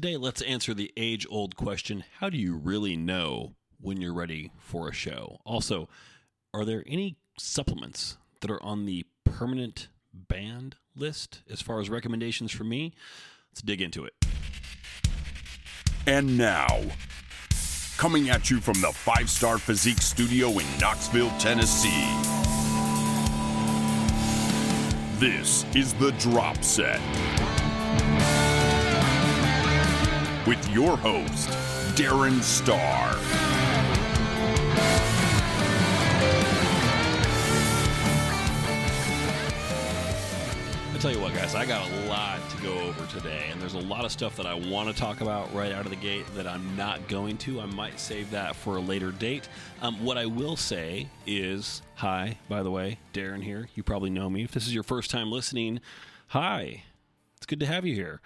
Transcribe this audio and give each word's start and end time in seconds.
Today, 0.00 0.16
let's 0.16 0.40
answer 0.40 0.72
the 0.72 0.90
age 0.96 1.26
old 1.28 1.56
question 1.56 2.04
how 2.20 2.30
do 2.30 2.38
you 2.38 2.56
really 2.56 2.96
know 2.96 3.52
when 3.78 4.00
you're 4.00 4.14
ready 4.14 4.50
for 4.56 4.88
a 4.88 4.94
show? 4.94 5.40
Also, 5.44 5.90
are 6.54 6.64
there 6.64 6.82
any 6.86 7.18
supplements 7.38 8.16
that 8.40 8.50
are 8.50 8.62
on 8.62 8.86
the 8.86 9.04
permanent 9.24 9.88
banned 10.14 10.76
list 10.96 11.42
as 11.50 11.60
far 11.60 11.80
as 11.80 11.90
recommendations 11.90 12.50
from 12.50 12.70
me? 12.70 12.94
Let's 13.50 13.60
dig 13.60 13.82
into 13.82 14.06
it. 14.06 14.14
And 16.06 16.38
now, 16.38 16.80
coming 17.98 18.30
at 18.30 18.48
you 18.48 18.58
from 18.58 18.80
the 18.80 18.92
Five 18.92 19.28
Starr 19.28 19.58
Physique 19.58 20.00
Studio 20.00 20.48
in 20.48 20.64
Knoxville, 20.80 21.30
Tennessee. 21.38 22.08
This 25.18 25.66
is 25.74 25.92
the 25.92 26.12
Drop 26.12 26.64
Set 26.64 27.02
with 30.50 30.68
your 30.70 30.96
host, 30.96 31.48
Darin 31.96 32.42
Starr. 32.42 33.14
I 40.92 40.98
tell 40.98 41.12
you 41.12 41.20
what, 41.20 41.34
guys, 41.34 41.54
I 41.54 41.64
got 41.64 41.88
a 41.88 41.94
lot 42.08 42.40
to 42.50 42.62
go 42.64 42.76
over 42.80 43.06
today, 43.06 43.46
and 43.52 43.62
there's 43.62 43.74
a 43.74 43.78
lot 43.78 44.04
of 44.04 44.10
stuff 44.10 44.34
that 44.38 44.46
I 44.46 44.54
want 44.54 44.88
to 44.88 44.94
talk 45.00 45.20
about 45.20 45.54
right 45.54 45.70
out 45.70 45.84
of 45.84 45.90
the 45.90 45.96
gate 45.96 46.26
that 46.34 46.48
I'm 46.48 46.76
not 46.76 47.06
going 47.06 47.38
to. 47.38 47.60
I 47.60 47.66
might 47.66 48.00
save 48.00 48.32
that 48.32 48.56
for 48.56 48.74
a 48.76 48.80
later 48.80 49.12
date. 49.12 49.48
Um, 49.82 50.04
what 50.04 50.18
I 50.18 50.26
will 50.26 50.56
say 50.56 51.06
is, 51.28 51.80
hi, 51.94 52.38
by 52.48 52.64
the 52.64 52.72
way, 52.72 52.98
Darin 53.12 53.42
here. 53.42 53.68
You 53.76 53.84
probably 53.84 54.10
know 54.10 54.28
me. 54.28 54.42
If 54.42 54.50
this 54.50 54.66
is 54.66 54.74
your 54.74 54.82
first 54.82 55.12
time 55.12 55.30
listening, 55.30 55.78
hi. 56.26 56.82
It's 57.36 57.46
good 57.46 57.60
to 57.60 57.66
have 57.66 57.86
you 57.86 57.94
here. 57.94 58.20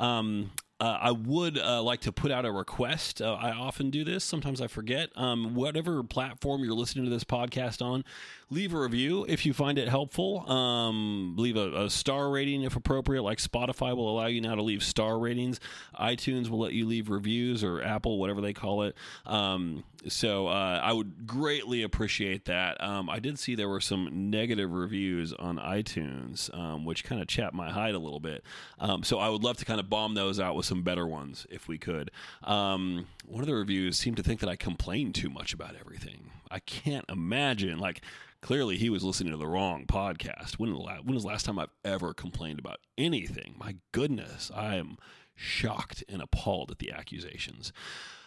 Um, 0.00 0.50
uh, 0.80 0.98
I 1.00 1.10
would 1.12 1.58
uh, 1.58 1.82
like 1.82 2.00
to 2.02 2.12
put 2.12 2.30
out 2.30 2.46
a 2.46 2.52
request. 2.52 3.20
Uh, 3.20 3.34
I 3.34 3.52
often 3.52 3.90
do 3.90 4.02
this. 4.02 4.24
Sometimes 4.24 4.60
I 4.60 4.66
forget. 4.66 5.10
Um, 5.14 5.54
whatever 5.54 6.02
platform 6.02 6.64
you're 6.64 6.74
listening 6.74 7.04
to 7.04 7.10
this 7.10 7.24
podcast 7.24 7.82
on, 7.84 8.04
leave 8.50 8.74
a 8.74 8.78
review 8.78 9.24
if 9.28 9.46
you 9.46 9.52
find 9.52 9.78
it 9.78 9.88
helpful. 9.88 10.50
Um, 10.50 11.34
leave 11.36 11.56
a, 11.56 11.84
a, 11.84 11.90
star 11.90 12.30
rating 12.30 12.62
if 12.62 12.74
appropriate. 12.74 13.22
Like 13.22 13.38
Spotify 13.38 13.96
will 13.96 14.10
allow 14.10 14.26
you 14.26 14.40
now 14.40 14.56
to 14.56 14.62
leave 14.62 14.82
star 14.82 15.18
ratings. 15.18 15.60
iTunes 15.98 16.48
will 16.48 16.58
let 16.58 16.72
you 16.72 16.86
leave 16.86 17.10
reviews, 17.10 17.62
or 17.62 17.80
Apple, 17.80 18.18
whatever 18.18 18.40
they 18.40 18.52
call 18.52 18.82
it. 18.82 18.96
Um, 19.24 19.84
so 20.08 20.48
uh, 20.48 20.80
I 20.82 20.92
would 20.92 21.26
greatly 21.26 21.82
appreciate 21.82 22.46
that. 22.46 22.82
Um, 22.82 23.08
I 23.08 23.20
did 23.20 23.38
see 23.38 23.54
there 23.54 23.68
were 23.68 23.80
some 23.80 24.30
negative 24.30 24.72
reviews 24.72 25.32
on 25.32 25.58
iTunes, 25.58 26.52
um, 26.56 26.84
which 26.84 27.04
kind 27.04 27.20
of 27.20 27.28
chapped 27.28 27.54
my 27.54 27.70
hide 27.70 27.94
a 27.94 27.98
little 27.98 28.20
bit. 28.20 28.42
Um, 28.80 29.04
so 29.04 29.18
I 29.18 29.28
would 29.28 29.44
love 29.44 29.58
to 29.58 29.64
kind 29.64 29.78
of 29.78 29.88
bomb 29.88 30.14
those 30.14 30.40
out 30.40 30.56
with 30.56 30.66
some 30.66 30.82
better 30.82 31.06
ones 31.06 31.46
if 31.50 31.68
we 31.68 31.78
could. 31.78 32.10
Um, 32.42 33.06
one 33.26 33.42
of 33.42 33.46
the 33.46 33.54
reviews 33.54 33.96
seemed 33.96 34.16
to 34.16 34.22
think 34.22 34.40
that 34.40 34.48
I 34.48 34.56
complained 34.56 35.14
too 35.14 35.30
much 35.30 35.52
about 35.52 35.76
everything. 35.78 36.30
I 36.50 36.58
can't 36.58 37.04
imagine 37.08 37.78
like 37.78 38.02
clearly 38.42 38.76
he 38.76 38.90
was 38.90 39.04
listening 39.04 39.32
to 39.32 39.38
the 39.38 39.46
wrong 39.46 39.86
podcast. 39.86 40.52
When, 40.52 40.72
when 40.74 41.14
was 41.14 41.22
the 41.22 41.28
last 41.28 41.44
time 41.46 41.58
I've 41.58 41.70
ever 41.84 42.14
complained 42.14 42.58
about 42.58 42.78
anything? 42.96 43.54
My 43.58 43.76
goodness, 43.92 44.50
I 44.54 44.76
am 44.76 44.96
shocked 45.34 46.04
and 46.08 46.20
appalled 46.20 46.70
at 46.70 46.78
the 46.78 46.92
accusations. 46.92 47.72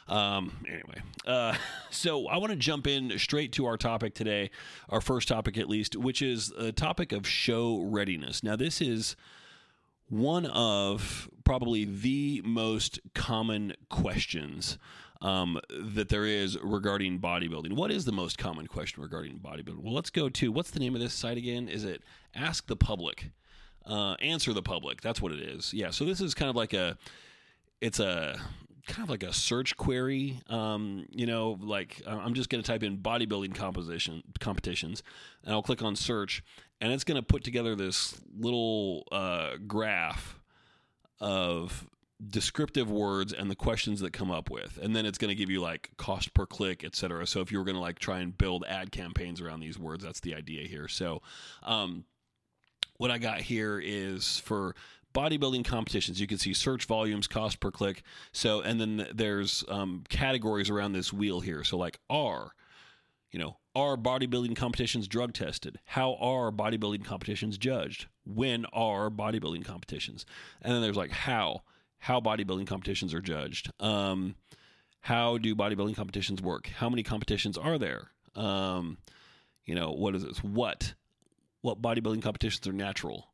Um, 0.07 0.65
anyway, 0.67 1.01
uh, 1.25 1.55
so 1.89 2.27
I 2.27 2.37
want 2.37 2.51
to 2.51 2.57
jump 2.57 2.87
in 2.87 3.17
straight 3.17 3.51
to 3.53 3.65
our 3.65 3.77
topic 3.77 4.13
today, 4.13 4.51
our 4.89 5.01
first 5.01 5.27
topic 5.27 5.57
at 5.57 5.69
least, 5.69 5.95
which 5.95 6.21
is 6.21 6.49
the 6.49 6.71
topic 6.71 7.11
of 7.11 7.27
show 7.27 7.81
readiness. 7.81 8.43
Now, 8.43 8.55
this 8.55 8.81
is 8.81 9.15
one 10.09 10.45
of 10.47 11.29
probably 11.43 11.85
the 11.85 12.41
most 12.45 12.99
common 13.15 13.73
questions 13.89 14.77
um, 15.23 15.57
that 15.69 16.09
there 16.09 16.25
is 16.25 16.59
regarding 16.61 17.19
bodybuilding. 17.19 17.73
What 17.73 17.91
is 17.91 18.05
the 18.05 18.11
most 18.11 18.37
common 18.37 18.67
question 18.67 19.01
regarding 19.01 19.39
bodybuilding? 19.39 19.81
Well, 19.81 19.93
let's 19.93 20.09
go 20.09 20.29
to 20.29 20.51
what's 20.51 20.69
the 20.69 20.79
name 20.79 20.93
of 20.93 21.01
this 21.01 21.13
site 21.13 21.37
again? 21.37 21.69
Is 21.69 21.85
it 21.85 22.03
Ask 22.35 22.67
the 22.67 22.75
Public? 22.75 23.31
Uh, 23.85 24.13
answer 24.15 24.53
the 24.53 24.61
Public. 24.61 25.01
That's 25.01 25.21
what 25.21 25.31
it 25.31 25.39
is. 25.39 25.73
Yeah. 25.73 25.91
So 25.91 26.03
this 26.03 26.19
is 26.19 26.33
kind 26.33 26.49
of 26.49 26.57
like 26.57 26.73
a, 26.73 26.97
it's 27.79 28.01
a 28.01 28.39
kind 28.85 29.03
of 29.03 29.09
like 29.09 29.23
a 29.23 29.31
search 29.31 29.77
query. 29.77 30.41
Um, 30.49 31.05
you 31.09 31.25
know, 31.25 31.57
like 31.61 32.01
I'm 32.05 32.33
just 32.33 32.49
going 32.49 32.61
to 32.61 32.67
type 32.69 32.83
in 32.83 32.97
bodybuilding 32.97 33.55
composition 33.55 34.23
competitions, 34.41 35.03
and 35.43 35.53
I'll 35.53 35.63
click 35.63 35.81
on 35.81 35.95
search, 35.95 36.43
and 36.81 36.91
it's 36.91 37.05
going 37.05 37.15
to 37.15 37.23
put 37.23 37.45
together 37.45 37.75
this 37.75 38.19
little 38.37 39.07
uh, 39.11 39.51
graph 39.65 40.39
of 41.21 41.87
descriptive 42.29 42.89
words 42.89 43.33
and 43.33 43.49
the 43.49 43.55
questions 43.55 43.99
that 44.01 44.13
come 44.13 44.31
up 44.31 44.49
with. 44.49 44.79
And 44.81 44.95
then 44.95 45.05
it's 45.05 45.17
going 45.17 45.29
to 45.29 45.35
give 45.35 45.49
you 45.49 45.61
like 45.61 45.89
cost 45.97 46.33
per 46.33 46.45
click 46.45 46.83
etc 46.83 47.25
so 47.27 47.41
if 47.41 47.51
you 47.51 47.57
were 47.57 47.63
going 47.63 47.75
to 47.75 47.81
like 47.81 47.99
try 47.99 48.19
and 48.19 48.37
build 48.37 48.63
ad 48.67 48.91
campaigns 48.91 49.41
around 49.41 49.59
these 49.59 49.77
words 49.77 50.03
that's 50.03 50.19
the 50.19 50.35
idea 50.35 50.67
here. 50.67 50.87
So 50.87 51.21
um, 51.63 52.05
what 52.97 53.11
i 53.11 53.17
got 53.17 53.41
here 53.41 53.81
is 53.83 54.39
for 54.39 54.75
bodybuilding 55.13 55.65
competitions 55.65 56.21
you 56.21 56.27
can 56.27 56.37
see 56.37 56.53
search 56.53 56.85
volumes 56.85 57.27
cost 57.27 57.59
per 57.59 57.71
click. 57.71 58.03
So 58.31 58.61
and 58.61 58.79
then 58.79 59.07
there's 59.13 59.63
um, 59.67 60.03
categories 60.09 60.69
around 60.69 60.93
this 60.93 61.11
wheel 61.13 61.41
here. 61.41 61.63
So 61.63 61.77
like 61.77 61.99
r 62.09 62.51
you 63.31 63.39
know 63.39 63.57
are 63.75 63.97
bodybuilding 63.97 64.55
competitions 64.55 65.07
drug 65.07 65.33
tested? 65.33 65.79
How 65.85 66.15
are 66.15 66.51
bodybuilding 66.51 67.03
competitions 67.03 67.57
judged? 67.57 68.07
When 68.23 68.65
are 68.65 69.09
bodybuilding 69.09 69.65
competitions? 69.65 70.25
And 70.61 70.73
then 70.73 70.81
there's 70.81 70.95
like 70.95 71.11
how 71.11 71.63
how 72.03 72.19
bodybuilding 72.19 72.67
competitions 72.67 73.13
are 73.13 73.21
judged. 73.21 73.71
Um, 73.79 74.35
how 74.99 75.37
do 75.37 75.55
bodybuilding 75.55 75.95
competitions 75.95 76.41
work? 76.41 76.67
How 76.67 76.89
many 76.89 77.01
competitions 77.01 77.57
are 77.57 77.77
there? 77.77 78.09
Um, 78.35 78.97
you 79.63 79.73
know, 79.73 79.93
what 79.93 80.13
is 80.13 80.25
this? 80.25 80.43
What? 80.43 80.95
What 81.61 81.81
bodybuilding 81.81 82.21
competitions 82.21 82.67
are 82.67 82.73
natural? 82.73 83.29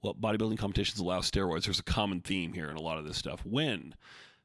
What 0.00 0.22
bodybuilding 0.22 0.56
competitions 0.56 0.98
allow 0.98 1.20
steroids? 1.20 1.64
There's 1.64 1.80
a 1.80 1.82
common 1.84 2.22
theme 2.22 2.54
here 2.54 2.70
in 2.70 2.78
a 2.78 2.80
lot 2.80 2.96
of 2.96 3.04
this 3.04 3.18
stuff. 3.18 3.44
When? 3.44 3.94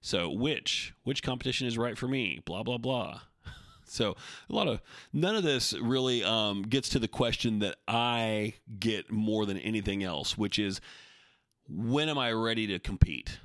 So, 0.01 0.30
which? 0.30 0.94
Which 1.03 1.24
competition 1.24 1.66
is 1.66 1.78
right 1.78 1.97
for 1.97 2.09
me? 2.09 2.41
Blah, 2.44 2.63
blah, 2.63 2.78
blah. 2.78 3.22
So 3.85 4.16
a 4.50 4.53
lot 4.53 4.68
of 4.69 4.81
none 5.12 5.35
of 5.35 5.44
this 5.44 5.74
really 5.74 6.24
um, 6.24 6.63
gets 6.63 6.90
to 6.90 7.00
the 7.00 7.07
question 7.07 7.59
that 7.59 7.75
I 7.88 8.56
get 8.80 9.12
more 9.12 9.45
than 9.45 9.57
anything 9.57 10.03
else, 10.03 10.38
which 10.38 10.57
is 10.57 10.81
when 11.68 12.09
am 12.09 12.18
I 12.18 12.31
ready 12.31 12.66
to 12.68 12.80
compete? 12.80 13.40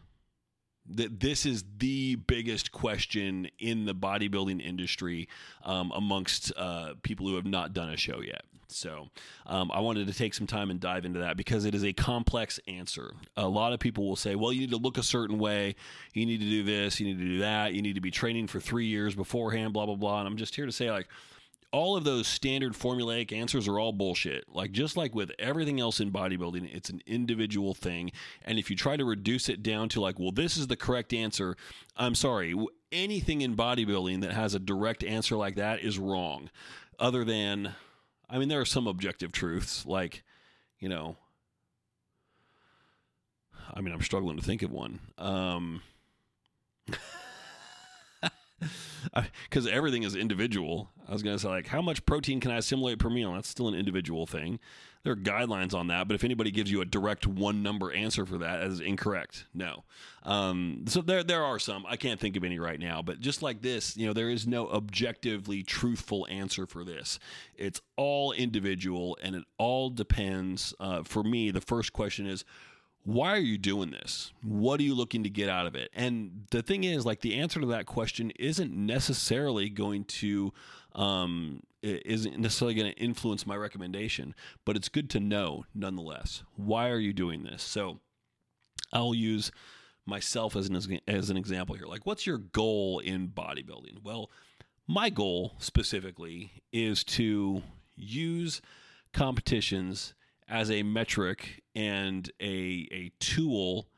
That 0.90 1.20
this 1.20 1.44
is 1.46 1.64
the 1.78 2.16
biggest 2.16 2.72
question 2.72 3.48
in 3.58 3.84
the 3.84 3.94
bodybuilding 3.94 4.64
industry 4.64 5.28
um, 5.64 5.92
amongst 5.94 6.52
uh, 6.56 6.94
people 7.02 7.26
who 7.26 7.36
have 7.36 7.46
not 7.46 7.72
done 7.72 7.90
a 7.90 7.96
show 7.96 8.20
yet. 8.20 8.42
So 8.70 9.08
um, 9.46 9.70
I 9.72 9.80
wanted 9.80 10.06
to 10.08 10.12
take 10.12 10.34
some 10.34 10.46
time 10.46 10.70
and 10.70 10.78
dive 10.78 11.04
into 11.04 11.20
that 11.20 11.36
because 11.36 11.64
it 11.64 11.74
is 11.74 11.84
a 11.84 11.92
complex 11.92 12.60
answer. 12.68 13.14
A 13.36 13.48
lot 13.48 13.72
of 13.72 13.80
people 13.80 14.06
will 14.06 14.16
say, 14.16 14.34
well, 14.34 14.52
you 14.52 14.60
need 14.60 14.70
to 14.70 14.76
look 14.76 14.98
a 14.98 15.02
certain 15.02 15.38
way. 15.38 15.74
You 16.12 16.26
need 16.26 16.40
to 16.40 16.48
do 16.48 16.62
this. 16.62 17.00
You 17.00 17.06
need 17.06 17.18
to 17.18 17.24
do 17.24 17.38
that. 17.38 17.72
You 17.72 17.82
need 17.82 17.94
to 17.94 18.00
be 18.00 18.10
training 18.10 18.46
for 18.46 18.60
three 18.60 18.86
years 18.86 19.14
beforehand, 19.14 19.72
blah, 19.72 19.86
blah, 19.86 19.96
blah. 19.96 20.18
And 20.18 20.28
I'm 20.28 20.36
just 20.36 20.54
here 20.54 20.66
to 20.66 20.72
say, 20.72 20.90
like, 20.90 21.08
all 21.70 21.96
of 21.96 22.04
those 22.04 22.26
standard 22.26 22.72
formulaic 22.72 23.32
answers 23.32 23.68
are 23.68 23.78
all 23.78 23.92
bullshit. 23.92 24.44
Like 24.48 24.72
just 24.72 24.96
like 24.96 25.14
with 25.14 25.30
everything 25.38 25.80
else 25.80 26.00
in 26.00 26.10
bodybuilding, 26.10 26.74
it's 26.74 26.88
an 26.88 27.02
individual 27.06 27.74
thing. 27.74 28.10
And 28.42 28.58
if 28.58 28.70
you 28.70 28.76
try 28.76 28.96
to 28.96 29.04
reduce 29.04 29.48
it 29.48 29.62
down 29.62 29.88
to 29.90 30.00
like, 30.00 30.18
well, 30.18 30.32
this 30.32 30.56
is 30.56 30.66
the 30.68 30.76
correct 30.76 31.12
answer, 31.12 31.56
I'm 31.96 32.14
sorry. 32.14 32.54
Anything 32.90 33.42
in 33.42 33.54
bodybuilding 33.54 34.22
that 34.22 34.32
has 34.32 34.54
a 34.54 34.58
direct 34.58 35.04
answer 35.04 35.36
like 35.36 35.56
that 35.56 35.80
is 35.80 35.98
wrong. 35.98 36.48
Other 36.98 37.24
than, 37.24 37.74
I 38.30 38.38
mean, 38.38 38.48
there 38.48 38.60
are 38.60 38.66
some 38.66 38.86
objective 38.86 39.30
truths, 39.30 39.84
like, 39.84 40.24
you 40.78 40.88
know, 40.88 41.16
I 43.74 43.82
mean, 43.82 43.92
I'm 43.92 44.02
struggling 44.02 44.38
to 44.38 44.42
think 44.42 44.62
of 44.62 44.70
one. 44.70 45.00
Um, 45.18 45.82
because 49.44 49.66
everything 49.66 50.02
is 50.02 50.14
individual. 50.14 50.90
I 51.08 51.12
was 51.12 51.22
going 51.22 51.36
to 51.36 51.42
say, 51.42 51.48
like, 51.48 51.66
how 51.66 51.82
much 51.82 52.04
protein 52.04 52.40
can 52.40 52.50
I 52.50 52.56
assimilate 52.56 52.98
per 52.98 53.10
meal? 53.10 53.32
That's 53.32 53.48
still 53.48 53.68
an 53.68 53.74
individual 53.74 54.26
thing. 54.26 54.58
There 55.04 55.12
are 55.12 55.16
guidelines 55.16 55.74
on 55.74 55.86
that, 55.86 56.08
but 56.08 56.14
if 56.14 56.24
anybody 56.24 56.50
gives 56.50 56.70
you 56.70 56.80
a 56.80 56.84
direct 56.84 57.26
one 57.26 57.62
number 57.62 57.92
answer 57.92 58.26
for 58.26 58.36
that, 58.38 58.60
that 58.60 58.66
is 58.66 58.80
incorrect. 58.80 59.46
No. 59.54 59.84
Um, 60.24 60.84
so 60.86 61.00
there, 61.00 61.22
there 61.22 61.44
are 61.44 61.58
some. 61.58 61.86
I 61.88 61.96
can't 61.96 62.20
think 62.20 62.36
of 62.36 62.44
any 62.44 62.58
right 62.58 62.80
now, 62.80 63.00
but 63.00 63.20
just 63.20 63.40
like 63.40 63.62
this, 63.62 63.96
you 63.96 64.06
know, 64.06 64.12
there 64.12 64.28
is 64.28 64.46
no 64.46 64.68
objectively 64.68 65.62
truthful 65.62 66.26
answer 66.28 66.66
for 66.66 66.84
this. 66.84 67.18
It's 67.54 67.80
all 67.96 68.32
individual, 68.32 69.16
and 69.22 69.36
it 69.36 69.44
all 69.56 69.88
depends. 69.88 70.74
Uh, 70.80 71.04
for 71.04 71.22
me, 71.22 71.50
the 71.52 71.60
first 71.60 71.92
question 71.92 72.26
is 72.26 72.44
why 73.04 73.32
are 73.32 73.38
you 73.38 73.58
doing 73.58 73.90
this? 73.90 74.32
What 74.42 74.80
are 74.80 74.82
you 74.82 74.94
looking 74.94 75.22
to 75.22 75.30
get 75.30 75.48
out 75.48 75.66
of 75.66 75.74
it? 75.74 75.90
And 75.94 76.46
the 76.50 76.62
thing 76.62 76.84
is, 76.84 77.06
like, 77.06 77.20
the 77.20 77.36
answer 77.36 77.60
to 77.60 77.66
that 77.68 77.86
question 77.86 78.30
isn't 78.32 78.72
necessarily 78.72 79.70
going 79.70 80.04
to, 80.04 80.52
um, 80.94 81.62
isn't 81.82 82.38
necessarily 82.38 82.74
going 82.74 82.92
to 82.92 82.98
influence 82.98 83.46
my 83.46 83.56
recommendation, 83.56 84.34
but 84.64 84.76
it's 84.76 84.88
good 84.88 85.08
to 85.10 85.20
know 85.20 85.64
nonetheless. 85.74 86.42
Why 86.56 86.90
are 86.90 86.98
you 86.98 87.12
doing 87.12 87.44
this? 87.44 87.62
So 87.62 88.00
I'll 88.92 89.14
use 89.14 89.50
myself 90.04 90.56
as 90.56 90.68
an 90.68 91.00
as 91.06 91.30
an 91.30 91.36
example 91.36 91.76
here. 91.76 91.86
Like, 91.86 92.06
what's 92.06 92.26
your 92.26 92.38
goal 92.38 92.98
in 92.98 93.28
bodybuilding? 93.28 94.02
Well, 94.02 94.30
my 94.86 95.10
goal 95.10 95.54
specifically 95.58 96.62
is 96.72 97.04
to 97.04 97.62
use 97.94 98.62
competitions 99.12 100.14
as 100.48 100.70
a 100.70 100.82
metric 100.82 101.62
and 101.74 102.30
a 102.40 102.88
a 102.90 103.12
tool 103.20 103.88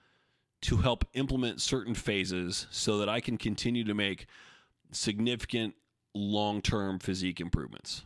to 0.63 0.79
help 0.79 1.05
implement 1.15 1.61
certain 1.61 1.95
phases 1.95 2.67
so 2.71 2.99
that 2.99 3.09
I 3.09 3.21
can 3.21 3.39
continue 3.39 3.85
to 3.85 3.95
make 3.95 4.27
significant 4.93 5.75
long-term 6.15 6.99
physique 6.99 7.41
improvements. 7.41 8.05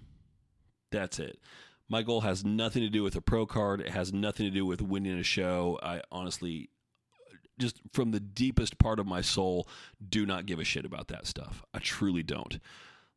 That's 0.93 1.19
it. 1.19 1.41
My 1.89 2.03
goal 2.03 2.21
has 2.21 2.45
nothing 2.45 2.83
to 2.83 2.89
do 2.89 3.03
with 3.03 3.17
a 3.17 3.21
pro 3.21 3.47
card. 3.47 3.81
It 3.81 3.91
has 3.91 4.13
nothing 4.13 4.47
to 4.47 4.53
do 4.53 4.65
with 4.65 4.81
winning 4.81 5.19
a 5.19 5.25
show. 5.25 5.79
I 5.83 6.03
honestly 6.13 6.71
just 7.59 7.81
from 7.93 8.11
the 8.11 8.21
deepest 8.21 8.79
part 8.79 8.99
of 8.99 9.07
my 9.07 9.21
soul 9.21 9.69
do 10.09 10.27
not 10.27 10.47
give 10.47 10.59
a 10.59 10.65
shit 10.65 10.85
about 10.85 11.09
that 11.09 11.27
stuff. 11.27 11.63
I 11.73 11.79
truly 11.79 12.23
don't. 12.23 12.59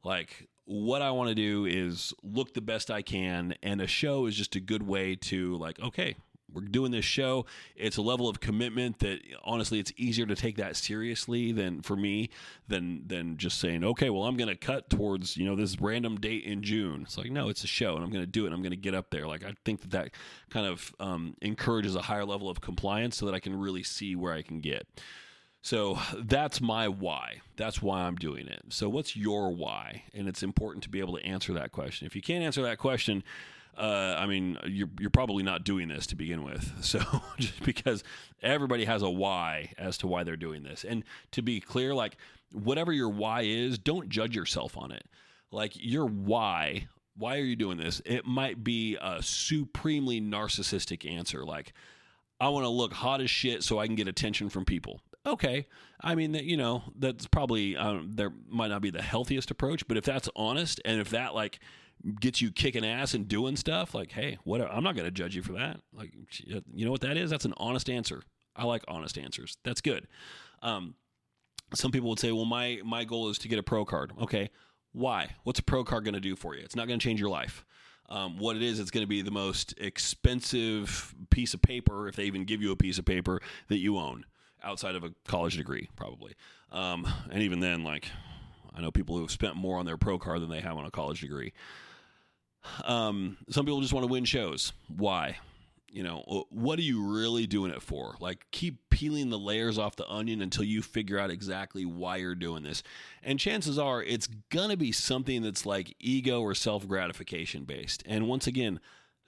Like 0.04 0.48
what 0.68 1.02
I 1.02 1.12
want 1.12 1.30
to 1.30 1.36
do 1.36 1.66
is 1.66 2.14
look 2.24 2.54
the 2.54 2.62
best 2.62 2.92
I 2.92 3.02
can 3.02 3.56
and 3.64 3.82
a 3.82 3.88
show 3.88 4.26
is 4.26 4.36
just 4.36 4.56
a 4.56 4.60
good 4.60 4.84
way 4.84 5.16
to 5.16 5.58
like 5.58 5.80
okay, 5.80 6.16
we're 6.54 6.62
doing 6.62 6.92
this 6.92 7.06
show. 7.06 7.46
It's 7.76 7.98
a 7.98 8.02
level 8.02 8.30
of 8.30 8.40
commitment 8.40 9.00
that 9.00 9.20
honestly, 9.44 9.80
it's 9.80 9.92
easier 9.98 10.26
to 10.26 10.36
take 10.36 10.58
that 10.58 10.76
seriously 10.76 11.52
than 11.52 11.82
for 11.82 11.96
me 11.96 12.30
than 12.68 13.04
than 13.08 13.38
just 13.38 13.60
saying, 13.60 13.84
okay, 13.84 14.10
well, 14.10 14.24
I'm 14.24 14.38
going 14.38 14.50
to 14.50 14.56
cut 14.56 14.90
towards 14.90 15.38
you 15.38 15.46
know 15.46 15.56
this 15.56 15.80
random 15.80 16.20
date 16.20 16.44
in 16.44 16.64
June. 16.64 17.04
It's 17.04 17.18
like 17.18 17.32
no, 17.32 17.50
it's 17.50 17.64
a 17.64 17.68
show, 17.68 17.96
and 17.96 18.04
I'm 18.04 18.12
going 18.12 18.24
to 18.24 18.32
do 18.32 18.44
it. 18.44 18.48
and 18.48 18.56
I'm 18.56 18.62
going 18.62 18.72
to 18.72 18.78
get 18.78 18.96
up 18.96 19.10
there. 19.10 19.28
Like 19.28 19.44
I 19.44 19.54
think 19.66 19.82
that 19.82 19.92
that 19.92 20.12
kind 20.50 20.66
of 20.66 20.94
um, 21.00 21.36
encourages 21.42 21.96
a 21.96 22.02
higher 22.02 22.26
level 22.26 22.50
of 22.50 22.62
compliance, 22.62 23.18
so 23.18 23.26
that 23.26 23.36
I 23.36 23.40
can 23.40 23.58
really 23.58 23.84
see 23.84 24.16
where 24.16 24.34
I 24.34 24.42
can 24.42 24.60
get. 24.60 24.88
So 25.62 26.00
that's 26.18 26.62
my 26.62 26.88
why. 26.88 27.42
That's 27.58 27.82
why 27.82 28.02
I'm 28.02 28.16
doing 28.16 28.48
it. 28.48 28.62
So 28.70 28.88
what's 28.88 29.18
your 29.18 29.52
why? 29.52 30.04
And 30.14 30.28
it's 30.28 30.44
important 30.44 30.84
to 30.84 30.90
be 30.90 31.00
able 31.00 31.18
to 31.18 31.26
answer 31.26 31.54
that 31.54 31.72
question. 31.72 32.08
If 32.08 32.16
you 32.16 32.22
can't 32.22 32.44
answer 32.44 32.62
that 32.64 32.78
question 32.78 33.24
uh, 33.78 34.16
I 34.18 34.26
mean, 34.26 34.58
you're 34.66 34.90
you're 35.00 35.12
probably 35.12 35.44
not 35.44 35.64
doing 35.64 35.88
this 35.88 36.08
to 36.08 36.16
begin 36.16 36.44
with. 36.44 36.72
So 36.88 37.02
just 37.38 37.62
because 37.64 38.04
everybody 38.42 38.86
has 38.86 39.02
a 39.02 39.10
why 39.10 39.74
as 39.78 39.98
to 40.00 40.08
why 40.08 40.24
they're 40.24 40.38
doing 40.38 40.64
this, 40.64 40.84
and 40.84 41.04
to 41.32 41.42
be 41.42 41.60
clear, 41.60 41.94
like 41.94 42.18
whatever 42.54 42.92
your 42.94 43.10
why 43.10 43.42
is, 43.42 43.78
don't 43.78 44.10
judge 44.10 44.36
yourself 44.36 44.78
on 44.78 44.92
it. 44.92 45.04
Like 45.52 45.74
your 45.76 46.06
why, 46.06 46.88
why 47.18 47.38
are 47.38 47.44
you 47.44 47.56
doing 47.56 47.78
this? 47.78 48.02
It 48.06 48.26
might 48.26 48.64
be 48.64 48.98
a 49.02 49.22
supremely 49.22 50.22
narcissistic 50.22 51.10
answer, 51.10 51.44
like 51.44 51.74
I 52.40 52.50
want 52.50 52.64
to 52.64 52.70
look 52.70 52.94
hot 52.94 53.22
as 53.22 53.30
shit 53.30 53.64
so 53.64 53.80
I 53.80 53.86
can 53.86 53.96
get 53.96 54.08
attention 54.08 54.50
from 54.50 54.66
people. 54.66 55.02
Okay, 55.28 55.68
I 56.00 56.16
mean 56.16 56.32
that 56.32 56.46
you 56.46 56.56
know 56.56 56.84
that's 56.98 57.28
probably 57.28 57.76
um, 57.76 58.14
there 58.16 58.32
might 58.48 58.70
not 58.70 58.82
be 58.82 58.90
the 58.90 59.02
healthiest 59.02 59.52
approach, 59.52 59.86
but 59.88 59.98
if 59.98 60.06
that's 60.06 60.30
honest 60.38 60.80
and 60.86 61.02
if 61.02 61.10
that 61.10 61.36
like 61.36 61.60
gets 62.22 62.42
you 62.42 62.50
kicking 62.52 62.86
ass 62.86 63.14
and 63.14 63.28
doing 63.28 63.58
stuff, 63.58 63.94
like, 63.94 64.12
hey, 64.12 64.38
what? 64.46 64.62
I'm 64.62 64.84
not 64.84 64.96
going 64.96 65.06
to 65.06 65.12
judge 65.12 65.36
you 65.36 65.42
for 65.42 65.54
that. 65.54 65.82
Like, 65.94 66.14
you 66.74 66.86
know 66.86 66.92
what 66.92 67.02
that 67.02 67.18
is? 67.18 67.30
That's 67.30 67.44
an 67.44 67.54
honest 67.58 67.90
answer. 67.90 68.22
I 68.56 68.64
like 68.64 68.84
honest 68.88 69.18
answers. 69.18 69.58
That's 69.66 69.82
good. 69.82 70.08
Um, 70.62 70.96
some 71.74 71.92
people 71.92 72.10
would 72.10 72.20
say, 72.20 72.32
well, 72.32 72.46
my 72.46 72.80
my 72.86 73.04
goal 73.04 73.30
is 73.30 73.38
to 73.40 73.50
get 73.50 73.60
a 73.60 73.64
pro 73.64 73.84
card. 73.84 74.14
Okay, 74.22 74.50
why? 74.94 75.36
What's 75.44 75.60
a 75.60 75.64
pro 75.64 75.84
card 75.84 76.06
going 76.06 76.14
to 76.14 76.22
do 76.22 76.38
for 76.38 76.56
you? 76.56 76.64
It's 76.64 76.76
not 76.76 76.88
going 76.88 77.00
to 77.00 77.04
change 77.04 77.20
your 77.20 77.30
life. 77.30 77.66
Um, 78.10 78.38
what 78.38 78.56
it 78.56 78.62
is, 78.62 78.80
it's 78.80 78.92
going 78.92 79.04
to 79.04 79.08
be 79.08 79.22
the 79.22 79.32
most 79.32 79.74
expensive 79.78 81.14
piece 81.30 81.54
of 81.54 81.62
paper, 81.62 82.08
if 82.08 82.16
they 82.16 82.24
even 82.24 82.46
give 82.46 82.62
you 82.62 82.72
a 82.72 82.78
piece 82.78 82.98
of 82.98 83.04
paper 83.04 83.42
that 83.68 83.80
you 83.80 83.98
own 83.98 84.24
outside 84.64 84.96
of 84.96 85.04
a 85.04 85.14
college 85.28 85.58
degree, 85.58 85.90
probably. 85.96 86.34
Um, 86.72 87.08
and 87.32 87.42
even 87.44 87.60
then, 87.60 87.84
like, 87.84 88.10
I 88.74 88.82
know 88.82 88.92
people 88.92 89.16
who 89.16 89.22
have 89.22 89.32
spent 89.32 89.56
more 89.56 89.78
on 89.78 89.86
their 89.86 89.98
pro 89.98 90.20
card 90.20 90.42
than 90.42 90.50
they 90.50 90.62
have 90.62 90.78
on 90.78 90.86
a 90.86 90.92
college 90.92 91.22
degree. 91.22 91.54
Um, 92.84 93.38
some 93.50 93.66
people 93.66 93.82
just 93.82 93.94
want 93.94 94.06
to 94.06 94.12
win 94.12 94.26
shows. 94.26 94.74
Why? 94.88 95.38
You 95.90 96.04
know, 96.04 96.46
what 96.50 96.78
are 96.80 96.84
you 96.84 97.08
really 97.08 97.48
doing 97.48 97.72
it 97.72 97.82
for? 97.82 98.16
Like, 98.20 98.46
keep 98.52 98.90
peeling 98.90 99.30
the 99.30 99.40
layers 99.40 99.80
off 99.80 99.96
the 99.96 100.08
onion 100.08 100.42
until 100.42 100.66
you 100.66 100.82
figure 100.82 101.18
out 101.18 101.32
exactly 101.32 101.86
why 101.86 102.18
you're 102.18 102.36
doing 102.36 102.64
this. 102.64 102.84
And 103.24 103.40
chances 103.40 103.80
are 103.80 104.04
it's 104.04 104.28
going 104.50 104.70
to 104.70 104.78
be 104.78 104.92
something 104.92 105.42
that's 105.42 105.66
like 105.66 105.96
ego 106.00 106.42
or 106.42 106.54
self 106.54 106.88
gratification 106.88 107.64
based. 107.64 108.04
And 108.06 108.28
once 108.28 108.48
again, 108.48 108.80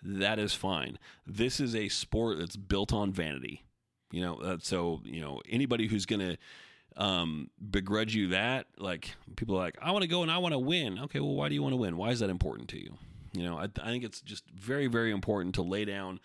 that 0.03 0.37
is 0.37 0.53
fine. 0.53 0.99
This 1.25 1.59
is 1.59 1.75
a 1.75 1.89
sport 1.89 2.39
that's 2.39 2.57
built 2.57 2.93
on 2.93 3.11
vanity. 3.11 3.63
You 4.11 4.21
know, 4.21 4.35
uh, 4.37 4.57
so, 4.61 5.01
you 5.03 5.21
know, 5.21 5.41
anybody 5.47 5.87
who's 5.87 6.05
to 6.05 6.37
um, 6.97 7.49
begrudge 7.71 8.15
you 8.15 8.29
that, 8.29 8.67
like, 8.77 9.15
people 9.35 9.55
are 9.55 9.59
like, 9.59 9.77
I 9.81 9.91
want 9.91 10.01
to 10.03 10.07
go 10.07 10.23
and 10.23 10.31
I 10.31 10.39
want 10.39 10.53
to 10.53 10.59
win. 10.59 10.99
Okay, 10.99 11.19
well, 11.19 11.35
why 11.35 11.49
do 11.49 11.55
you 11.55 11.61
want 11.61 11.73
to 11.73 11.77
win? 11.77 11.97
Why 11.97 12.09
is 12.09 12.19
that 12.19 12.29
important 12.29 12.69
to 12.69 12.79
you? 12.79 12.97
You 13.33 13.43
know, 13.43 13.57
I, 13.57 13.65
I 13.65 13.87
think 13.87 14.03
it's 14.03 14.21
just 14.21 14.43
very, 14.49 14.87
very 14.87 15.11
important 15.11 15.55
to 15.55 15.61
lay 15.61 15.85
down 15.85 16.19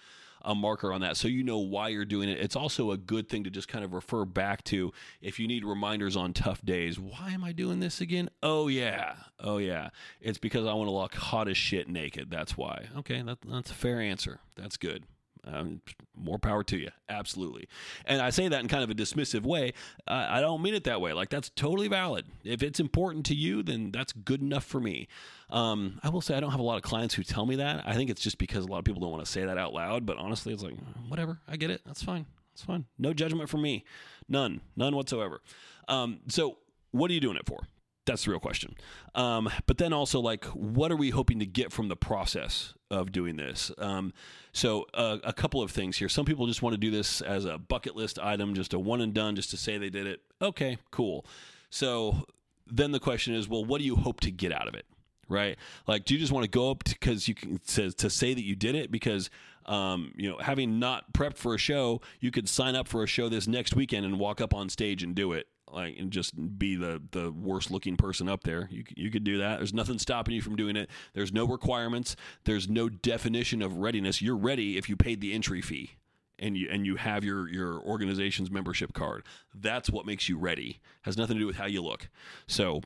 a 0.46 0.54
marker 0.54 0.92
on 0.92 1.00
that 1.00 1.16
so 1.16 1.26
you 1.26 1.42
know 1.42 1.58
why 1.58 1.88
you're 1.88 2.04
doing 2.04 2.28
it. 2.28 2.38
It's 2.38 2.54
also 2.54 2.90
a 2.90 2.98
good 2.98 3.28
thing 3.28 3.44
to 3.44 3.50
just 3.50 3.66
kind 3.66 3.82
of 3.84 3.94
refer 3.94 4.26
back 4.26 4.62
to 4.64 4.92
if 5.22 5.38
you 5.38 5.48
need 5.48 5.64
reminders 5.64 6.16
on 6.16 6.34
tough 6.34 6.62
days. 6.62 6.98
Why 6.98 7.30
am 7.30 7.42
I 7.42 7.52
doing 7.52 7.80
this 7.80 8.00
again? 8.00 8.28
Oh, 8.42 8.68
yeah. 8.68 9.14
Oh, 9.40 9.56
yeah. 9.58 9.88
It's 10.20 10.38
because 10.38 10.66
I 10.66 10.74
want 10.74 10.88
to 10.88 10.92
look 10.92 11.14
hot 11.14 11.48
as 11.48 11.56
shit 11.56 11.88
naked. 11.88 12.30
That's 12.30 12.56
why. 12.56 12.88
Okay, 12.98 13.22
that, 13.22 13.38
that's 13.46 13.70
a 13.70 13.74
fair 13.74 14.00
answer. 14.00 14.40
That's 14.54 14.76
good. 14.76 15.04
Um, 15.46 15.80
more 16.16 16.38
power 16.38 16.64
to 16.64 16.78
you. 16.78 16.90
Absolutely. 17.08 17.68
And 18.06 18.22
I 18.22 18.30
say 18.30 18.48
that 18.48 18.60
in 18.60 18.68
kind 18.68 18.82
of 18.82 18.90
a 18.90 18.94
dismissive 18.94 19.42
way. 19.42 19.72
Uh, 20.06 20.26
I 20.28 20.40
don't 20.40 20.62
mean 20.62 20.74
it 20.74 20.84
that 20.84 21.00
way. 21.00 21.12
Like, 21.12 21.28
that's 21.28 21.50
totally 21.50 21.88
valid. 21.88 22.26
If 22.44 22.62
it's 22.62 22.80
important 22.80 23.26
to 23.26 23.34
you, 23.34 23.62
then 23.62 23.90
that's 23.90 24.12
good 24.12 24.40
enough 24.40 24.64
for 24.64 24.80
me. 24.80 25.08
Um, 25.50 26.00
I 26.02 26.08
will 26.08 26.20
say 26.20 26.34
I 26.34 26.40
don't 26.40 26.50
have 26.50 26.60
a 26.60 26.64
lot 26.64 26.76
of 26.76 26.82
clients 26.82 27.14
who 27.14 27.22
tell 27.22 27.46
me 27.46 27.56
that. 27.56 27.82
I 27.86 27.94
think 27.94 28.10
it's 28.10 28.22
just 28.22 28.38
because 28.38 28.64
a 28.64 28.68
lot 28.68 28.78
of 28.78 28.84
people 28.84 29.00
don't 29.00 29.10
want 29.10 29.24
to 29.24 29.30
say 29.30 29.44
that 29.44 29.58
out 29.58 29.74
loud. 29.74 30.06
But 30.06 30.16
honestly, 30.16 30.52
it's 30.52 30.62
like, 30.62 30.76
whatever. 31.08 31.40
I 31.46 31.56
get 31.56 31.70
it. 31.70 31.82
That's 31.84 32.02
fine. 32.02 32.26
That's 32.52 32.64
fine. 32.64 32.86
No 32.98 33.12
judgment 33.12 33.48
from 33.48 33.62
me. 33.62 33.84
None. 34.28 34.60
None 34.76 34.96
whatsoever. 34.96 35.40
Um, 35.88 36.20
so, 36.28 36.58
what 36.92 37.10
are 37.10 37.14
you 37.14 37.20
doing 37.20 37.36
it 37.36 37.46
for? 37.46 37.66
That's 38.06 38.24
the 38.24 38.30
real 38.30 38.40
question. 38.40 38.74
Um, 39.14 39.50
but 39.66 39.78
then 39.78 39.92
also, 39.92 40.20
like, 40.20 40.44
what 40.46 40.92
are 40.92 40.96
we 40.96 41.10
hoping 41.10 41.38
to 41.38 41.46
get 41.46 41.72
from 41.72 41.88
the 41.88 41.96
process 41.96 42.74
of 42.90 43.12
doing 43.12 43.36
this? 43.36 43.70
Um, 43.78 44.12
so, 44.52 44.86
uh, 44.92 45.18
a 45.24 45.32
couple 45.32 45.62
of 45.62 45.70
things 45.70 45.96
here. 45.96 46.08
Some 46.08 46.26
people 46.26 46.46
just 46.46 46.60
want 46.60 46.74
to 46.74 46.78
do 46.78 46.90
this 46.90 47.22
as 47.22 47.46
a 47.46 47.56
bucket 47.56 47.96
list 47.96 48.18
item, 48.18 48.54
just 48.54 48.74
a 48.74 48.78
one 48.78 49.00
and 49.00 49.14
done, 49.14 49.36
just 49.36 49.50
to 49.50 49.56
say 49.56 49.78
they 49.78 49.90
did 49.90 50.06
it. 50.06 50.20
Okay, 50.42 50.76
cool. 50.90 51.24
So, 51.70 52.26
then 52.66 52.92
the 52.92 53.00
question 53.00 53.34
is, 53.34 53.48
well, 53.48 53.64
what 53.64 53.78
do 53.78 53.84
you 53.84 53.96
hope 53.96 54.20
to 54.20 54.30
get 54.30 54.52
out 54.52 54.68
of 54.68 54.74
it? 54.74 54.84
Right? 55.26 55.56
Like, 55.86 56.04
do 56.04 56.12
you 56.12 56.20
just 56.20 56.32
want 56.32 56.44
to 56.44 56.50
go 56.50 56.70
up 56.70 56.84
because 56.84 57.26
you 57.26 57.34
can 57.34 57.58
to, 57.68 57.90
to 57.92 58.10
say 58.10 58.34
that 58.34 58.44
you 58.44 58.54
did 58.54 58.74
it? 58.74 58.90
Because 58.90 59.30
um, 59.64 60.12
you 60.16 60.28
know, 60.28 60.36
having 60.36 60.78
not 60.78 61.14
prepped 61.14 61.38
for 61.38 61.54
a 61.54 61.58
show, 61.58 62.02
you 62.20 62.30
could 62.30 62.50
sign 62.50 62.76
up 62.76 62.86
for 62.86 63.02
a 63.02 63.06
show 63.06 63.30
this 63.30 63.46
next 63.46 63.74
weekend 63.74 64.04
and 64.04 64.18
walk 64.18 64.42
up 64.42 64.52
on 64.52 64.68
stage 64.68 65.02
and 65.02 65.14
do 65.14 65.32
it 65.32 65.46
like 65.72 65.96
and 65.98 66.10
just 66.10 66.58
be 66.58 66.76
the 66.76 67.02
the 67.10 67.32
worst 67.32 67.70
looking 67.70 67.96
person 67.96 68.28
up 68.28 68.44
there. 68.44 68.68
You 68.70 68.84
you 68.94 69.10
could 69.10 69.24
do 69.24 69.38
that. 69.38 69.58
There's 69.58 69.74
nothing 69.74 69.98
stopping 69.98 70.34
you 70.34 70.42
from 70.42 70.56
doing 70.56 70.76
it. 70.76 70.88
There's 71.14 71.32
no 71.32 71.46
requirements. 71.46 72.16
There's 72.44 72.68
no 72.68 72.88
definition 72.88 73.62
of 73.62 73.78
readiness. 73.78 74.22
You're 74.22 74.36
ready 74.36 74.76
if 74.76 74.88
you 74.88 74.96
paid 74.96 75.20
the 75.20 75.32
entry 75.32 75.60
fee 75.60 75.96
and 76.38 76.56
you 76.56 76.68
and 76.70 76.86
you 76.86 76.96
have 76.96 77.24
your 77.24 77.48
your 77.48 77.80
organization's 77.80 78.50
membership 78.50 78.92
card. 78.92 79.24
That's 79.54 79.90
what 79.90 80.06
makes 80.06 80.28
you 80.28 80.38
ready. 80.38 80.80
Has 81.02 81.16
nothing 81.16 81.36
to 81.36 81.40
do 81.40 81.46
with 81.46 81.56
how 81.56 81.66
you 81.66 81.82
look. 81.82 82.08
So 82.46 82.82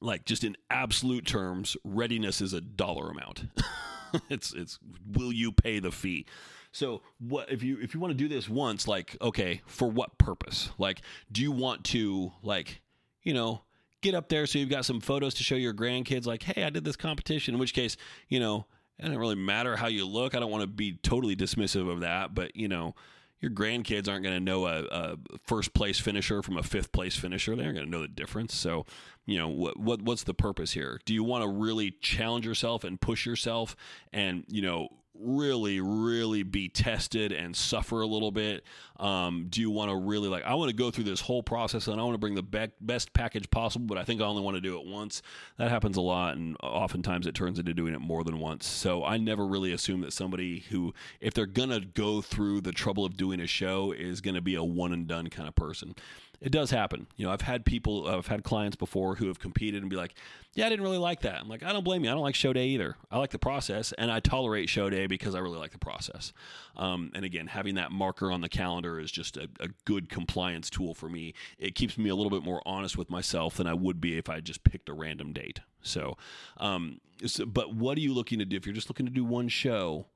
like 0.00 0.24
just 0.24 0.44
in 0.44 0.56
absolute 0.70 1.26
terms, 1.26 1.76
readiness 1.84 2.40
is 2.40 2.52
a 2.52 2.60
dollar 2.60 3.10
amount. 3.10 3.44
it's 4.28 4.52
it's 4.52 4.78
will 5.10 5.32
you 5.32 5.52
pay 5.52 5.78
the 5.78 5.90
fee? 5.90 6.26
So 6.72 7.02
what 7.18 7.50
if 7.50 7.62
you 7.62 7.78
if 7.80 7.94
you 7.94 8.00
want 8.00 8.12
to 8.12 8.16
do 8.16 8.28
this 8.28 8.48
once, 8.48 8.86
like 8.86 9.16
okay, 9.20 9.62
for 9.66 9.90
what 9.90 10.18
purpose? 10.18 10.70
Like, 10.78 11.02
do 11.30 11.42
you 11.42 11.52
want 11.52 11.84
to 11.86 12.32
like, 12.42 12.80
you 13.22 13.34
know, 13.34 13.62
get 14.00 14.14
up 14.14 14.28
there 14.28 14.46
so 14.46 14.58
you've 14.58 14.68
got 14.68 14.84
some 14.84 15.00
photos 15.00 15.34
to 15.34 15.42
show 15.42 15.54
your 15.54 15.74
grandkids, 15.74 16.26
like, 16.26 16.42
hey, 16.42 16.64
I 16.64 16.70
did 16.70 16.84
this 16.84 16.96
competition. 16.96 17.54
In 17.54 17.60
which 17.60 17.74
case, 17.74 17.96
you 18.28 18.40
know, 18.40 18.66
it 18.98 19.02
doesn't 19.02 19.18
really 19.18 19.34
matter 19.34 19.76
how 19.76 19.86
you 19.86 20.06
look. 20.06 20.34
I 20.34 20.40
don't 20.40 20.50
want 20.50 20.62
to 20.62 20.68
be 20.68 20.98
totally 21.02 21.36
dismissive 21.36 21.90
of 21.90 22.00
that, 22.00 22.34
but 22.34 22.54
you 22.54 22.68
know, 22.68 22.94
your 23.40 23.50
grandkids 23.50 24.08
aren't 24.08 24.24
going 24.24 24.34
to 24.34 24.40
know 24.40 24.66
a, 24.66 24.82
a, 24.84 25.16
first 25.46 25.72
place 25.72 26.00
finisher 26.00 26.42
from 26.42 26.56
a 26.56 26.62
fifth 26.62 26.90
place 26.90 27.16
finisher. 27.16 27.54
They 27.54 27.62
aren't 27.62 27.76
going 27.76 27.86
to 27.86 27.90
know 27.90 28.02
the 28.02 28.08
difference. 28.08 28.54
So, 28.54 28.84
you 29.26 29.38
know, 29.38 29.48
what, 29.48 29.78
what 29.78 30.02
what's 30.02 30.24
the 30.24 30.34
purpose 30.34 30.72
here? 30.72 31.00
Do 31.04 31.14
you 31.14 31.22
want 31.22 31.44
to 31.44 31.48
really 31.48 31.92
challenge 32.00 32.44
yourself 32.44 32.82
and 32.84 33.00
push 33.00 33.24
yourself 33.26 33.76
and 34.12 34.44
you 34.48 34.62
know 34.62 34.88
really, 35.20 35.80
really 35.80 36.42
be 36.42 36.68
tested 36.68 37.32
and 37.32 37.54
suffer 37.54 38.00
a 38.00 38.06
little 38.06 38.30
bit? 38.30 38.64
Um, 38.98 39.46
do 39.48 39.60
you 39.60 39.70
want 39.70 39.90
to 39.90 39.96
really 39.96 40.28
like, 40.28 40.44
I 40.44 40.54
want 40.54 40.70
to 40.70 40.76
go 40.76 40.90
through 40.90 41.04
this 41.04 41.20
whole 41.20 41.42
process 41.42 41.86
and 41.86 42.00
I 42.00 42.04
want 42.04 42.14
to 42.14 42.18
bring 42.18 42.34
the 42.34 42.42
be- 42.42 42.72
best 42.80 43.12
package 43.12 43.50
possible, 43.50 43.86
but 43.86 43.98
I 43.98 44.04
think 44.04 44.20
I 44.20 44.24
only 44.24 44.42
want 44.42 44.56
to 44.56 44.60
do 44.60 44.78
it 44.78 44.86
once? 44.86 45.22
That 45.56 45.70
happens 45.70 45.96
a 45.96 46.00
lot, 46.00 46.36
and 46.36 46.56
oftentimes 46.62 47.26
it 47.26 47.34
turns 47.34 47.58
into 47.58 47.74
doing 47.74 47.94
it 47.94 48.00
more 48.00 48.24
than 48.24 48.38
once. 48.38 48.66
So 48.66 49.04
I 49.04 49.16
never 49.16 49.46
really 49.46 49.72
assume 49.72 50.00
that 50.02 50.12
somebody 50.12 50.60
who, 50.70 50.94
if 51.20 51.34
they're 51.34 51.46
going 51.46 51.70
to 51.70 51.80
go 51.80 52.20
through 52.20 52.62
the 52.62 52.72
trouble 52.72 53.04
of 53.04 53.16
doing 53.16 53.40
a 53.40 53.46
show, 53.46 53.92
is 53.92 54.20
going 54.20 54.34
to 54.34 54.40
be 54.40 54.54
a 54.54 54.64
one 54.64 54.92
and 54.92 55.06
done 55.06 55.28
kind 55.28 55.48
of 55.48 55.54
person 55.54 55.94
it 56.40 56.52
does 56.52 56.70
happen. 56.70 57.08
You 57.16 57.26
know, 57.26 57.32
I've 57.32 57.40
had 57.40 57.64
people, 57.64 58.06
I've 58.06 58.28
had 58.28 58.44
clients 58.44 58.76
before 58.76 59.16
who 59.16 59.26
have 59.26 59.40
competed 59.40 59.82
and 59.82 59.90
be 59.90 59.96
like, 59.96 60.14
"Yeah, 60.54 60.66
I 60.66 60.68
didn't 60.68 60.84
really 60.84 60.98
like 60.98 61.22
that." 61.22 61.40
I'm 61.40 61.48
like, 61.48 61.64
"I 61.64 61.72
don't 61.72 61.84
blame 61.84 62.04
you. 62.04 62.10
I 62.10 62.14
don't 62.14 62.22
like 62.22 62.36
show 62.36 62.52
day 62.52 62.68
either. 62.68 62.96
I 63.10 63.18
like 63.18 63.30
the 63.30 63.38
process, 63.38 63.92
and 63.92 64.10
I 64.10 64.20
tolerate 64.20 64.68
show 64.68 64.88
day 64.88 65.06
because 65.06 65.34
I 65.34 65.40
really 65.40 65.58
like 65.58 65.72
the 65.72 65.78
process." 65.78 66.32
Um, 66.76 67.10
and 67.14 67.24
again, 67.24 67.48
having 67.48 67.74
that 67.74 67.90
marker 67.90 68.30
on 68.30 68.40
the 68.40 68.48
calendar 68.48 69.00
is 69.00 69.10
just 69.10 69.36
a, 69.36 69.48
a, 69.58 69.68
good 69.84 70.08
compliance 70.08 70.70
tool 70.70 70.94
for 70.94 71.08
me. 71.08 71.34
It 71.58 71.74
keeps 71.74 71.98
me 71.98 72.08
a 72.08 72.14
little 72.14 72.30
bit 72.30 72.44
more 72.44 72.62
honest 72.64 72.96
with 72.96 73.10
myself 73.10 73.56
than 73.56 73.66
I 73.66 73.74
would 73.74 74.00
be 74.00 74.16
if 74.16 74.28
I 74.28 74.40
just 74.40 74.62
picked 74.62 74.88
a 74.88 74.92
random 74.92 75.32
date. 75.32 75.60
So, 75.82 76.16
um, 76.58 77.00
so 77.26 77.46
but 77.46 77.74
what 77.74 77.98
are 77.98 78.00
you 78.00 78.14
looking 78.14 78.38
to 78.38 78.44
do? 78.44 78.56
If 78.56 78.64
you're 78.64 78.74
just 78.74 78.88
looking 78.88 79.06
to 79.06 79.12
do 79.12 79.24
one 79.24 79.48
show, 79.48 80.06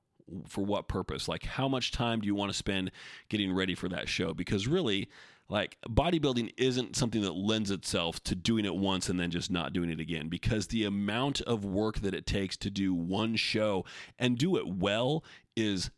for 0.47 0.65
what 0.65 0.89
purpose? 0.89 1.29
Like, 1.29 1.45
how 1.45 1.69
much 1.69 1.91
time 1.93 2.21
do 2.21 2.27
you 2.27 2.35
want 2.35 2.51
to 2.51 2.57
spend 2.57 2.91
getting 3.29 3.53
ready 3.53 3.75
for 3.75 3.89
that 3.89 4.09
show? 4.09 4.33
Because 4.35 4.67
really, 4.67 5.09
like 5.49 5.77
bodybuilding 5.89 6.53
isn't 6.57 6.97
something 6.97 7.21
that 7.23 7.33
lends 7.33 7.71
itself 7.71 8.23
to 8.25 8.35
doing 8.35 8.65
it 8.65 8.75
once 8.75 9.09
and 9.09 9.21
then 9.21 9.31
just 9.31 9.51
not 9.51 9.73
doing 9.73 9.91
it 9.91 10.01
again 10.01 10.29
because 10.29 10.69
the 10.69 10.85
amount 10.85 11.41
of 11.43 11.65
work 11.65 12.01
that 12.01 12.15
it 12.15 12.27
takes 12.27 12.57
to 12.57 12.71
do 12.71 12.95
one 12.95 13.37
show 13.37 13.85
and 14.19 14.39
do 14.39 14.57
it 14.57 14.67
well 14.67 15.23
is 15.57 15.91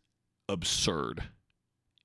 absurd. 0.49 1.25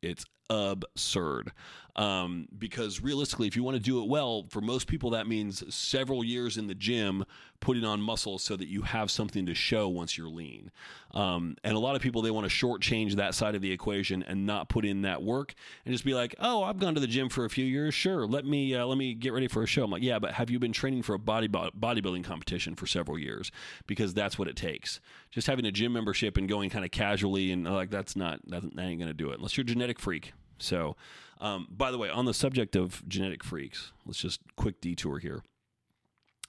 It's 0.02 0.26
absurd. 0.50 1.52
Um, 1.96 2.48
because 2.58 3.02
realistically, 3.02 3.48
if 3.48 3.58
you 3.58 3.64
want 3.64 3.76
to 3.76 3.84
do 3.84 4.02
it 4.02 4.08
well, 4.08 4.46
for 4.50 4.62
most 4.62 4.88
people, 4.88 5.10
that 5.10 5.28
means 5.28 5.64
several 5.74 6.24
years 6.24 6.58
in 6.58 6.68
the 6.68 6.76
gym 6.76 7.26
putting 7.60 7.84
on 7.84 8.00
muscle 8.00 8.40
so 8.40 8.56
that 8.56 8.70
you 8.70 8.84
have 8.84 9.12
something 9.12 9.46
to 9.48 9.54
show 9.54 9.90
once 9.90 10.18
you're 10.18 10.30
lean. 10.30 10.72
Um, 11.12 11.58
and 11.62 11.76
a 11.76 11.80
lot 11.80 11.98
of 11.98 12.02
people, 12.02 12.22
they 12.22 12.32
want 12.32 12.50
to 12.50 12.56
shortchange 12.56 13.16
that 13.16 13.36
side 13.36 13.54
of 13.54 13.62
the 13.62 13.74
equation 13.74 14.24
and 14.24 14.46
not 14.46 14.70
put 14.70 14.86
in 14.86 15.02
that 15.02 15.24
work 15.24 15.54
and 15.84 15.94
just 15.94 16.06
be 16.06 16.14
like, 16.14 16.36
oh, 16.40 16.64
I've 16.64 16.80
gone 16.80 16.94
to 16.96 17.02
the 17.02 17.08
gym 17.08 17.28
for 17.28 17.44
a 17.44 17.50
few 17.50 17.66
years. 17.66 17.94
Sure. 17.94 18.26
Let 18.26 18.46
me, 18.46 18.74
uh, 18.74 18.86
let 18.86 18.98
me 18.98 19.14
get 19.14 19.34
ready 19.34 19.50
for 19.50 19.62
a 19.62 19.68
show. 19.68 19.84
I'm 19.84 19.92
like, 19.92 20.04
yeah, 20.04 20.20
but 20.20 20.36
have 20.36 20.50
you 20.50 20.58
been 20.58 20.72
training 20.72 21.02
for 21.02 21.16
a 21.16 21.20
body 21.20 21.50
bodybuilding 21.50 22.24
competition 22.24 22.76
for 22.76 22.88
several 22.88 23.20
years? 23.20 23.52
Because 23.88 24.14
that's 24.14 24.40
what 24.40 24.48
it 24.48 24.56
takes. 24.56 25.02
Just 25.32 25.48
having 25.48 25.66
a 25.66 25.72
gym 25.72 25.92
membership 25.92 26.38
and 26.38 26.48
going 26.48 26.70
kind 26.70 26.86
of 26.86 26.92
casually 26.92 27.52
and 27.52 27.66
like, 27.66 27.90
that's 27.90 28.16
not, 28.16 28.40
that 28.48 28.64
ain't 28.64 28.74
going 28.74 29.00
to 29.00 29.14
do 29.14 29.32
it 29.32 29.40
unless 29.40 29.58
you're 29.58 29.64
a 29.64 29.68
genetic 29.68 30.00
freak. 30.00 30.32
So, 30.60 30.96
um, 31.42 31.68
by 31.70 31.92
the 31.92 31.98
way, 31.98 32.10
on 32.10 32.26
the 32.26 32.34
subject 32.34 32.76
of 32.76 33.08
genetic 33.08 33.44
freaks, 33.44 33.92
let's 34.06 34.20
just 34.20 34.42
quick 34.56 34.82
detour 34.82 35.20
here. 35.20 35.44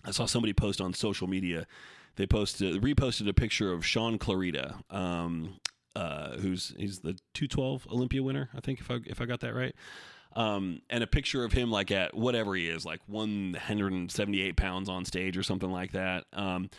I 0.04 0.10
saw 0.10 0.26
somebody 0.26 0.52
post 0.52 0.80
on 0.80 0.94
social 0.94 1.26
media. 1.26 1.66
They 2.16 2.26
posted 2.26 2.82
reposted 2.82 3.28
a 3.28 3.34
picture 3.34 3.72
of 3.72 3.84
Shaun 3.84 4.18
Clarida, 4.18 4.82
um, 4.90 5.60
uh, 5.94 6.36
who's 6.38 6.74
he's 6.76 7.00
the 7.00 7.18
212 7.34 7.86
Olympia 7.90 8.22
winner, 8.22 8.48
I 8.54 8.60
think 8.60 8.80
if 8.80 8.90
I 8.90 8.98
if 9.06 9.20
I 9.20 9.26
got 9.26 9.40
that 9.40 9.54
right. 9.54 9.74
Um, 10.36 10.80
and 10.88 11.02
a 11.02 11.08
picture 11.08 11.44
of 11.44 11.52
him 11.52 11.70
like 11.70 11.90
at 11.90 12.14
whatever 12.14 12.54
he 12.54 12.68
is, 12.68 12.84
like 12.84 13.00
178 13.06 14.56
pounds 14.56 14.88
on 14.88 15.04
stage 15.04 15.36
or 15.36 15.42
something 15.42 15.70
like 15.70 15.92
that. 15.92 16.24
Um, 16.32 16.70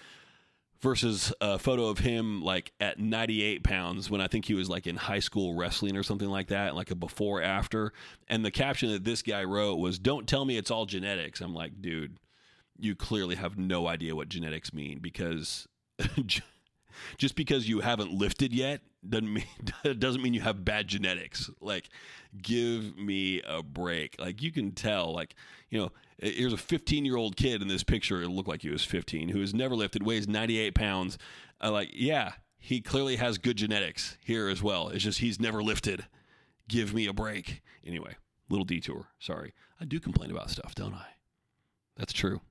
versus 0.82 1.32
a 1.40 1.60
photo 1.60 1.86
of 1.86 2.00
him 2.00 2.42
like 2.42 2.72
at 2.80 3.00
98 3.00 3.64
pounds 3.64 4.10
when 4.10 4.20
I 4.20 4.28
think 4.28 4.46
he 4.46 4.56
was 4.56 4.70
like 4.70 4.88
in 4.88 4.96
high 4.96 5.20
school 5.20 5.56
wrestling 5.56 5.96
or 5.96 6.04
something 6.04 6.30
like 6.30 6.48
that, 6.48 6.76
like 6.76 6.92
a 6.92 6.96
before 6.96 7.42
after. 7.42 7.94
And 8.28 8.44
the 8.44 8.52
caption 8.52 8.92
that 8.92 9.04
this 9.04 9.22
guy 9.22 9.44
wrote 9.44 9.76
was, 9.76 10.00
Don't 10.00 10.28
tell 10.28 10.46
me 10.46 10.58
it's 10.58 10.72
all 10.72 10.86
genetics. 10.86 11.42
I'm 11.42 11.54
like, 11.54 11.82
dude, 11.82 12.18
you 12.78 12.96
clearly 12.96 13.36
have 13.36 13.58
no 13.58 13.88
idea 13.88 14.16
what 14.16 14.30
genetics 14.30 14.74
mean 14.74 15.00
because 15.00 15.68
just 17.18 17.36
because 17.36 17.70
you 17.70 17.82
haven't 17.82 18.12
lifted 18.12 18.52
yet 18.52 18.82
doesn't 19.08 19.34
mean 19.34 19.46
doesn't 20.00 20.22
mean 20.22 20.34
you 20.34 20.42
have 20.42 20.64
bad 20.64 20.88
genetics. 20.88 21.50
Like, 21.60 21.90
give 22.42 22.98
me 22.98 23.42
a 23.48 23.64
break. 23.64 24.16
Like 24.20 24.42
you 24.42 24.52
can 24.52 24.72
tell, 24.72 25.14
like 25.14 25.36
you 25.70 25.80
know, 25.80 25.92
here's 26.18 26.54
a 26.54 26.58
15 26.58 27.06
year 27.06 27.18
old 27.18 27.36
kid 27.36 27.62
in 27.62 27.68
this 27.68 27.84
picture. 27.84 28.22
It 28.22 28.30
looked 28.30 28.50
like 28.50 28.62
he 28.62 28.70
was 28.70 28.84
15, 28.84 29.30
who 29.30 29.40
has 29.42 29.54
never 29.54 29.76
lifted, 29.76 30.06
weighs 30.06 30.28
98 30.28 30.76
pounds. 30.76 31.18
Uh, 31.64 31.72
like, 31.72 31.90
yeah, 31.94 32.34
he 32.58 32.82
clearly 32.82 33.16
has 33.16 33.38
good 33.38 33.58
genetics 33.58 34.18
here 34.24 34.48
as 34.48 34.62
well. 34.62 34.90
It's 34.90 35.04
just 35.04 35.20
he's 35.20 35.40
never 35.40 35.64
lifted. 35.64 36.06
Give 36.68 36.94
me 36.94 37.08
a 37.08 37.14
break. 37.14 37.62
Anyway, 37.86 38.16
little 38.50 38.66
detour. 38.66 39.08
Sorry, 39.20 39.54
I 39.80 39.86
do 39.86 40.00
complain 40.00 40.32
about 40.32 40.50
stuff, 40.52 40.76
don't 40.76 40.94
I? 40.94 41.08
That's 41.98 42.14
true. 42.14 42.42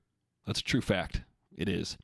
That's 0.45 0.59
a 0.59 0.63
true 0.63 0.81
fact. 0.81 1.21
It 1.55 1.69
is. 1.69 1.97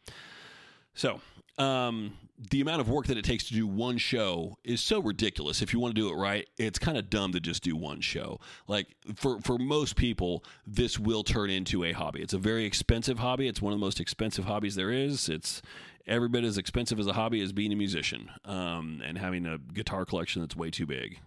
So, 0.93 1.21
um, 1.57 2.13
the 2.51 2.61
amount 2.61 2.81
of 2.81 2.89
work 2.89 3.07
that 3.07 3.17
it 3.17 3.25
takes 3.25 3.45
to 3.45 3.53
do 3.53 3.65
one 3.65 3.97
show 3.97 4.57
is 4.63 4.81
so 4.81 4.99
ridiculous. 4.99 5.61
If 5.61 5.73
you 5.73 5.79
want 5.79 5.95
to 5.95 6.01
do 6.01 6.09
it 6.09 6.15
right, 6.15 6.47
it's 6.57 6.77
kind 6.77 6.97
of 6.97 7.09
dumb 7.09 7.31
to 7.31 7.39
just 7.39 7.63
do 7.63 7.75
one 7.75 7.99
show. 8.01 8.39
Like 8.67 8.87
for 9.15 9.39
for 9.41 9.57
most 9.57 9.95
people, 9.95 10.43
this 10.65 10.99
will 10.99 11.23
turn 11.23 11.49
into 11.49 11.83
a 11.83 11.93
hobby. 11.93 12.21
It's 12.21 12.33
a 12.33 12.37
very 12.37 12.65
expensive 12.65 13.19
hobby. 13.19 13.47
It's 13.47 13.61
one 13.61 13.73
of 13.73 13.79
the 13.79 13.85
most 13.85 13.99
expensive 13.99 14.45
hobbies 14.45 14.75
there 14.75 14.91
is. 14.91 15.29
It's 15.29 15.61
every 16.05 16.29
bit 16.29 16.43
as 16.43 16.57
expensive 16.57 16.99
as 16.99 17.07
a 17.07 17.13
hobby 17.13 17.41
as 17.41 17.51
being 17.51 17.73
a 17.73 17.75
musician 17.75 18.29
um, 18.45 19.01
and 19.03 19.17
having 19.17 19.45
a 19.45 19.57
guitar 19.57 20.05
collection 20.05 20.41
that's 20.41 20.55
way 20.55 20.69
too 20.69 20.85
big. 20.85 21.19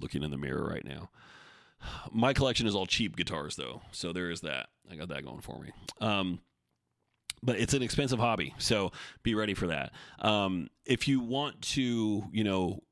Looking 0.00 0.22
in 0.22 0.30
the 0.30 0.38
mirror 0.38 0.66
right 0.66 0.84
now. 0.84 1.10
My 2.10 2.32
collection 2.32 2.66
is 2.66 2.74
all 2.74 2.86
cheap 2.86 3.16
guitars, 3.16 3.56
though, 3.56 3.82
so 3.92 4.12
there 4.12 4.30
is 4.30 4.40
that. 4.40 4.68
I 4.90 4.96
got 4.96 5.08
that 5.08 5.24
going 5.24 5.40
for 5.40 5.60
me. 5.60 5.70
Um, 6.00 6.40
but 7.42 7.58
it's 7.58 7.74
an 7.74 7.82
expensive 7.82 8.18
hobby, 8.18 8.54
so 8.58 8.92
be 9.22 9.34
ready 9.34 9.54
for 9.54 9.68
that. 9.68 9.92
Um, 10.20 10.68
if 10.84 11.08
you 11.08 11.20
want 11.20 11.60
to, 11.62 12.24
you 12.32 12.44
know, 12.44 12.82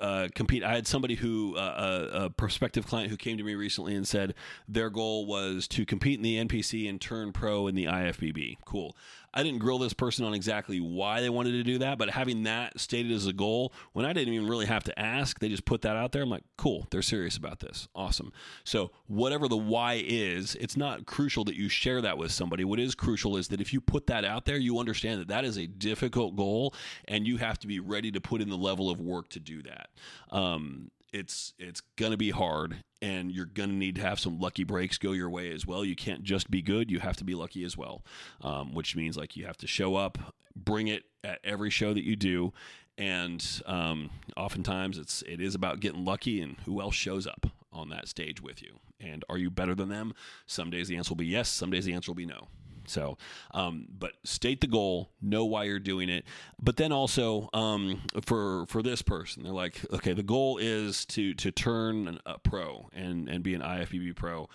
uh, 0.00 0.28
compete. 0.34 0.64
I 0.64 0.74
had 0.74 0.86
somebody 0.86 1.14
who, 1.14 1.56
uh, 1.56 2.08
a, 2.12 2.24
a, 2.24 2.30
prospective 2.30 2.86
client 2.86 3.10
who 3.10 3.16
came 3.16 3.38
to 3.38 3.44
me 3.44 3.54
recently 3.54 3.94
and 3.94 4.06
said 4.06 4.34
their 4.66 4.90
goal 4.90 5.24
was 5.24 5.68
to 5.68 5.86
compete 5.86 6.18
in 6.18 6.22
the 6.22 6.44
NPC 6.44 6.88
and 6.88 7.00
turn 7.00 7.32
pro 7.32 7.68
in 7.68 7.74
the 7.74 7.84
IFBB. 7.84 8.56
Cool. 8.64 8.96
I 9.34 9.42
didn't 9.42 9.58
grill 9.58 9.78
this 9.78 9.92
person 9.92 10.24
on 10.24 10.32
exactly 10.32 10.80
why 10.80 11.20
they 11.20 11.28
wanted 11.28 11.52
to 11.52 11.64
do 11.64 11.78
that, 11.78 11.98
but 11.98 12.08
having 12.08 12.44
that 12.44 12.78
stated 12.78 13.10
as 13.10 13.26
a 13.26 13.32
goal, 13.32 13.72
when 13.92 14.06
I 14.06 14.12
didn't 14.12 14.32
even 14.32 14.48
really 14.48 14.66
have 14.66 14.84
to 14.84 14.98
ask, 14.98 15.40
they 15.40 15.48
just 15.48 15.64
put 15.64 15.82
that 15.82 15.96
out 15.96 16.12
there. 16.12 16.22
I'm 16.22 16.30
like, 16.30 16.44
cool, 16.56 16.86
they're 16.90 17.02
serious 17.02 17.36
about 17.36 17.58
this. 17.58 17.88
Awesome. 17.96 18.32
So, 18.62 18.92
whatever 19.08 19.48
the 19.48 19.56
why 19.56 20.02
is, 20.06 20.54
it's 20.60 20.76
not 20.76 21.06
crucial 21.06 21.44
that 21.44 21.56
you 21.56 21.68
share 21.68 22.00
that 22.00 22.16
with 22.16 22.30
somebody. 22.30 22.64
What 22.64 22.78
is 22.78 22.94
crucial 22.94 23.36
is 23.36 23.48
that 23.48 23.60
if 23.60 23.72
you 23.72 23.80
put 23.80 24.06
that 24.06 24.24
out 24.24 24.44
there, 24.44 24.56
you 24.56 24.78
understand 24.78 25.20
that 25.20 25.28
that 25.28 25.44
is 25.44 25.58
a 25.58 25.66
difficult 25.66 26.36
goal 26.36 26.72
and 27.08 27.26
you 27.26 27.36
have 27.38 27.58
to 27.58 27.66
be 27.66 27.80
ready 27.80 28.12
to 28.12 28.20
put 28.20 28.40
in 28.40 28.48
the 28.48 28.56
level 28.56 28.88
of 28.88 29.00
work 29.00 29.28
to 29.30 29.40
do 29.40 29.62
that. 29.62 29.88
Um, 30.30 30.90
it's 31.14 31.54
it's 31.58 31.80
gonna 31.96 32.16
be 32.16 32.30
hard 32.30 32.76
and 33.00 33.30
you're 33.30 33.46
gonna 33.46 33.72
need 33.72 33.94
to 33.94 34.00
have 34.00 34.18
some 34.18 34.40
lucky 34.40 34.64
breaks 34.64 34.98
go 34.98 35.12
your 35.12 35.30
way 35.30 35.52
as 35.52 35.64
well. 35.64 35.84
You 35.84 35.94
can't 35.94 36.24
just 36.24 36.50
be 36.50 36.60
good 36.60 36.90
you 36.90 36.98
have 36.98 37.16
to 37.18 37.24
be 37.24 37.34
lucky 37.34 37.64
as 37.64 37.76
well 37.76 38.02
um, 38.42 38.74
which 38.74 38.96
means 38.96 39.16
like 39.16 39.36
you 39.36 39.46
have 39.46 39.56
to 39.58 39.66
show 39.66 39.94
up 39.94 40.18
bring 40.56 40.88
it 40.88 41.04
at 41.22 41.38
every 41.44 41.70
show 41.70 41.94
that 41.94 42.04
you 42.04 42.16
do 42.16 42.52
and 42.98 43.62
um, 43.66 44.10
oftentimes 44.36 44.98
it's 44.98 45.22
it 45.22 45.40
is 45.40 45.54
about 45.54 45.80
getting 45.80 46.04
lucky 46.04 46.40
and 46.40 46.56
who 46.64 46.80
else 46.80 46.94
shows 46.94 47.26
up 47.26 47.46
on 47.72 47.88
that 47.88 48.06
stage 48.08 48.40
with 48.40 48.62
you? 48.62 48.78
And 49.00 49.24
are 49.28 49.36
you 49.36 49.50
better 49.50 49.74
than 49.74 49.88
them? 49.88 50.14
Some 50.46 50.70
days 50.70 50.88
the 50.88 50.96
answer 50.96 51.10
will 51.10 51.16
be 51.16 51.26
yes 51.26 51.48
some 51.48 51.70
days 51.70 51.84
the 51.84 51.94
answer 51.94 52.10
will 52.10 52.16
be 52.16 52.26
no 52.26 52.48
so, 52.88 53.18
um, 53.52 53.86
but 53.98 54.12
state 54.24 54.60
the 54.60 54.66
goal, 54.66 55.10
know 55.20 55.44
why 55.44 55.64
you're 55.64 55.78
doing 55.78 56.08
it. 56.08 56.24
But 56.60 56.76
then 56.76 56.92
also 56.92 57.48
um, 57.52 58.02
for 58.22 58.66
for 58.66 58.82
this 58.82 59.02
person, 59.02 59.42
they're 59.42 59.52
like, 59.52 59.80
okay, 59.92 60.12
the 60.12 60.22
goal 60.22 60.58
is 60.58 61.04
to 61.06 61.34
to 61.34 61.50
turn 61.50 62.18
a 62.26 62.38
pro 62.38 62.90
and 62.92 63.28
and 63.28 63.42
be 63.42 63.54
an 63.54 63.62
IFBB 63.62 64.16
pro. 64.16 64.48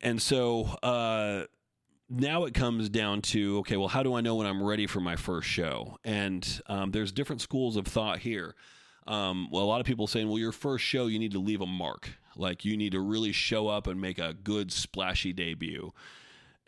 And 0.00 0.20
so 0.20 0.64
uh, 0.82 1.44
now 2.08 2.44
it 2.44 2.54
comes 2.54 2.88
down 2.88 3.22
to 3.22 3.58
okay, 3.58 3.76
well, 3.76 3.88
how 3.88 4.02
do 4.02 4.14
I 4.14 4.20
know 4.20 4.36
when 4.36 4.46
I'm 4.46 4.62
ready 4.62 4.86
for 4.86 5.00
my 5.00 5.16
first 5.16 5.48
show? 5.48 5.98
And 6.04 6.60
um, 6.66 6.90
there's 6.90 7.12
different 7.12 7.40
schools 7.40 7.76
of 7.76 7.86
thought 7.86 8.20
here. 8.20 8.54
Um, 9.06 9.48
well, 9.50 9.62
a 9.62 9.66
lot 9.66 9.80
of 9.80 9.86
people 9.86 10.06
saying, 10.06 10.28
well, 10.28 10.38
your 10.38 10.52
first 10.52 10.84
show, 10.84 11.06
you 11.06 11.18
need 11.18 11.32
to 11.32 11.38
leave 11.38 11.60
a 11.60 11.66
mark. 11.66 12.10
Like 12.36 12.64
you 12.64 12.76
need 12.76 12.92
to 12.92 13.00
really 13.00 13.32
show 13.32 13.68
up 13.68 13.86
and 13.86 14.00
make 14.00 14.18
a 14.18 14.34
good 14.34 14.72
splashy 14.72 15.32
debut. 15.32 15.92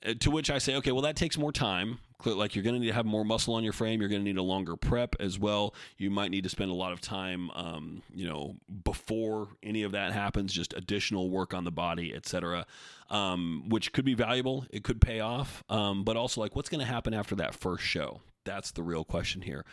Uh, 0.06 0.14
to 0.20 0.30
which 0.30 0.50
I 0.50 0.58
say, 0.58 0.76
okay, 0.76 0.92
well, 0.92 1.02
that 1.02 1.16
takes 1.16 1.36
more 1.36 1.52
time. 1.52 1.98
Like 2.24 2.54
you're 2.54 2.64
going 2.64 2.74
to 2.74 2.80
need 2.80 2.88
to 2.88 2.94
have 2.94 3.06
more 3.06 3.24
muscle 3.24 3.54
on 3.54 3.62
your 3.64 3.72
frame. 3.72 4.00
You're 4.00 4.08
going 4.08 4.20
to 4.20 4.24
need 4.24 4.38
a 4.38 4.42
longer 4.42 4.76
prep 4.76 5.14
as 5.20 5.38
well. 5.38 5.74
You 5.96 6.10
might 6.10 6.30
need 6.30 6.42
to 6.44 6.48
spend 6.48 6.70
a 6.70 6.74
lot 6.74 6.92
of 6.92 7.00
time, 7.00 7.50
um, 7.52 8.02
you 8.12 8.28
know, 8.28 8.56
before 8.84 9.48
any 9.62 9.84
of 9.84 9.92
that 9.92 10.12
happens, 10.12 10.52
just 10.52 10.72
additional 10.74 11.30
work 11.30 11.54
on 11.54 11.64
the 11.64 11.70
body, 11.70 12.12
etc., 12.14 12.66
um, 13.10 13.64
which 13.68 13.92
could 13.92 14.04
be 14.04 14.14
valuable. 14.14 14.66
It 14.70 14.82
could 14.82 15.00
pay 15.00 15.20
off. 15.20 15.62
Um, 15.68 16.02
but 16.04 16.16
also, 16.16 16.40
like, 16.40 16.56
what's 16.56 16.68
going 16.68 16.84
to 16.84 16.92
happen 16.92 17.14
after 17.14 17.36
that 17.36 17.54
first 17.54 17.84
show? 17.84 18.20
That's 18.44 18.72
the 18.72 18.82
real 18.82 19.04
question 19.04 19.42
here 19.42 19.64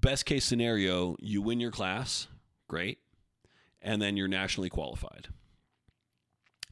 best 0.00 0.26
case 0.26 0.44
scenario, 0.44 1.16
you 1.20 1.42
win 1.42 1.60
your 1.60 1.70
class, 1.70 2.28
great, 2.68 2.98
and 3.80 4.00
then 4.00 4.16
you're 4.16 4.28
nationally 4.28 4.68
qualified. 4.68 5.28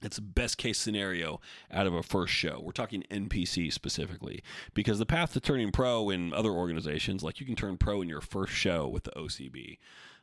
It's 0.05 0.21
best 0.21 0.59
case 0.59 0.79
scenario 0.79 1.41
out 1.71 1.87
of 1.87 1.95
a 1.95 2.03
first 2.03 2.33
show. 2.33 2.61
We're 2.63 2.73
talking 2.73 3.05
NPC 3.11 3.73
specifically 3.73 4.43
because 4.75 4.99
the 4.99 5.07
path 5.07 5.33
to 5.33 5.41
turning 5.41 5.73
pro 5.73 6.11
in 6.11 6.33
other 6.33 6.51
organizations, 6.51 7.23
like 7.23 7.41
you 7.41 7.47
can 7.47 7.57
turn 7.57 7.79
pro 7.79 8.03
in 8.03 8.09
your 8.09 8.21
first 8.21 8.53
show 8.53 8.87
with 8.87 9.05
the 9.05 9.13
OCB, 9.13 9.79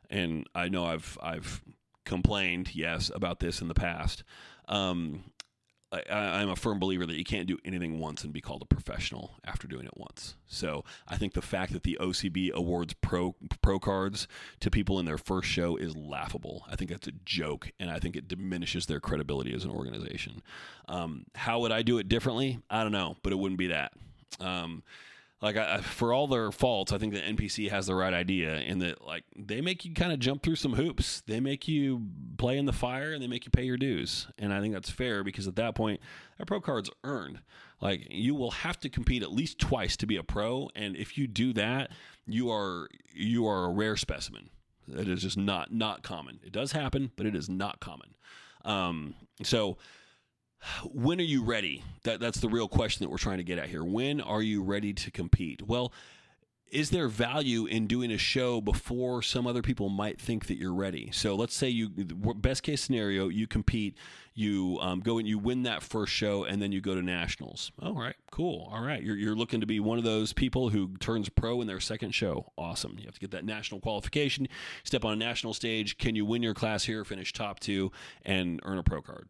and 0.08 0.46
I 0.54 0.68
know 0.68 0.84
I've 0.84 1.18
I've 1.22 1.62
complained, 2.04 2.74
yes, 2.74 3.10
about 3.14 3.40
this 3.40 3.60
in 3.60 3.68
the 3.68 3.74
past. 3.74 4.24
Um, 4.68 5.24
I, 5.92 6.40
am 6.40 6.48
a 6.48 6.56
firm 6.56 6.78
believer 6.78 7.04
that 7.04 7.16
you 7.16 7.24
can't 7.24 7.46
do 7.46 7.58
anything 7.64 7.98
once 7.98 8.24
and 8.24 8.32
be 8.32 8.40
called 8.40 8.62
a 8.62 8.66
professional 8.66 9.34
after 9.44 9.68
doing 9.68 9.84
it 9.84 9.96
once. 9.96 10.36
So 10.46 10.84
I 11.06 11.16
think 11.16 11.34
the 11.34 11.42
fact 11.42 11.72
that 11.72 11.82
the 11.82 11.98
OCB 12.00 12.52
awards 12.52 12.94
pro 12.94 13.34
pro 13.60 13.78
cards 13.78 14.26
to 14.60 14.70
people 14.70 14.98
in 14.98 15.04
their 15.04 15.18
first 15.18 15.48
show 15.48 15.76
is 15.76 15.94
laughable. 15.94 16.64
I 16.70 16.76
think 16.76 16.90
that's 16.90 17.08
a 17.08 17.12
joke, 17.24 17.72
and 17.78 17.90
I 17.90 17.98
think 17.98 18.16
it 18.16 18.26
diminishes 18.26 18.86
their 18.86 19.00
credibility 19.00 19.54
as 19.54 19.64
an 19.64 19.70
organization. 19.70 20.42
Um, 20.88 21.26
how 21.34 21.60
would 21.60 21.72
I 21.72 21.82
do 21.82 21.98
it 21.98 22.08
differently? 22.08 22.60
I 22.70 22.82
don't 22.82 22.92
know, 22.92 23.16
but 23.22 23.32
it 23.32 23.36
wouldn't 23.36 23.58
be 23.58 23.68
that. 23.68 23.92
Um, 24.40 24.82
like 25.42 25.56
I, 25.56 25.78
for 25.78 26.12
all 26.12 26.28
their 26.28 26.52
faults, 26.52 26.92
I 26.92 26.98
think 26.98 27.12
the 27.12 27.20
NPC 27.20 27.68
has 27.68 27.88
the 27.88 27.96
right 27.96 28.14
idea 28.14 28.60
in 28.60 28.78
that 28.78 29.04
like 29.04 29.24
they 29.36 29.60
make 29.60 29.84
you 29.84 29.92
kind 29.92 30.12
of 30.12 30.20
jump 30.20 30.42
through 30.42 30.54
some 30.56 30.74
hoops. 30.74 31.20
They 31.26 31.40
make 31.40 31.66
you 31.66 32.06
play 32.38 32.56
in 32.56 32.64
the 32.64 32.72
fire 32.72 33.12
and 33.12 33.20
they 33.20 33.26
make 33.26 33.44
you 33.44 33.50
pay 33.50 33.64
your 33.64 33.76
dues. 33.76 34.28
And 34.38 34.54
I 34.54 34.60
think 34.60 34.72
that's 34.72 34.88
fair 34.88 35.24
because 35.24 35.48
at 35.48 35.56
that 35.56 35.74
point, 35.74 36.00
that 36.38 36.46
pro 36.46 36.60
card's 36.60 36.90
earned. 37.02 37.40
Like 37.80 38.06
you 38.08 38.36
will 38.36 38.52
have 38.52 38.78
to 38.80 38.88
compete 38.88 39.24
at 39.24 39.32
least 39.32 39.58
twice 39.58 39.96
to 39.96 40.06
be 40.06 40.16
a 40.16 40.22
pro, 40.22 40.70
and 40.76 40.96
if 40.96 41.18
you 41.18 41.26
do 41.26 41.52
that, 41.54 41.90
you 42.24 42.48
are 42.52 42.88
you 43.12 43.48
are 43.48 43.64
a 43.64 43.70
rare 43.70 43.96
specimen. 43.96 44.48
It 44.86 45.08
is 45.08 45.22
just 45.22 45.36
not 45.36 45.72
not 45.72 46.04
common. 46.04 46.38
It 46.44 46.52
does 46.52 46.70
happen, 46.70 47.10
but 47.16 47.26
it 47.26 47.34
is 47.34 47.48
not 47.48 47.80
common. 47.80 48.14
Um, 48.64 49.14
so 49.42 49.76
when 50.84 51.20
are 51.20 51.24
you 51.24 51.42
ready? 51.44 51.82
That 52.04 52.20
that's 52.20 52.40
the 52.40 52.48
real 52.48 52.68
question 52.68 53.04
that 53.04 53.10
we're 53.10 53.18
trying 53.18 53.38
to 53.38 53.44
get 53.44 53.58
at 53.58 53.68
here. 53.68 53.84
When 53.84 54.20
are 54.20 54.42
you 54.42 54.62
ready 54.62 54.92
to 54.92 55.10
compete? 55.10 55.62
Well, 55.66 55.92
is 56.72 56.88
there 56.88 57.06
value 57.06 57.66
in 57.66 57.86
doing 57.86 58.10
a 58.10 58.16
show 58.16 58.62
before 58.62 59.20
some 59.20 59.46
other 59.46 59.60
people 59.60 59.90
might 59.90 60.18
think 60.18 60.46
that 60.46 60.56
you're 60.56 60.72
ready? 60.72 61.10
So 61.12 61.34
let's 61.34 61.54
say 61.54 61.68
you 61.68 61.90
best 61.90 62.62
case 62.62 62.80
scenario 62.80 63.28
you 63.28 63.46
compete, 63.46 63.98
you 64.32 64.78
um, 64.80 65.00
go 65.00 65.18
and 65.18 65.28
you 65.28 65.38
win 65.38 65.64
that 65.64 65.82
first 65.82 66.14
show, 66.14 66.44
and 66.44 66.62
then 66.62 66.72
you 66.72 66.80
go 66.80 66.94
to 66.94 67.02
nationals. 67.02 67.70
All 67.82 67.92
right, 67.92 68.16
cool. 68.30 68.70
All 68.72 68.82
right, 68.82 69.02
you're 69.02 69.16
you're 69.16 69.36
looking 69.36 69.60
to 69.60 69.66
be 69.66 69.80
one 69.80 69.98
of 69.98 70.04
those 70.04 70.32
people 70.32 70.70
who 70.70 70.96
turns 70.96 71.28
pro 71.28 71.60
in 71.60 71.66
their 71.66 71.80
second 71.80 72.12
show. 72.12 72.50
Awesome. 72.56 72.96
You 72.98 73.04
have 73.04 73.14
to 73.14 73.20
get 73.20 73.32
that 73.32 73.44
national 73.44 73.80
qualification, 73.80 74.48
step 74.82 75.04
on 75.04 75.12
a 75.12 75.16
national 75.16 75.52
stage. 75.52 75.98
Can 75.98 76.16
you 76.16 76.24
win 76.24 76.42
your 76.42 76.54
class 76.54 76.84
here, 76.84 77.04
finish 77.04 77.34
top 77.34 77.60
two, 77.60 77.92
and 78.24 78.60
earn 78.64 78.78
a 78.78 78.82
pro 78.82 79.02
card? 79.02 79.28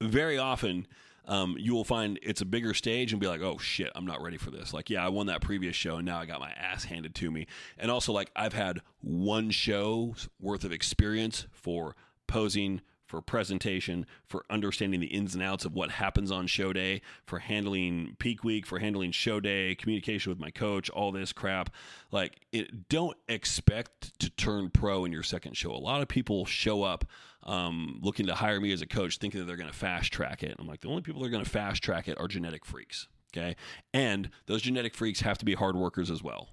Very 0.00 0.38
often 0.38 0.86
um, 1.28 1.56
you 1.58 1.74
will 1.74 1.84
find 1.84 2.18
it's 2.22 2.40
a 2.40 2.46
bigger 2.46 2.72
stage 2.72 3.12
and 3.12 3.20
be 3.20 3.26
like, 3.26 3.42
oh 3.42 3.58
shit, 3.58 3.92
I'm 3.94 4.06
not 4.06 4.22
ready 4.22 4.38
for 4.38 4.50
this. 4.50 4.72
Like, 4.72 4.88
yeah, 4.88 5.04
I 5.04 5.10
won 5.10 5.26
that 5.26 5.42
previous 5.42 5.76
show 5.76 5.96
and 5.96 6.06
now 6.06 6.18
I 6.18 6.26
got 6.26 6.40
my 6.40 6.50
ass 6.50 6.84
handed 6.84 7.14
to 7.16 7.30
me. 7.30 7.46
And 7.76 7.90
also, 7.90 8.12
like, 8.12 8.30
I've 8.34 8.54
had 8.54 8.80
one 9.02 9.50
show's 9.50 10.28
worth 10.40 10.64
of 10.64 10.72
experience 10.72 11.46
for 11.52 11.94
posing, 12.26 12.80
for 13.08 13.22
presentation, 13.22 14.06
for 14.26 14.44
understanding 14.50 15.00
the 15.00 15.06
ins 15.06 15.34
and 15.34 15.42
outs 15.42 15.64
of 15.64 15.74
what 15.74 15.90
happens 15.90 16.30
on 16.30 16.46
show 16.46 16.74
day, 16.74 17.00
for 17.24 17.38
handling 17.38 18.14
peak 18.18 18.44
week, 18.44 18.66
for 18.66 18.78
handling 18.78 19.10
show 19.10 19.40
day, 19.40 19.74
communication 19.74 20.30
with 20.30 20.38
my 20.38 20.50
coach, 20.50 20.90
all 20.90 21.10
this 21.10 21.32
crap. 21.32 21.70
Like, 22.12 22.40
it, 22.52 22.88
don't 22.90 23.16
expect 23.26 24.18
to 24.20 24.30
turn 24.30 24.68
pro 24.68 25.06
in 25.06 25.10
your 25.10 25.22
second 25.22 25.56
show. 25.56 25.72
A 25.72 25.76
lot 25.76 26.02
of 26.02 26.08
people 26.08 26.44
show 26.44 26.82
up 26.82 27.06
um, 27.44 27.98
looking 28.02 28.26
to 28.26 28.34
hire 28.34 28.60
me 28.60 28.72
as 28.72 28.82
a 28.82 28.86
coach, 28.86 29.16
thinking 29.16 29.40
that 29.40 29.46
they're 29.46 29.56
going 29.56 29.70
to 29.70 29.76
fast 29.76 30.12
track 30.12 30.42
it. 30.42 30.54
I'm 30.58 30.68
like, 30.68 30.82
the 30.82 30.88
only 30.88 31.00
people 31.00 31.22
that 31.22 31.28
are 31.28 31.30
going 31.32 31.44
to 31.44 31.50
fast 31.50 31.82
track 31.82 32.08
it 32.08 32.18
are 32.20 32.28
genetic 32.28 32.66
freaks. 32.66 33.08
Okay. 33.34 33.56
And 33.94 34.30
those 34.46 34.62
genetic 34.62 34.94
freaks 34.94 35.20
have 35.20 35.38
to 35.38 35.46
be 35.46 35.54
hard 35.54 35.76
workers 35.76 36.10
as 36.10 36.22
well. 36.22 36.50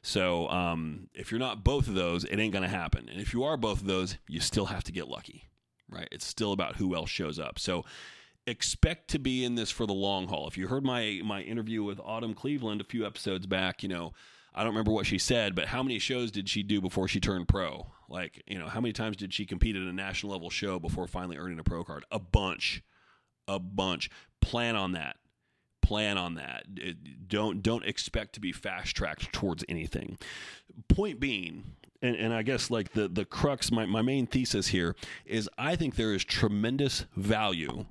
So 0.00 0.48
um, 0.48 1.08
if 1.12 1.30
you're 1.30 1.40
not 1.40 1.64
both 1.64 1.86
of 1.86 1.94
those, 1.94 2.24
it 2.24 2.38
ain't 2.38 2.52
going 2.52 2.62
to 2.62 2.68
happen. 2.68 3.08
And 3.10 3.20
if 3.20 3.34
you 3.34 3.44
are 3.44 3.56
both 3.58 3.80
of 3.80 3.86
those, 3.86 4.16
you 4.26 4.40
still 4.40 4.66
have 4.66 4.84
to 4.84 4.92
get 4.92 5.08
lucky 5.08 5.47
right? 5.88 6.08
It's 6.10 6.26
still 6.26 6.52
about 6.52 6.76
who 6.76 6.94
else 6.94 7.10
shows 7.10 7.38
up. 7.38 7.58
So 7.58 7.84
expect 8.46 9.08
to 9.08 9.18
be 9.18 9.44
in 9.44 9.54
this 9.54 9.70
for 9.70 9.86
the 9.86 9.94
long 9.94 10.28
haul. 10.28 10.48
If 10.48 10.56
you 10.56 10.68
heard 10.68 10.84
my 10.84 11.20
my 11.24 11.42
interview 11.42 11.82
with 11.82 12.00
Autumn 12.00 12.34
Cleveland 12.34 12.80
a 12.80 12.84
few 12.84 13.06
episodes 13.06 13.46
back, 13.46 13.82
you 13.82 13.88
know, 13.88 14.12
I 14.54 14.60
don't 14.60 14.72
remember 14.72 14.92
what 14.92 15.06
she 15.06 15.18
said, 15.18 15.54
but 15.54 15.66
how 15.66 15.82
many 15.82 15.98
shows 15.98 16.30
did 16.30 16.48
she 16.48 16.62
do 16.62 16.80
before 16.80 17.08
she 17.08 17.20
turned 17.20 17.48
pro? 17.48 17.86
Like, 18.08 18.42
you 18.46 18.58
know, 18.58 18.66
how 18.66 18.80
many 18.80 18.92
times 18.92 19.16
did 19.16 19.32
she 19.32 19.44
compete 19.44 19.76
at 19.76 19.82
a 19.82 19.92
national 19.92 20.32
level 20.32 20.50
show 20.50 20.78
before 20.78 21.06
finally 21.06 21.36
earning 21.36 21.58
a 21.58 21.64
pro 21.64 21.84
card? 21.84 22.04
A 22.10 22.18
bunch. 22.18 22.82
A 23.46 23.58
bunch. 23.58 24.10
Plan 24.40 24.76
on 24.76 24.92
that. 24.92 25.16
Plan 25.82 26.18
on 26.18 26.34
that. 26.34 26.64
Don't 27.28 27.62
don't 27.62 27.84
expect 27.84 28.34
to 28.34 28.40
be 28.40 28.52
fast 28.52 28.96
tracked 28.96 29.32
towards 29.32 29.64
anything. 29.68 30.18
Point 30.88 31.20
being, 31.20 31.64
and, 32.02 32.16
and 32.16 32.32
I 32.32 32.42
guess 32.42 32.70
like 32.70 32.92
the 32.92 33.08
the 33.08 33.24
crux, 33.24 33.70
my, 33.70 33.86
my 33.86 34.02
main 34.02 34.26
thesis 34.26 34.68
here 34.68 34.94
is 35.26 35.48
I 35.58 35.76
think 35.76 35.96
there 35.96 36.14
is 36.14 36.24
tremendous 36.24 37.06
value 37.16 37.86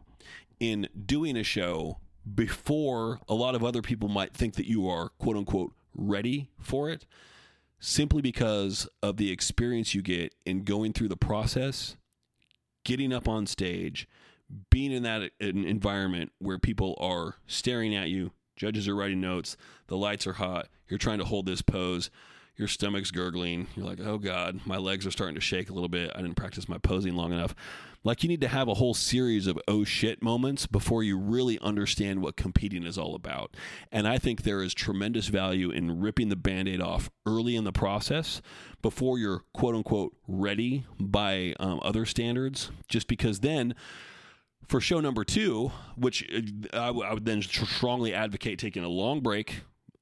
in 0.60 0.88
doing 1.06 1.38
a 1.38 1.44
show 1.44 2.00
before 2.36 3.20
a 3.30 3.34
lot 3.34 3.56
of 3.56 3.64
other 3.64 3.82
people 3.82 4.10
might 4.10 4.34
think 4.34 4.56
that 4.56 4.68
you 4.68 4.88
are 4.90 5.10
quote 5.18 5.38
unquote 5.38 5.74
ready 5.94 6.50
for 6.60 6.90
it 6.90 7.06
simply 7.80 8.22
because 8.22 8.88
of 9.04 9.18
the 9.18 9.32
experience 9.32 9.94
you 9.94 10.02
get 10.02 10.34
in 10.46 10.64
going 10.64 10.94
through 10.94 11.08
the 11.08 11.18
process, 11.18 11.96
getting 12.84 13.14
up 13.14 13.28
on 13.28 13.46
stage, 13.46 14.08
being 14.72 14.92
in 14.92 15.04
that 15.04 15.30
environment 15.40 16.32
where 16.40 16.58
people 16.58 16.96
are 17.00 17.36
staring 17.46 17.94
at 17.96 18.10
you, 18.10 18.32
judges 18.56 18.88
are 18.88 18.96
writing 18.96 19.22
notes, 19.22 19.58
the 19.88 19.98
lights 19.98 20.26
are 20.26 20.34
hot, 20.34 20.68
you're 20.90 20.98
trying 20.98 21.20
to 21.20 21.26
hold 21.26 21.46
this 21.46 21.62
pose 21.62 22.10
your 22.58 22.68
stomach's 22.68 23.12
gurgling. 23.12 23.68
You're 23.76 23.86
like, 23.86 24.00
oh 24.00 24.18
God, 24.18 24.62
my 24.66 24.78
legs 24.78 25.06
are 25.06 25.12
starting 25.12 25.36
to 25.36 25.42
shake 25.42 25.70
a 25.70 25.74
little 25.74 25.90
bit. 25.90 26.12
I 26.16 26.22
didn't 26.22 26.36
practice 26.36 26.68
my 26.68 26.80
posing 26.80 27.16
long 27.16 27.32
enough. 27.32 27.56
Like, 28.04 28.24
you 28.24 28.30
need 28.30 28.42
to 28.42 28.48
have 28.48 28.68
a 28.68 28.76
whole 28.76 28.94
series 28.94 29.48
of 29.48 29.60
oh 29.68 29.84
shit 29.84 30.24
moments 30.24 30.66
before 30.66 31.04
you 31.04 31.18
really 31.18 31.60
understand 31.60 32.22
what 32.22 32.36
competing 32.36 32.84
is 32.84 32.98
all 32.98 33.16
about. 33.16 33.56
And 33.92 34.08
I 34.08 34.18
think 34.18 34.42
there 34.44 34.64
is 34.64 34.74
tremendous 34.74 35.28
value 35.28 35.70
in 35.70 36.00
ripping 36.00 36.30
the 36.30 36.36
band 36.36 36.68
aid 36.68 36.82
off 36.82 37.10
early 37.26 37.56
in 37.56 37.64
the 37.64 37.72
process 37.72 38.42
before 38.82 39.20
you're 39.20 39.44
quote 39.54 39.76
unquote 39.76 40.16
ready 40.28 40.86
by 41.00 41.54
um, 41.60 41.80
other 41.84 42.06
standards, 42.06 42.72
just 42.88 43.08
because 43.08 43.42
then 43.42 43.76
for 44.68 44.82
show 44.82 45.00
number 45.00 45.24
two, 45.24 45.72
which 45.96 46.28
uh, 46.34 46.78
I, 46.78 46.88
w- 46.88 47.06
I 47.06 47.14
would 47.14 47.26
then 47.26 47.42
strongly 47.42 48.14
advocate 48.14 48.60
taking 48.60 48.84
a 48.84 48.90
long 48.90 49.22
break, 49.22 49.62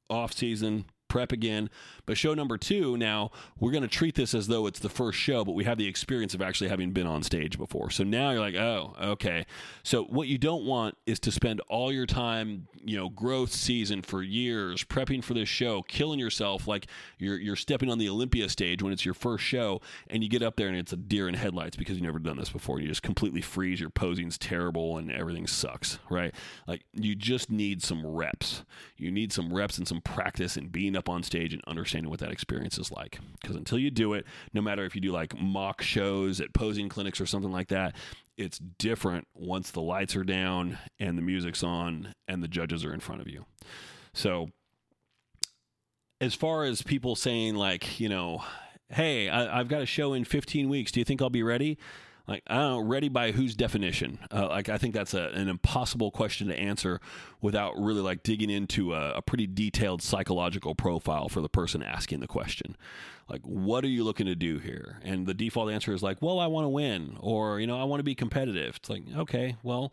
off 0.10 0.34
season, 0.34 0.86
prep 1.08 1.32
again. 1.32 1.70
But 2.06 2.18
show 2.18 2.34
number 2.34 2.58
two, 2.58 2.98
now 2.98 3.32
we're 3.60 3.72
going 3.72 3.84
to 3.84 3.88
treat 3.88 4.16
this 4.16 4.34
as 4.34 4.48
though 4.48 4.68
it's 4.68 4.80
the 4.80 4.90
first 4.90 5.18
show, 5.18 5.44
but 5.44 5.54
we 5.54 5.64
have 5.64 5.78
the 5.78 5.88
experience 5.88 6.34
of 6.34 6.42
actually 6.42 6.70
having 6.70 6.92
been 6.92 7.08
on 7.08 7.24
stage 7.24 7.58
before. 7.58 7.90
So 7.90 8.04
now 8.04 8.32
you're 8.32 8.40
like, 8.40 8.56
oh, 8.56 8.96
okay. 9.02 9.46
So 9.84 10.04
what 10.04 10.28
you 10.28 10.38
don't 10.38 10.66
want 10.66 10.98
is 11.06 11.20
to 11.22 11.32
spend 11.32 11.62
all 11.68 11.92
your 11.92 12.06
time, 12.06 12.68
you 12.84 12.98
know, 12.98 13.10
growth 13.10 13.52
season 13.52 14.02
for 14.02 14.22
years 14.22 14.84
prepping 14.84 15.24
for 15.24 15.34
this 15.34 15.50
show, 15.50 15.82
killing 15.84 16.20
yourself 16.20 16.68
like 16.68 16.88
you're 17.18 17.40
you're 17.40 17.56
stepping 17.56 17.90
on 17.90 17.98
the 17.98 18.10
Olympia 18.10 18.50
stage 18.50 18.82
when 18.84 18.94
it's 18.94 19.06
your 19.06 19.14
first 19.14 19.44
show, 19.44 19.82
and 20.10 20.24
you 20.24 20.30
get 20.30 20.42
up 20.42 20.56
there 20.56 20.68
and 20.68 20.78
it's 20.78 20.94
a 20.94 20.98
deer 20.98 21.28
in 21.28 21.34
headlights 21.34 21.76
because 21.76 21.96
you've 21.96 22.06
never 22.06 22.20
done 22.20 22.38
this 22.38 22.50
before. 22.50 22.80
You 22.80 22.88
just 22.88 23.04
completely 23.04 23.42
freeze. 23.42 23.80
Your 23.80 23.90
posing's 23.90 24.38
terrible 24.38 24.98
and 24.98 25.12
everything 25.12 25.48
sucks, 25.48 26.00
right? 26.10 26.34
Like 26.68 26.84
you 26.94 27.16
just 27.16 27.50
need 27.50 27.82
some 27.82 28.06
reps. 28.06 28.64
You 28.98 29.12
need 29.12 29.32
some 29.32 29.54
reps 29.54 29.78
and 29.78 29.88
some 29.88 30.02
practice 30.02 30.58
and 30.58 30.72
being 30.72 30.95
up 30.98 31.06
up 31.06 31.14
on 31.14 31.24
stage 31.24 31.54
and 31.54 31.62
understanding 31.68 32.10
what 32.10 32.20
that 32.20 32.32
experience 32.32 32.78
is 32.78 32.92
like. 32.92 33.20
Because 33.42 33.56
until 33.56 33.78
you 33.78 33.92
do 33.92 34.14
it, 34.14 34.26
no 34.54 34.62
matter 34.62 34.86
if 34.86 34.96
you 34.96 35.02
do 35.02 35.12
like 35.12 35.40
mock 35.40 35.82
shows 35.82 36.42
at 36.42 36.54
posing 36.54 36.90
clinics 36.90 37.22
or 37.22 37.26
something 37.26 37.52
like 37.52 37.68
that, 37.70 37.96
it's 38.38 38.60
different 38.80 39.28
once 39.34 39.72
the 39.72 39.82
lights 39.82 40.16
are 40.16 40.24
down 40.24 40.78
and 41.00 41.18
the 41.18 41.22
music's 41.22 41.64
on 41.64 42.14
and 42.28 42.44
the 42.44 42.48
judges 42.48 42.84
are 42.84 42.94
in 42.94 43.00
front 43.00 43.22
of 43.22 43.28
you. 43.28 43.46
So, 44.14 44.50
as 46.20 46.34
far 46.34 46.64
as 46.64 46.82
people 46.82 47.16
saying, 47.16 47.56
like, 47.56 48.00
you 48.00 48.10
know, 48.10 48.44
hey, 48.90 49.30
I, 49.30 49.58
have 49.58 49.68
got 49.68 49.82
a 49.82 49.86
show 49.86 50.14
in 50.14 50.24
15 50.24 50.70
weeks. 50.70 50.92
Do 50.92 51.00
you 51.00 51.06
think 51.06 51.22
I'll 51.22 51.30
be 51.30 51.44
ready? 51.44 51.78
Like 52.28 52.44
I 52.48 52.56
don't 52.56 52.72
know, 52.72 52.80
ready 52.80 53.10
by 53.10 53.32
whose 53.32 53.56
definition? 53.56 54.20
Uh, 54.32 54.48
like 54.48 54.70
I 54.70 54.78
think 54.78 54.94
that's 54.94 55.14
a, 55.14 55.30
an 55.30 55.48
impossible 55.48 56.12
question 56.12 56.48
to 56.48 56.58
answer 56.58 57.00
without 57.42 57.78
really 57.78 58.02
like 58.02 58.24
digging 58.24 58.50
into 58.50 58.94
a, 58.94 59.14
a, 59.14 59.22
pretty 59.22 59.46
detailed 59.46 60.02
psychological 60.02 60.74
profile 60.74 61.30
for 61.30 61.42
the 61.42 61.50
person 61.50 61.84
asking 61.84 62.22
the 62.22 62.28
question. 62.28 62.76
Like, 63.30 63.42
what 63.44 63.84
are 63.84 63.90
you 63.90 64.04
looking 64.04 64.26
to 64.26 64.36
do 64.36 64.58
here? 64.58 65.00
And 65.04 65.28
the 65.28 65.34
default 65.34 65.72
answer 65.72 65.94
is 65.94 66.02
like, 66.02 66.22
well, 66.22 66.40
I 66.40 66.48
want 66.48 66.66
to 66.66 66.70
win, 66.70 67.18
or 67.20 67.60
you 67.60 67.68
know, 67.68 67.80
I 67.80 67.84
want 67.84 68.00
to 68.00 68.04
be 68.04 68.16
competitive. 68.16 68.78
It's 68.78 68.90
like, 68.90 69.04
okay, 69.16 69.58
well, 69.64 69.92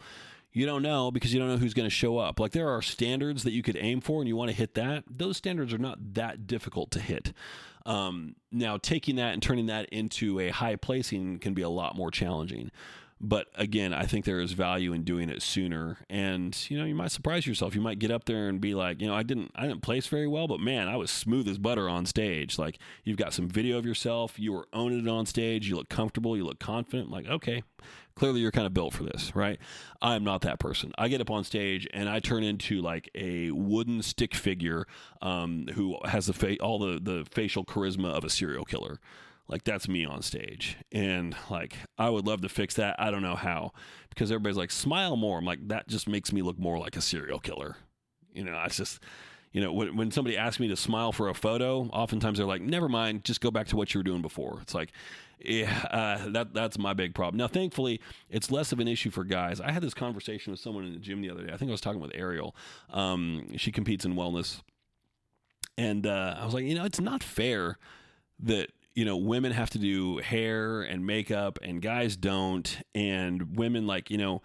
You 0.54 0.66
don't 0.66 0.82
know 0.82 1.10
because 1.10 1.32
you 1.32 1.40
don't 1.40 1.48
know 1.48 1.56
who's 1.56 1.74
going 1.74 1.86
to 1.86 1.94
show 1.94 2.18
up. 2.18 2.38
Like 2.38 2.52
there 2.52 2.68
are 2.68 2.82
standards 2.82 3.42
that 3.42 3.52
you 3.52 3.62
could 3.62 3.76
aim 3.80 4.00
for 4.02 4.20
and 4.20 4.28
you 4.28 4.36
want 4.36 4.50
to 4.50 4.56
hit 4.56 4.74
that. 4.74 5.04
Those 5.08 5.38
standards 5.38 5.72
are 5.72 5.78
not 5.78 6.14
that 6.14 6.46
difficult 6.46 6.90
to 6.92 7.00
hit. 7.00 7.32
Um, 7.84 8.36
now, 8.50 8.76
taking 8.76 9.16
that 9.16 9.32
and 9.32 9.42
turning 9.42 9.66
that 9.66 9.88
into 9.90 10.38
a 10.40 10.50
high 10.50 10.76
placing 10.76 11.38
can 11.38 11.54
be 11.54 11.62
a 11.62 11.68
lot 11.68 11.96
more 11.96 12.10
challenging. 12.10 12.70
But 13.24 13.46
again, 13.54 13.94
I 13.94 14.04
think 14.04 14.24
there 14.24 14.40
is 14.40 14.50
value 14.50 14.92
in 14.92 15.04
doing 15.04 15.28
it 15.28 15.42
sooner. 15.42 15.98
And 16.10 16.58
you 16.68 16.76
know, 16.76 16.84
you 16.84 16.96
might 16.96 17.12
surprise 17.12 17.46
yourself. 17.46 17.72
You 17.72 17.80
might 17.80 18.00
get 18.00 18.10
up 18.10 18.24
there 18.24 18.48
and 18.48 18.60
be 18.60 18.74
like, 18.74 19.00
you 19.00 19.06
know, 19.06 19.14
I 19.14 19.22
didn't, 19.22 19.52
I 19.54 19.68
didn't 19.68 19.82
place 19.82 20.08
very 20.08 20.26
well, 20.26 20.48
but 20.48 20.58
man, 20.58 20.88
I 20.88 20.96
was 20.96 21.08
smooth 21.08 21.46
as 21.46 21.56
butter 21.56 21.88
on 21.88 22.04
stage. 22.04 22.58
Like 22.58 22.80
you've 23.04 23.16
got 23.16 23.32
some 23.32 23.48
video 23.48 23.78
of 23.78 23.86
yourself. 23.86 24.40
You 24.40 24.52
were 24.52 24.66
owning 24.72 25.06
it 25.06 25.08
on 25.08 25.26
stage. 25.26 25.68
You 25.68 25.76
look 25.76 25.88
comfortable. 25.88 26.36
You 26.36 26.44
look 26.44 26.58
confident. 26.58 27.12
Like 27.12 27.28
okay, 27.28 27.62
clearly 28.14 28.40
you're 28.40 28.50
kind 28.50 28.66
of 28.66 28.74
built 28.74 28.94
for 28.94 29.04
this, 29.04 29.34
right? 29.34 29.58
I'm 30.00 30.24
not 30.24 30.42
that 30.42 30.58
person. 30.58 30.92
I 30.98 31.08
get 31.08 31.20
up 31.20 31.30
on 31.30 31.44
stage 31.44 31.86
and 31.92 32.08
I 32.08 32.20
turn 32.20 32.42
into 32.42 32.80
like 32.80 33.10
a 33.14 33.50
wooden 33.50 34.02
stick 34.02 34.34
figure 34.34 34.86
um, 35.20 35.66
who 35.74 35.98
has 36.04 36.26
the 36.26 36.32
fa- 36.32 36.58
all 36.58 36.78
the 36.78 37.00
the 37.00 37.26
facial 37.30 37.64
charisma 37.64 38.12
of 38.12 38.24
a 38.24 38.30
serial 38.30 38.64
killer. 38.64 38.98
Like 39.48 39.64
that's 39.64 39.88
me 39.88 40.04
on 40.04 40.22
stage. 40.22 40.76
And 40.92 41.36
like 41.50 41.76
I 41.98 42.10
would 42.10 42.26
love 42.26 42.40
to 42.42 42.48
fix 42.48 42.74
that. 42.74 42.96
I 42.98 43.10
don't 43.10 43.22
know 43.22 43.36
how. 43.36 43.72
Because 44.08 44.30
everybody's 44.30 44.56
like, 44.56 44.70
smile 44.70 45.16
more. 45.16 45.38
I'm 45.38 45.44
like, 45.44 45.68
that 45.68 45.88
just 45.88 46.08
makes 46.08 46.32
me 46.32 46.42
look 46.42 46.58
more 46.58 46.78
like 46.78 46.96
a 46.96 47.00
serial 47.00 47.38
killer. 47.38 47.76
You 48.32 48.44
know, 48.44 48.62
it's 48.64 48.76
just 48.76 49.00
you 49.52 49.60
know, 49.60 49.72
when, 49.72 49.96
when 49.96 50.10
somebody 50.10 50.36
asks 50.36 50.58
me 50.60 50.68
to 50.68 50.76
smile 50.76 51.12
for 51.12 51.28
a 51.28 51.34
photo, 51.34 51.82
oftentimes 51.92 52.38
they're 52.38 52.46
like, 52.46 52.62
never 52.62 52.88
mind, 52.88 53.24
just 53.24 53.40
go 53.40 53.50
back 53.50 53.66
to 53.68 53.76
what 53.76 53.92
you 53.92 54.00
were 54.00 54.04
doing 54.04 54.22
before. 54.22 54.58
It's 54.62 54.74
like, 54.74 54.92
yeah, 55.38 55.86
uh, 55.90 56.30
that 56.30 56.54
that's 56.54 56.78
my 56.78 56.94
big 56.94 57.14
problem. 57.14 57.36
Now, 57.38 57.48
thankfully, 57.48 58.00
it's 58.30 58.50
less 58.50 58.72
of 58.72 58.80
an 58.80 58.88
issue 58.88 59.10
for 59.10 59.24
guys. 59.24 59.60
I 59.60 59.72
had 59.72 59.82
this 59.82 59.94
conversation 59.94 60.52
with 60.52 60.60
someone 60.60 60.84
in 60.84 60.92
the 60.92 61.00
gym 61.00 61.20
the 61.20 61.30
other 61.30 61.44
day. 61.44 61.52
I 61.52 61.56
think 61.56 61.68
I 61.68 61.72
was 61.72 61.80
talking 61.80 62.00
with 62.00 62.12
Ariel. 62.14 62.54
Um, 62.90 63.56
she 63.56 63.72
competes 63.72 64.04
in 64.04 64.14
wellness, 64.14 64.62
and 65.76 66.06
uh, 66.06 66.36
I 66.38 66.44
was 66.44 66.54
like, 66.54 66.64
you 66.64 66.76
know, 66.76 66.84
it's 66.84 67.00
not 67.00 67.22
fair 67.24 67.76
that 68.40 68.70
you 68.94 69.04
know 69.04 69.16
women 69.16 69.52
have 69.52 69.70
to 69.70 69.78
do 69.78 70.18
hair 70.18 70.82
and 70.82 71.06
makeup 71.06 71.58
and 71.62 71.80
guys 71.80 72.16
don't 72.16 72.78
and 72.94 73.56
women 73.56 73.86
like 73.86 74.10
you 74.10 74.18
know 74.18 74.42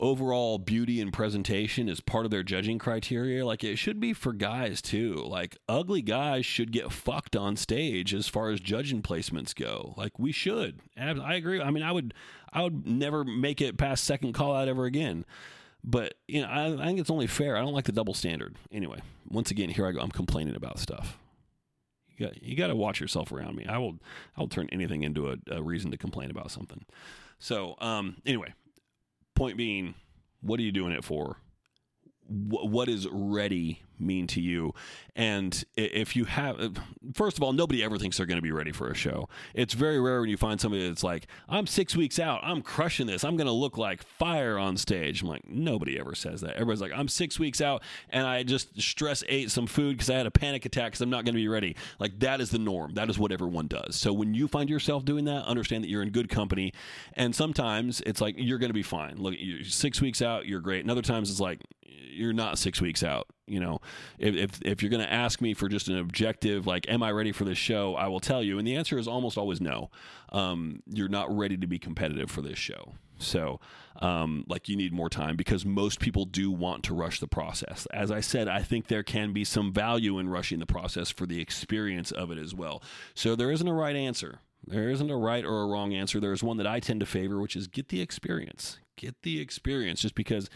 overall 0.00 0.58
beauty 0.58 1.00
and 1.00 1.12
presentation 1.12 1.88
is 1.88 2.00
part 2.00 2.24
of 2.24 2.30
their 2.30 2.42
judging 2.42 2.78
criteria 2.78 3.44
like 3.44 3.64
it 3.64 3.76
should 3.76 4.00
be 4.00 4.12
for 4.12 4.32
guys 4.32 4.80
too. 4.82 5.14
Like 5.14 5.56
ugly 5.68 6.02
guys 6.02 6.46
should 6.46 6.72
get 6.72 6.92
fucked 6.92 7.36
on 7.36 7.56
stage 7.56 8.14
as 8.14 8.28
far 8.28 8.50
as 8.50 8.60
judging 8.60 9.02
placements 9.02 9.54
go. 9.54 9.94
Like 9.96 10.18
we 10.18 10.32
should. 10.32 10.80
I 10.96 11.34
agree. 11.34 11.60
I 11.60 11.70
mean 11.70 11.82
i 11.82 11.92
would 11.92 12.14
i 12.52 12.62
would 12.62 12.86
never 12.86 13.24
make 13.24 13.60
it 13.60 13.76
past 13.76 14.04
second 14.04 14.32
call 14.32 14.54
out 14.54 14.68
ever 14.68 14.84
again. 14.84 15.24
But 15.84 16.14
you 16.26 16.42
know 16.42 16.48
I, 16.48 16.72
I 16.72 16.86
think 16.86 17.00
it's 17.00 17.10
only 17.10 17.26
fair. 17.26 17.56
I 17.56 17.60
don't 17.60 17.74
like 17.74 17.84
the 17.84 17.92
double 17.92 18.14
standard. 18.14 18.56
Anyway 18.72 19.00
once 19.28 19.50
again 19.50 19.68
here 19.68 19.86
i 19.86 19.92
go. 19.92 20.00
I'm 20.00 20.10
complaining 20.10 20.56
about 20.56 20.78
stuff. 20.78 21.18
You 22.16 22.26
got, 22.26 22.42
you 22.42 22.56
got 22.56 22.68
to 22.68 22.76
watch 22.76 23.00
yourself 23.00 23.30
around 23.30 23.56
me. 23.56 23.66
I 23.66 23.78
will 23.78 23.98
I 24.36 24.40
will 24.40 24.48
turn 24.48 24.68
anything 24.72 25.02
into 25.02 25.30
a, 25.30 25.36
a 25.50 25.62
reason 25.62 25.90
to 25.90 25.96
complain 25.96 26.30
about 26.30 26.50
something. 26.50 26.84
So 27.38 27.74
um, 27.78 28.16
anyway, 28.24 28.54
point 29.36 29.56
being, 29.56 29.94
what 30.40 30.58
are 30.58 30.64
you 30.64 30.72
doing 30.72 30.92
it 30.92 31.04
for? 31.04 31.38
what 32.28 32.88
is 32.88 33.06
ready 33.12 33.80
mean 33.98 34.26
to 34.28 34.40
you. 34.40 34.74
And 35.14 35.64
if 35.76 36.14
you 36.14 36.26
have 36.26 36.78
first 37.14 37.36
of 37.36 37.42
all 37.42 37.52
nobody 37.52 37.82
ever 37.82 37.98
thinks 37.98 38.16
they're 38.16 38.26
going 38.26 38.38
to 38.38 38.42
be 38.42 38.52
ready 38.52 38.72
for 38.72 38.90
a 38.90 38.94
show. 38.94 39.28
It's 39.54 39.74
very 39.74 40.00
rare 40.00 40.20
when 40.20 40.30
you 40.30 40.36
find 40.36 40.60
somebody 40.60 40.86
that's 40.86 41.02
like 41.02 41.26
i'm 41.48 41.66
six 41.66 41.96
weeks 41.96 42.18
out. 42.18 42.40
I'm 42.42 42.62
crushing 42.62 43.06
this. 43.06 43.24
I'm 43.24 43.36
going 43.36 43.46
to 43.46 43.52
look 43.52 43.78
like 43.78 44.02
fire 44.02 44.58
on 44.58 44.76
stage. 44.76 45.22
I'm 45.22 45.28
like 45.28 45.48
nobody 45.48 45.98
ever 45.98 46.14
says 46.14 46.42
that. 46.42 46.54
Everybody's 46.54 46.80
like 46.80 46.92
i'm 46.94 47.08
six 47.08 47.38
weeks 47.38 47.60
out 47.60 47.82
and 48.10 48.26
i 48.26 48.42
just 48.42 48.80
stress 48.80 49.24
ate 49.28 49.50
some 49.50 49.66
food 49.66 49.96
because 49.96 50.10
i 50.10 50.14
had 50.14 50.26
a 50.26 50.30
panic 50.30 50.64
attack 50.64 50.92
because 50.92 51.00
i'm 51.00 51.10
not 51.10 51.24
going 51.24 51.34
to 51.34 51.40
be 51.40 51.48
ready. 51.48 51.76
Like 51.98 52.18
that 52.20 52.40
is 52.40 52.50
the 52.50 52.58
norm. 52.58 52.94
That 52.94 53.10
is 53.10 53.18
what 53.18 53.32
everyone 53.32 53.66
does. 53.66 53.96
So 53.96 54.12
when 54.12 54.34
you 54.34 54.48
find 54.48 54.68
yourself 54.68 55.04
doing 55.04 55.24
that 55.24 55.46
understand 55.46 55.84
that 55.84 55.88
you're 55.88 56.02
in 56.02 56.10
good 56.10 56.28
company. 56.28 56.72
And 57.14 57.34
sometimes 57.34 58.02
it's 58.06 58.20
like 58.20 58.34
you're 58.38 58.58
going 58.58 58.70
to 58.70 58.74
be 58.74 58.82
fine. 58.82 59.16
Look 59.16 59.34
you're 59.38 59.64
six 59.64 60.00
weeks 60.00 60.22
out 60.22 60.46
you're 60.46 60.60
great. 60.60 60.80
And 60.80 60.90
other 60.90 61.02
times 61.02 61.30
it's 61.30 61.40
like 61.40 61.60
you're 61.82 62.32
not 62.32 62.58
six 62.58 62.80
weeks 62.80 63.02
out. 63.02 63.28
You 63.46 63.60
know, 63.60 63.80
if 64.18 64.34
if, 64.34 64.62
if 64.62 64.82
you're 64.82 64.90
going 64.90 65.04
to 65.04 65.12
ask 65.12 65.40
me 65.40 65.54
for 65.54 65.68
just 65.68 65.88
an 65.88 65.98
objective, 65.98 66.66
like, 66.66 66.88
am 66.88 67.02
I 67.02 67.12
ready 67.12 67.32
for 67.32 67.44
this 67.44 67.58
show? 67.58 67.94
I 67.94 68.08
will 68.08 68.20
tell 68.20 68.42
you, 68.42 68.58
and 68.58 68.66
the 68.66 68.74
answer 68.74 68.98
is 68.98 69.06
almost 69.06 69.38
always 69.38 69.60
no. 69.60 69.90
Um, 70.32 70.82
you're 70.86 71.08
not 71.08 71.34
ready 71.34 71.56
to 71.56 71.66
be 71.66 71.78
competitive 71.78 72.30
for 72.30 72.42
this 72.42 72.58
show. 72.58 72.94
So, 73.18 73.60
um, 74.02 74.44
like, 74.48 74.68
you 74.68 74.76
need 74.76 74.92
more 74.92 75.08
time 75.08 75.36
because 75.36 75.64
most 75.64 76.00
people 76.00 76.24
do 76.24 76.50
want 76.50 76.82
to 76.84 76.94
rush 76.94 77.20
the 77.20 77.26
process. 77.26 77.86
As 77.92 78.10
I 78.10 78.20
said, 78.20 78.48
I 78.48 78.62
think 78.62 78.88
there 78.88 79.02
can 79.02 79.32
be 79.32 79.44
some 79.44 79.72
value 79.72 80.18
in 80.18 80.28
rushing 80.28 80.58
the 80.58 80.66
process 80.66 81.10
for 81.10 81.24
the 81.24 81.40
experience 81.40 82.10
of 82.10 82.30
it 82.30 82.38
as 82.38 82.54
well. 82.54 82.82
So, 83.14 83.34
there 83.36 83.50
isn't 83.50 83.66
a 83.66 83.72
right 83.72 83.96
answer. 83.96 84.40
There 84.66 84.90
isn't 84.90 85.10
a 85.10 85.16
right 85.16 85.44
or 85.44 85.62
a 85.62 85.66
wrong 85.66 85.94
answer. 85.94 86.18
There 86.18 86.32
is 86.32 86.42
one 86.42 86.56
that 86.56 86.66
I 86.66 86.80
tend 86.80 87.00
to 87.00 87.06
favor, 87.06 87.40
which 87.40 87.56
is 87.56 87.68
get 87.68 87.88
the 87.88 88.00
experience. 88.00 88.78
Get 88.96 89.22
the 89.22 89.40
experience 89.40 90.00
just 90.00 90.14
because 90.14 90.50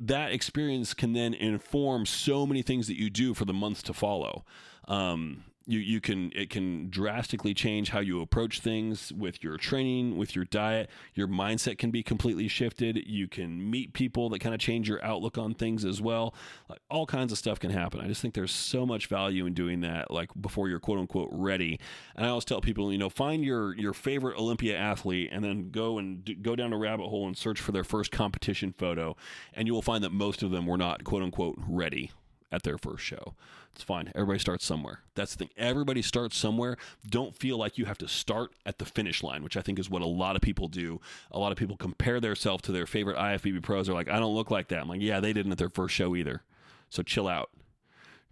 that 0.00 0.32
experience 0.32 0.94
can 0.94 1.12
then 1.12 1.34
inform 1.34 2.06
so 2.06 2.46
many 2.46 2.62
things 2.62 2.86
that 2.86 2.98
you 2.98 3.10
do 3.10 3.34
for 3.34 3.44
the 3.44 3.52
months 3.52 3.82
to 3.84 3.92
follow. 3.92 4.44
Um, 4.86 5.44
you 5.66 5.78
you 5.78 6.00
can 6.00 6.30
it 6.34 6.50
can 6.50 6.88
drastically 6.90 7.54
change 7.54 7.90
how 7.90 8.00
you 8.00 8.20
approach 8.20 8.60
things 8.60 9.12
with 9.12 9.42
your 9.42 9.56
training 9.56 10.16
with 10.16 10.34
your 10.34 10.44
diet. 10.44 10.90
Your 11.14 11.28
mindset 11.28 11.78
can 11.78 11.90
be 11.90 12.02
completely 12.02 12.48
shifted. 12.48 13.06
You 13.06 13.28
can 13.28 13.70
meet 13.70 13.92
people 13.92 14.28
that 14.30 14.40
kind 14.40 14.54
of 14.54 14.60
change 14.60 14.88
your 14.88 15.04
outlook 15.04 15.38
on 15.38 15.54
things 15.54 15.84
as 15.84 16.00
well. 16.00 16.34
Like 16.68 16.80
all 16.90 17.06
kinds 17.06 17.32
of 17.32 17.38
stuff 17.38 17.58
can 17.58 17.70
happen. 17.70 18.00
I 18.00 18.06
just 18.06 18.20
think 18.20 18.34
there's 18.34 18.52
so 18.52 18.86
much 18.86 19.06
value 19.06 19.46
in 19.46 19.54
doing 19.54 19.80
that 19.80 20.10
like 20.10 20.30
before 20.40 20.68
you're 20.68 20.80
quote 20.80 20.98
unquote 20.98 21.28
ready. 21.32 21.78
And 22.16 22.26
i 22.26 22.28
always 22.28 22.44
tell 22.44 22.60
people 22.60 22.92
you 22.92 22.98
know 22.98 23.10
find 23.10 23.44
your 23.44 23.74
your 23.76 23.92
favorite 23.92 24.38
olympia 24.38 24.76
athlete 24.76 25.30
and 25.32 25.44
then 25.44 25.70
go 25.70 25.98
and 25.98 26.42
go 26.42 26.56
down 26.56 26.72
a 26.72 26.78
rabbit 26.78 27.08
hole 27.08 27.26
and 27.26 27.36
search 27.36 27.60
for 27.60 27.72
their 27.72 27.84
first 27.84 28.10
competition 28.10 28.74
photo 28.76 29.16
and 29.52 29.66
you 29.66 29.74
will 29.74 29.82
find 29.82 30.04
that 30.04 30.12
most 30.12 30.42
of 30.42 30.50
them 30.50 30.66
were 30.66 30.76
not 30.76 31.04
quote 31.04 31.22
unquote 31.22 31.56
ready 31.58 32.10
at 32.54 32.62
their 32.62 32.78
first 32.78 33.04
show. 33.04 33.34
It's 33.74 33.82
fine. 33.82 34.12
Everybody 34.14 34.38
starts 34.38 34.64
somewhere. 34.64 35.00
That's 35.16 35.32
the 35.32 35.38
thing. 35.38 35.50
Everybody 35.56 36.00
starts 36.00 36.36
somewhere. 36.36 36.76
Don't 37.08 37.36
feel 37.36 37.58
like 37.58 37.76
you 37.76 37.86
have 37.86 37.98
to 37.98 38.08
start 38.08 38.52
at 38.64 38.78
the 38.78 38.84
finish 38.84 39.22
line, 39.22 39.42
which 39.42 39.56
I 39.56 39.62
think 39.62 39.78
is 39.80 39.90
what 39.90 40.00
a 40.00 40.06
lot 40.06 40.36
of 40.36 40.42
people 40.42 40.68
do. 40.68 41.00
A 41.32 41.38
lot 41.38 41.50
of 41.50 41.58
people 41.58 41.76
compare 41.76 42.20
themselves 42.20 42.62
to 42.62 42.72
their 42.72 42.86
favorite 42.86 43.16
IFBB 43.16 43.62
pros. 43.62 43.86
They're 43.86 43.94
like, 43.94 44.08
I 44.08 44.20
don't 44.20 44.34
look 44.34 44.50
like 44.50 44.68
that. 44.68 44.80
I'm 44.80 44.88
like, 44.88 45.00
yeah, 45.00 45.18
they 45.18 45.32
didn't 45.32 45.50
at 45.50 45.58
their 45.58 45.68
first 45.68 45.94
show 45.94 46.14
either. 46.14 46.42
So 46.88 47.02
chill 47.02 47.26
out. 47.26 47.50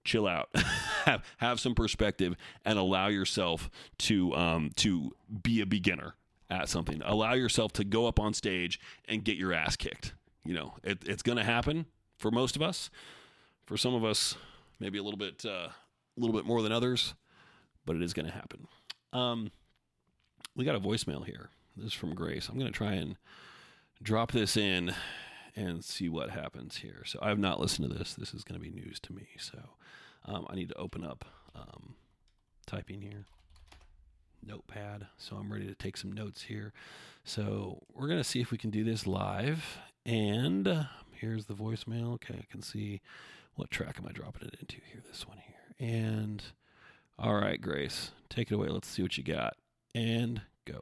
Chill 0.05 0.29
out. 0.29 0.49
have 1.05 1.25
have 1.39 1.59
some 1.59 1.75
perspective 1.75 2.37
and 2.65 2.79
allow 2.79 3.09
yourself 3.09 3.69
to 3.99 4.35
um, 4.37 4.71
to 4.77 5.13
be 5.43 5.61
a 5.61 5.67
beginner 5.67 6.15
at 6.49 6.69
something. 6.69 7.03
Allow 7.05 7.33
yourself 7.33 7.73
to 7.75 7.85
go 7.85 8.07
up 8.07 8.21
on 8.21 8.33
stage 8.33 8.79
and 9.09 9.25
get 9.25 9.37
your 9.37 9.53
ass 9.53 9.75
kicked. 9.75 10.15
You 10.45 10.55
know, 10.55 10.75
it, 10.85 11.03
it's 11.05 11.23
going 11.23 11.39
to 11.39 11.45
happen 11.45 11.87
for 12.19 12.31
most 12.31 12.55
of 12.55 12.63
us 12.63 12.91
for 13.67 13.77
some 13.77 13.95
of 13.95 14.05
us, 14.05 14.37
maybe 14.81 14.99
a 14.99 15.03
little 15.03 15.19
bit, 15.19 15.45
uh, 15.45 15.69
a 15.69 15.73
little 16.17 16.35
bit 16.35 16.45
more 16.45 16.63
than 16.63 16.73
others, 16.73 17.15
but 17.85 17.97
it 17.97 18.03
is 18.03 18.13
going 18.13 18.27
to 18.27 18.33
happen. 18.33 18.67
Um, 19.13 19.51
we 20.57 20.65
got 20.65 20.77
a 20.77 20.81
voicemail 20.81 21.25
here. 21.25 21.51
This 21.77 21.87
is 21.87 21.93
from 21.93 22.15
Grace. 22.15 22.49
I'm 22.49 22.59
going 22.59 22.71
to 22.71 22.77
try 22.77 22.93
and 22.93 23.17
drop 24.03 24.33
this 24.33 24.57
in 24.57 24.95
and 25.57 25.85
see 25.85 26.09
what 26.09 26.31
happens 26.31 26.77
here. 26.77 27.03
So 27.05 27.19
I 27.23 27.29
have 27.29 27.39
not 27.39 27.61
listened 27.61 27.91
to 27.91 27.97
this. 27.97 28.15
This 28.15 28.35
is 28.35 28.45
going 28.45 28.61
to 28.61 28.65
be 28.65 28.75
news 28.75 28.99
to 29.01 29.13
me. 29.13 29.29
So 29.39 29.59
um, 30.25 30.47
I 30.49 30.55
need 30.55 30.69
to 30.69 30.77
open 30.77 31.05
up 31.05 31.25
um, 31.55 31.95
typing 32.67 33.01
here. 33.01 33.27
Notepad. 34.45 35.07
So 35.19 35.37
I'm 35.37 35.53
ready 35.53 35.67
to 35.67 35.75
take 35.75 35.97
some 35.97 36.13
notes 36.13 36.43
here. 36.43 36.73
So 37.25 37.83
we're 37.95 38.09
going 38.09 38.19
to 38.21 38.25
see 38.25 38.41
if 38.41 38.51
we 38.51 38.59
can 38.59 38.71
do 38.71 38.85
this 38.85 39.07
live. 39.07 39.79
And 40.05 40.67
uh, 40.67 40.85
here's 41.13 41.47
the 41.47 41.55
voicemail. 41.55 42.15
Okay, 42.15 42.35
I 42.41 42.47
can 42.51 42.63
see 42.63 43.01
what 43.57 43.71
track 43.71 43.97
am 43.99 44.07
I 44.09 44.13
dropping 44.13 44.49
it 44.49 44.57
into 44.61 44.77
here? 44.91 45.03
This 45.07 45.27
one 45.27 45.39
here. 45.39 45.89
And 45.89 46.43
all 47.19 47.35
right, 47.35 47.61
Grace, 47.61 48.13
take 48.29 48.51
it 48.51 48.55
away. 48.55 48.69
Let's 48.69 48.89
see 48.89 49.03
what 49.03 49.17
you 49.17 49.25
got. 49.25 49.55
And 49.95 50.41
go. 50.67 50.81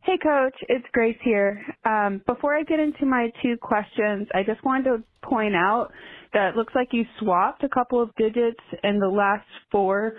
Hey, 0.00 0.18
Coach. 0.22 0.54
It's 0.68 0.86
Grace 0.92 1.18
here. 1.22 1.60
Um, 1.84 2.22
before 2.26 2.56
I 2.56 2.62
get 2.62 2.78
into 2.78 3.04
my 3.04 3.30
two 3.42 3.56
questions, 3.60 4.28
I 4.34 4.42
just 4.44 4.64
wanted 4.64 4.84
to 4.84 5.02
point 5.22 5.56
out 5.56 5.88
that 6.32 6.50
it 6.50 6.56
looks 6.56 6.74
like 6.74 6.88
you 6.92 7.04
swapped 7.18 7.64
a 7.64 7.68
couple 7.68 8.00
of 8.00 8.14
digits 8.16 8.60
in 8.84 8.98
the 8.98 9.08
last 9.08 9.46
four 9.70 10.14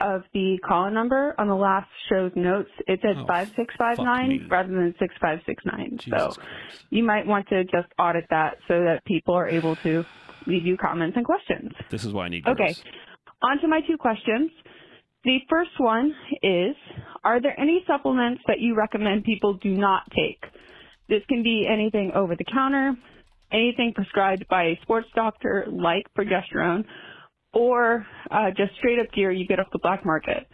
of 0.00 0.22
the 0.32 0.58
call 0.66 0.90
number 0.90 1.34
on 1.38 1.48
the 1.48 1.54
last 1.54 1.88
show's 2.08 2.32
notes. 2.34 2.70
It 2.86 3.00
said 3.02 3.16
oh, 3.16 3.26
5659 3.26 4.48
rather 4.50 4.68
than 4.68 4.94
6569. 4.98 5.98
Jesus 5.98 6.18
so 6.18 6.40
Christ. 6.40 6.84
you 6.90 7.04
might 7.04 7.26
want 7.26 7.48
to 7.48 7.64
just 7.64 7.88
audit 7.98 8.24
that 8.30 8.58
so 8.68 8.84
that 8.84 9.04
people 9.04 9.34
are 9.34 9.48
able 9.48 9.76
to 9.76 10.04
leave 10.46 10.66
you 10.66 10.76
comments 10.76 11.16
and 11.16 11.24
questions. 11.24 11.72
This 11.90 12.04
is 12.04 12.12
why 12.12 12.26
I 12.26 12.28
need 12.28 12.46
Okay. 12.46 12.74
On 13.42 13.60
to 13.60 13.68
my 13.68 13.80
two 13.86 13.96
questions. 13.96 14.50
The 15.24 15.38
first 15.48 15.70
one 15.78 16.14
is 16.42 16.76
Are 17.24 17.40
there 17.40 17.58
any 17.58 17.82
supplements 17.86 18.42
that 18.46 18.60
you 18.60 18.74
recommend 18.74 19.24
people 19.24 19.54
do 19.54 19.70
not 19.70 20.02
take? 20.10 20.42
This 21.08 21.22
can 21.28 21.42
be 21.42 21.66
anything 21.70 22.12
over 22.14 22.36
the 22.36 22.44
counter, 22.44 22.94
anything 23.52 23.92
prescribed 23.94 24.46
by 24.48 24.64
a 24.64 24.78
sports 24.82 25.08
doctor 25.14 25.66
like 25.70 26.06
progesterone, 26.16 26.84
or 27.52 28.06
uh, 28.30 28.50
just 28.56 28.74
straight 28.78 28.98
up 28.98 29.12
gear 29.12 29.30
you 29.30 29.46
get 29.46 29.60
off 29.60 29.66
the 29.72 29.78
black 29.82 30.04
market. 30.04 30.46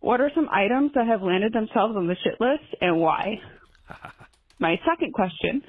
What 0.00 0.20
are 0.20 0.30
some 0.34 0.48
items 0.50 0.92
that 0.94 1.06
have 1.06 1.22
landed 1.22 1.52
themselves 1.52 1.94
on 1.96 2.06
the 2.06 2.16
shit 2.24 2.40
list 2.40 2.74
and 2.80 2.98
why? 2.98 3.40
My 4.58 4.76
second 4.88 5.12
question 5.12 5.62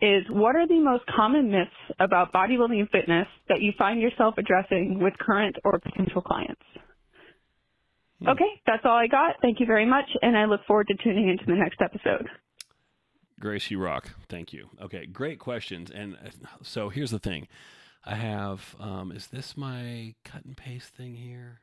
is 0.00 0.24
what 0.28 0.56
are 0.56 0.66
the 0.66 0.80
most 0.80 1.04
common 1.14 1.50
myths 1.50 1.70
about 1.98 2.32
bodybuilding 2.32 2.80
and 2.80 2.90
fitness 2.90 3.26
that 3.48 3.60
you 3.60 3.72
find 3.78 4.00
yourself 4.00 4.34
addressing 4.38 5.00
with 5.00 5.14
current 5.18 5.56
or 5.64 5.78
potential 5.78 6.20
clients? 6.20 6.62
Hmm. 8.20 8.28
Okay, 8.28 8.60
that's 8.66 8.82
all 8.84 8.96
I 8.96 9.06
got. 9.06 9.36
Thank 9.40 9.60
you 9.60 9.66
very 9.66 9.86
much, 9.86 10.06
and 10.22 10.36
I 10.36 10.44
look 10.46 10.60
forward 10.66 10.88
to 10.88 10.94
tuning 11.02 11.28
into 11.28 11.44
the 11.46 11.54
next 11.54 11.80
episode. 11.80 12.28
Grace, 13.40 13.70
you 13.70 13.80
rock. 13.80 14.10
Thank 14.28 14.52
you. 14.52 14.68
Okay, 14.80 15.06
great 15.06 15.38
questions. 15.38 15.90
And 15.90 16.14
uh, 16.14 16.30
so 16.62 16.88
here's 16.88 17.10
the 17.10 17.18
thing 17.18 17.48
I 18.04 18.14
have, 18.14 18.76
um, 18.78 19.12
is 19.12 19.26
this 19.28 19.56
my 19.56 20.14
cut 20.24 20.44
and 20.44 20.56
paste 20.56 20.94
thing 20.94 21.16
here? 21.16 21.60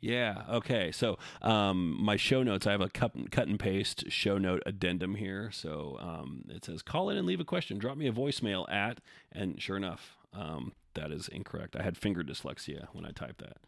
Yeah. 0.00 0.44
Okay. 0.48 0.92
So 0.92 1.18
um, 1.42 2.02
my 2.02 2.16
show 2.16 2.42
notes, 2.42 2.66
I 2.66 2.72
have 2.72 2.80
a 2.80 2.88
cut, 2.88 3.30
cut 3.30 3.48
and 3.48 3.60
paste 3.60 4.10
show 4.10 4.38
note 4.38 4.62
addendum 4.64 5.16
here. 5.16 5.50
So 5.52 5.98
um, 6.00 6.44
it 6.48 6.64
says, 6.64 6.82
call 6.82 7.10
in 7.10 7.18
and 7.18 7.26
leave 7.26 7.40
a 7.40 7.44
question. 7.44 7.78
Drop 7.78 7.96
me 7.96 8.06
a 8.06 8.12
voicemail 8.12 8.70
at, 8.72 9.00
and 9.30 9.60
sure 9.60 9.76
enough, 9.76 10.16
um, 10.32 10.72
that 10.94 11.12
is 11.12 11.28
incorrect. 11.28 11.76
I 11.76 11.82
had 11.82 11.98
finger 11.98 12.22
dyslexia 12.22 12.88
when 12.92 13.04
I 13.04 13.10
typed 13.10 13.38
that. 13.38 13.58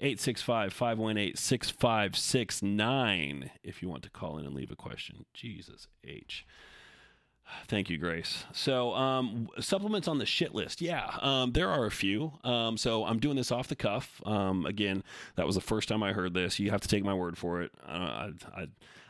865 0.00 0.72
518 0.72 1.36
6569 1.36 3.50
if 3.62 3.80
you 3.80 3.88
want 3.88 4.02
to 4.02 4.10
call 4.10 4.38
in 4.38 4.46
and 4.46 4.54
leave 4.54 4.72
a 4.72 4.76
question. 4.76 5.24
Jesus 5.32 5.86
H. 6.02 6.44
Thank 7.68 7.90
you, 7.90 7.98
Grace. 7.98 8.44
So, 8.52 8.94
um, 8.94 9.48
supplements 9.60 10.08
on 10.08 10.18
the 10.18 10.26
shit 10.26 10.54
list. 10.54 10.80
Yeah, 10.80 11.16
um, 11.20 11.52
there 11.52 11.68
are 11.68 11.86
a 11.86 11.90
few. 11.90 12.32
Um, 12.42 12.76
so, 12.76 13.04
I'm 13.04 13.18
doing 13.18 13.36
this 13.36 13.52
off 13.52 13.68
the 13.68 13.76
cuff. 13.76 14.20
Um, 14.26 14.66
again, 14.66 15.02
that 15.36 15.46
was 15.46 15.54
the 15.54 15.60
first 15.60 15.88
time 15.88 16.02
I 16.02 16.12
heard 16.12 16.34
this. 16.34 16.58
You 16.58 16.70
have 16.70 16.80
to 16.80 16.88
take 16.88 17.04
my 17.04 17.14
word 17.14 17.38
for 17.38 17.62
it. 17.62 17.72
Uh, 17.86 17.90
I, 17.90 18.32
I, 18.56 18.66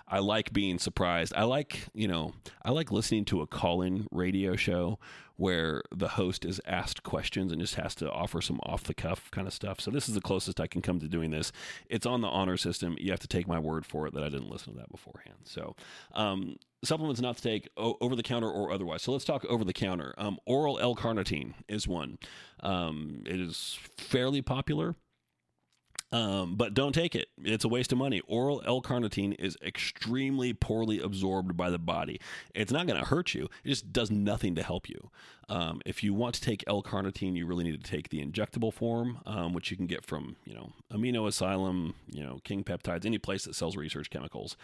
I 0.07 0.19
like 0.19 0.53
being 0.53 0.79
surprised. 0.79 1.33
I 1.35 1.45
like, 1.45 1.89
you 1.95 2.07
know, 2.07 2.35
I 2.63 2.71
like 2.71 2.93
listening 2.93 3.25
to 3.27 3.41
a 3.41 3.47
call 3.47 3.83
in 3.83 4.07
radio 4.11 4.57
show 4.57 4.99
where 5.37 5.83
the 5.93 6.09
host 6.09 6.45
is 6.45 6.61
asked 6.67 7.03
questions 7.03 7.51
and 7.51 7.61
just 7.61 7.75
has 7.75 7.95
to 7.97 8.11
offer 8.11 8.41
some 8.41 8.61
off 8.63 8.85
the 8.85 8.95
cuff 8.95 9.31
kind 9.33 9.49
of 9.49 9.53
stuff. 9.53 9.81
So 9.81 9.91
this 9.91 10.09
is 10.09 10.15
the 10.15 10.21
closest 10.21 10.61
I 10.61 10.67
can 10.67 10.81
come 10.81 11.01
to 11.01 11.09
doing 11.09 11.31
this. 11.31 11.51
It's 11.89 12.07
on 12.07 12.21
the 12.21 12.29
honor 12.29 12.57
system. 12.57 12.97
You 13.01 13.11
have 13.11 13.21
to 13.21 13.29
take 13.29 13.49
my 13.49 13.59
word 13.59 13.85
for 13.85 14.07
it 14.07 14.15
that 14.15 14.23
I 14.23 14.29
didn't 14.29 14.51
listen 14.51 14.75
to 14.75 14.79
that 14.79 14.91
beforehand. 14.93 15.39
So, 15.45 15.75
um, 16.15 16.57
supplements 16.85 17.21
not 17.21 17.37
to 17.39 17.43
take 17.43 17.69
over 17.77 18.15
the 18.15 18.23
counter 18.23 18.49
or 18.49 18.71
otherwise. 18.71 19.03
So 19.03 19.11
let's 19.11 19.25
talk 19.25 19.45
over 19.47 19.65
the 19.65 19.73
counter. 19.73 20.15
Um, 20.19 20.39
oral 20.45 20.79
L-carnitine 20.79 21.55
is 21.67 21.89
one. 21.89 22.19
Um, 22.61 23.23
it 23.27 23.41
is 23.41 23.79
fairly 23.97 24.43
popular. 24.43 24.95
Um, 26.15 26.55
but 26.55 26.75
don't 26.75 26.93
take 26.93 27.17
it. 27.17 27.27
It's 27.43 27.65
a 27.65 27.69
waste 27.69 27.91
of 27.91 27.99
money. 27.99 28.21
Oral 28.29 28.63
L-carnitine 28.65 29.35
is 29.37 29.57
extremely 29.61 30.53
poorly 30.53 31.01
absorbed 31.01 31.57
by 31.57 31.71
the 31.71 31.79
body. 31.79 32.21
It's 32.55 32.71
not 32.71 32.87
going 32.87 33.01
to 33.01 33.05
hurt 33.05 33.35
you. 33.35 33.49
It 33.65 33.71
just 33.71 33.93
does 33.93 34.13
nothing 34.13 34.55
to 34.55 34.63
help 34.63 34.89
you. 34.89 35.11
Um, 35.49 35.81
if 35.85 36.05
you 36.05 36.15
want 36.15 36.37
to 36.37 36.41
take 36.41 36.63
L-carnitine, 36.69 37.35
you 37.35 37.47
really 37.47 37.65
need 37.65 37.83
to 37.83 37.91
take 37.91 38.11
the 38.11 38.25
injectable 38.25 38.73
form, 38.73 39.19
um, 39.27 39.55
which 39.55 39.73
you 39.73 39.77
can 39.77 39.89
get 39.89 40.05
from 40.05 40.37
you 40.45 40.55
know 40.55 40.71
Amino 40.93 41.27
Asylum, 41.27 41.95
you 42.09 42.23
know 42.23 42.39
King 42.45 42.63
Peptides, 42.63 43.05
any 43.05 43.19
place 43.19 43.45
that 43.45 43.57
sells 43.57 43.77
research 43.77 44.09
chemicals. 44.09 44.57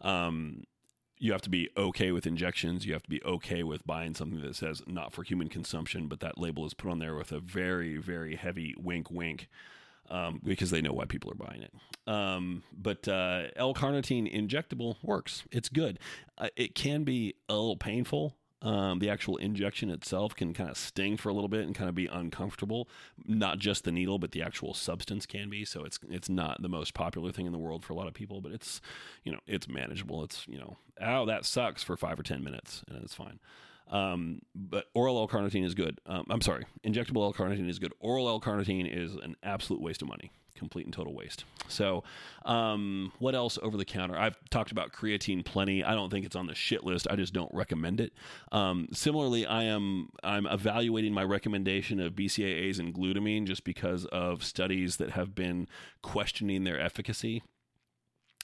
Um, 0.00 0.64
you 1.18 1.30
have 1.30 1.42
to 1.42 1.50
be 1.50 1.70
okay 1.76 2.10
with 2.10 2.26
injections. 2.26 2.84
You 2.84 2.94
have 2.94 3.04
to 3.04 3.08
be 3.10 3.22
okay 3.22 3.62
with 3.62 3.86
buying 3.86 4.14
something 4.14 4.42
that 4.42 4.56
says 4.56 4.82
not 4.88 5.12
for 5.12 5.22
human 5.22 5.48
consumption, 5.48 6.08
but 6.08 6.18
that 6.18 6.36
label 6.36 6.66
is 6.66 6.74
put 6.74 6.90
on 6.90 6.98
there 6.98 7.14
with 7.14 7.30
a 7.30 7.38
very, 7.38 7.96
very 7.96 8.34
heavy 8.34 8.74
wink, 8.76 9.08
wink 9.08 9.48
um, 10.10 10.40
because 10.44 10.70
they 10.70 10.80
know 10.80 10.92
why 10.92 11.04
people 11.04 11.30
are 11.30 11.34
buying 11.34 11.62
it. 11.62 11.72
Um, 12.06 12.62
but 12.72 13.08
uh, 13.08 13.48
L-carnitine 13.56 14.32
injectable 14.32 14.96
works. 15.02 15.44
It's 15.50 15.68
good. 15.68 15.98
Uh, 16.38 16.48
it 16.56 16.74
can 16.74 17.04
be 17.04 17.34
a 17.48 17.54
little 17.54 17.76
painful. 17.76 18.36
Um, 18.62 19.00
the 19.00 19.10
actual 19.10 19.36
injection 19.36 19.90
itself 19.90 20.34
can 20.34 20.54
kind 20.54 20.70
of 20.70 20.76
sting 20.78 21.16
for 21.18 21.28
a 21.28 21.32
little 21.32 21.48
bit 21.48 21.66
and 21.66 21.74
kind 21.74 21.88
of 21.88 21.94
be 21.94 22.06
uncomfortable. 22.06 22.88
Not 23.26 23.58
just 23.58 23.84
the 23.84 23.92
needle, 23.92 24.18
but 24.18 24.32
the 24.32 24.42
actual 24.42 24.72
substance 24.72 25.26
can 25.26 25.50
be. 25.50 25.64
So 25.64 25.84
it's 25.84 25.98
it's 26.08 26.28
not 26.28 26.62
the 26.62 26.68
most 26.68 26.94
popular 26.94 27.32
thing 27.32 27.46
in 27.46 27.52
the 27.52 27.58
world 27.58 27.84
for 27.84 27.92
a 27.92 27.96
lot 27.96 28.08
of 28.08 28.14
people, 28.14 28.40
but 28.40 28.52
it's 28.52 28.80
you 29.24 29.30
know 29.30 29.40
it's 29.46 29.68
manageable. 29.68 30.24
It's 30.24 30.46
you 30.48 30.58
know 30.58 30.78
oh 31.00 31.26
that 31.26 31.44
sucks 31.44 31.82
for 31.82 31.96
five 31.96 32.18
or 32.18 32.22
ten 32.22 32.42
minutes 32.42 32.82
and 32.88 33.02
it's 33.04 33.14
fine. 33.14 33.40
Um, 33.88 34.40
but 34.54 34.86
oral 34.94 35.18
L-carnitine 35.18 35.64
is 35.64 35.74
good. 35.74 36.00
Um, 36.06 36.26
I'm 36.28 36.40
sorry, 36.40 36.64
injectable 36.84 37.22
L-carnitine 37.22 37.68
is 37.68 37.78
good. 37.78 37.92
Oral 38.00 38.28
L-carnitine 38.28 38.86
is 38.92 39.14
an 39.14 39.36
absolute 39.42 39.80
waste 39.80 40.02
of 40.02 40.08
money, 40.08 40.32
complete 40.56 40.86
and 40.86 40.92
total 40.92 41.14
waste. 41.14 41.44
So, 41.68 42.02
um, 42.44 43.12
what 43.20 43.36
else 43.36 43.58
over 43.62 43.76
the 43.76 43.84
counter? 43.84 44.18
I've 44.18 44.36
talked 44.50 44.72
about 44.72 44.92
creatine 44.92 45.44
plenty. 45.44 45.84
I 45.84 45.94
don't 45.94 46.10
think 46.10 46.26
it's 46.26 46.36
on 46.36 46.46
the 46.46 46.54
shit 46.54 46.84
list. 46.84 47.06
I 47.08 47.14
just 47.14 47.32
don't 47.32 47.52
recommend 47.54 48.00
it. 48.00 48.12
Um, 48.50 48.88
similarly, 48.92 49.46
I 49.46 49.64
am 49.64 50.08
I'm 50.24 50.46
evaluating 50.46 51.12
my 51.12 51.22
recommendation 51.24 52.00
of 52.00 52.14
BCAAs 52.14 52.80
and 52.80 52.92
glutamine 52.92 53.46
just 53.46 53.62
because 53.62 54.04
of 54.06 54.42
studies 54.42 54.96
that 54.96 55.10
have 55.10 55.34
been 55.34 55.68
questioning 56.02 56.64
their 56.64 56.80
efficacy 56.80 57.42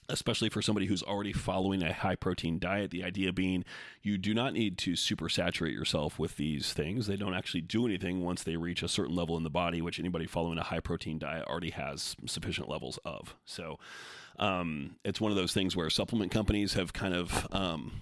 especially 0.09 0.49
for 0.49 0.63
somebody 0.63 0.87
who's 0.87 1.03
already 1.03 1.33
following 1.33 1.83
a 1.83 1.93
high 1.93 2.17
protein 2.17 2.59
diet. 2.59 2.91
The 2.91 3.05
idea 3.05 3.33
being 3.33 3.65
you 4.03 4.19
do 4.19 4.35
not 4.35 4.53
need 4.53 4.79
to 4.79 4.97
super 4.97 5.29
saturate 5.29 5.75
yourself 5.75 6.19
with 6.19 6.37
these 6.37 6.73
things. 6.73 7.07
They 7.07 7.17
don't 7.17 7.35
actually 7.35 7.63
do 7.63 7.87
anything 7.87 8.23
once 8.23 8.43
they 8.43 8.57
reach 8.57 8.83
a 8.83 8.89
certain 8.89 9.15
level 9.15 9.37
in 9.37 9.43
the 9.43 9.51
body, 9.51 9.81
which 9.81 9.99
anybody 9.99 10.27
following 10.27 10.59
a 10.59 10.65
high 10.65 10.81
protein 10.81 11.19
diet 11.19 11.47
already 11.47 11.71
has 11.71 12.17
sufficient 12.27 12.69
levels 12.69 12.99
of. 13.05 13.35
So 13.45 13.79
um, 14.39 14.97
it's 15.05 15.21
one 15.21 15.31
of 15.31 15.37
those 15.37 15.53
things 15.53 15.77
where 15.77 15.89
supplement 15.91 16.33
companies 16.33 16.75
have 16.75 16.93
kind 16.93 17.15
of. 17.15 17.47
Um, 17.53 17.93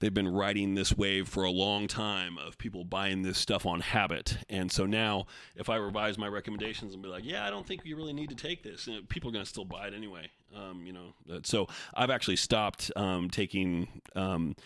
they've 0.00 0.12
been 0.12 0.28
riding 0.28 0.74
this 0.74 0.96
wave 0.96 1.28
for 1.28 1.44
a 1.44 1.50
long 1.50 1.86
time 1.86 2.36
of 2.38 2.58
people 2.58 2.84
buying 2.84 3.22
this 3.22 3.38
stuff 3.38 3.64
on 3.64 3.80
habit. 3.80 4.38
And 4.48 4.72
so 4.72 4.86
now, 4.86 5.26
if 5.54 5.68
I 5.68 5.76
revise 5.76 6.18
my 6.18 6.26
recommendations 6.26 6.94
and 6.94 7.02
be 7.02 7.08
like, 7.08 7.24
yeah, 7.24 7.46
I 7.46 7.50
don't 7.50 7.66
think 7.66 7.84
you 7.84 7.96
really 7.96 8.12
need 8.12 8.30
to 8.30 8.34
take 8.34 8.62
this, 8.62 8.88
people 9.08 9.30
are 9.30 9.32
going 9.32 9.44
to 9.44 9.48
still 9.48 9.64
buy 9.64 9.86
it 9.86 9.94
anyway. 9.94 10.30
Um, 10.56 10.84
you 10.84 10.92
know, 10.92 11.14
so 11.44 11.68
I've 11.94 12.10
actually 12.10 12.36
stopped 12.36 12.90
um, 12.96 13.30
taking. 13.30 14.02
Um, 14.16 14.56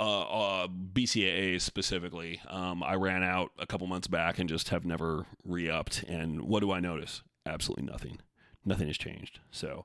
uh, 0.00 0.22
uh, 0.22 0.66
BCAA 0.66 1.60
specifically, 1.60 2.40
um, 2.48 2.82
I 2.82 2.96
ran 2.96 3.22
out 3.22 3.52
a 3.56 3.66
couple 3.66 3.86
months 3.86 4.08
back 4.08 4.40
and 4.40 4.48
just 4.48 4.70
have 4.70 4.84
never 4.84 5.26
re 5.44 5.70
upped. 5.70 6.02
And 6.08 6.42
what 6.42 6.58
do 6.58 6.72
I 6.72 6.80
notice? 6.80 7.22
Absolutely 7.46 7.84
nothing. 7.84 8.18
Nothing 8.64 8.88
has 8.88 8.98
changed. 8.98 9.38
So, 9.52 9.84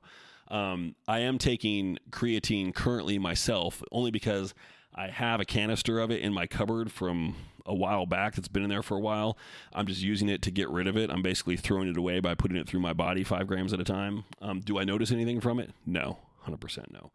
um, 0.50 0.94
I 1.06 1.20
am 1.20 1.38
taking 1.38 1.98
creatine 2.10 2.74
currently 2.74 3.18
myself, 3.18 3.82
only 3.92 4.10
because 4.10 4.54
I 4.94 5.08
have 5.08 5.40
a 5.40 5.44
canister 5.44 6.00
of 6.00 6.10
it 6.10 6.20
in 6.20 6.32
my 6.32 6.46
cupboard 6.46 6.90
from 6.90 7.36
a 7.66 7.74
while 7.74 8.06
back 8.06 8.34
that's 8.34 8.48
been 8.48 8.64
in 8.64 8.70
there 8.70 8.82
for 8.82 8.96
a 8.96 9.00
while. 9.00 9.38
I'm 9.72 9.86
just 9.86 10.02
using 10.02 10.28
it 10.28 10.42
to 10.42 10.50
get 10.50 10.68
rid 10.68 10.86
of 10.86 10.96
it. 10.96 11.10
I'm 11.10 11.22
basically 11.22 11.56
throwing 11.56 11.88
it 11.88 11.96
away 11.96 12.20
by 12.20 12.34
putting 12.34 12.56
it 12.56 12.68
through 12.68 12.80
my 12.80 12.92
body 12.92 13.22
five 13.22 13.46
grams 13.46 13.72
at 13.72 13.80
a 13.80 13.84
time. 13.84 14.24
Um, 14.42 14.60
do 14.60 14.78
I 14.78 14.84
notice 14.84 15.12
anything 15.12 15.40
from 15.40 15.60
it? 15.60 15.70
No, 15.86 16.18
100% 16.46 16.90
no. 16.90 17.12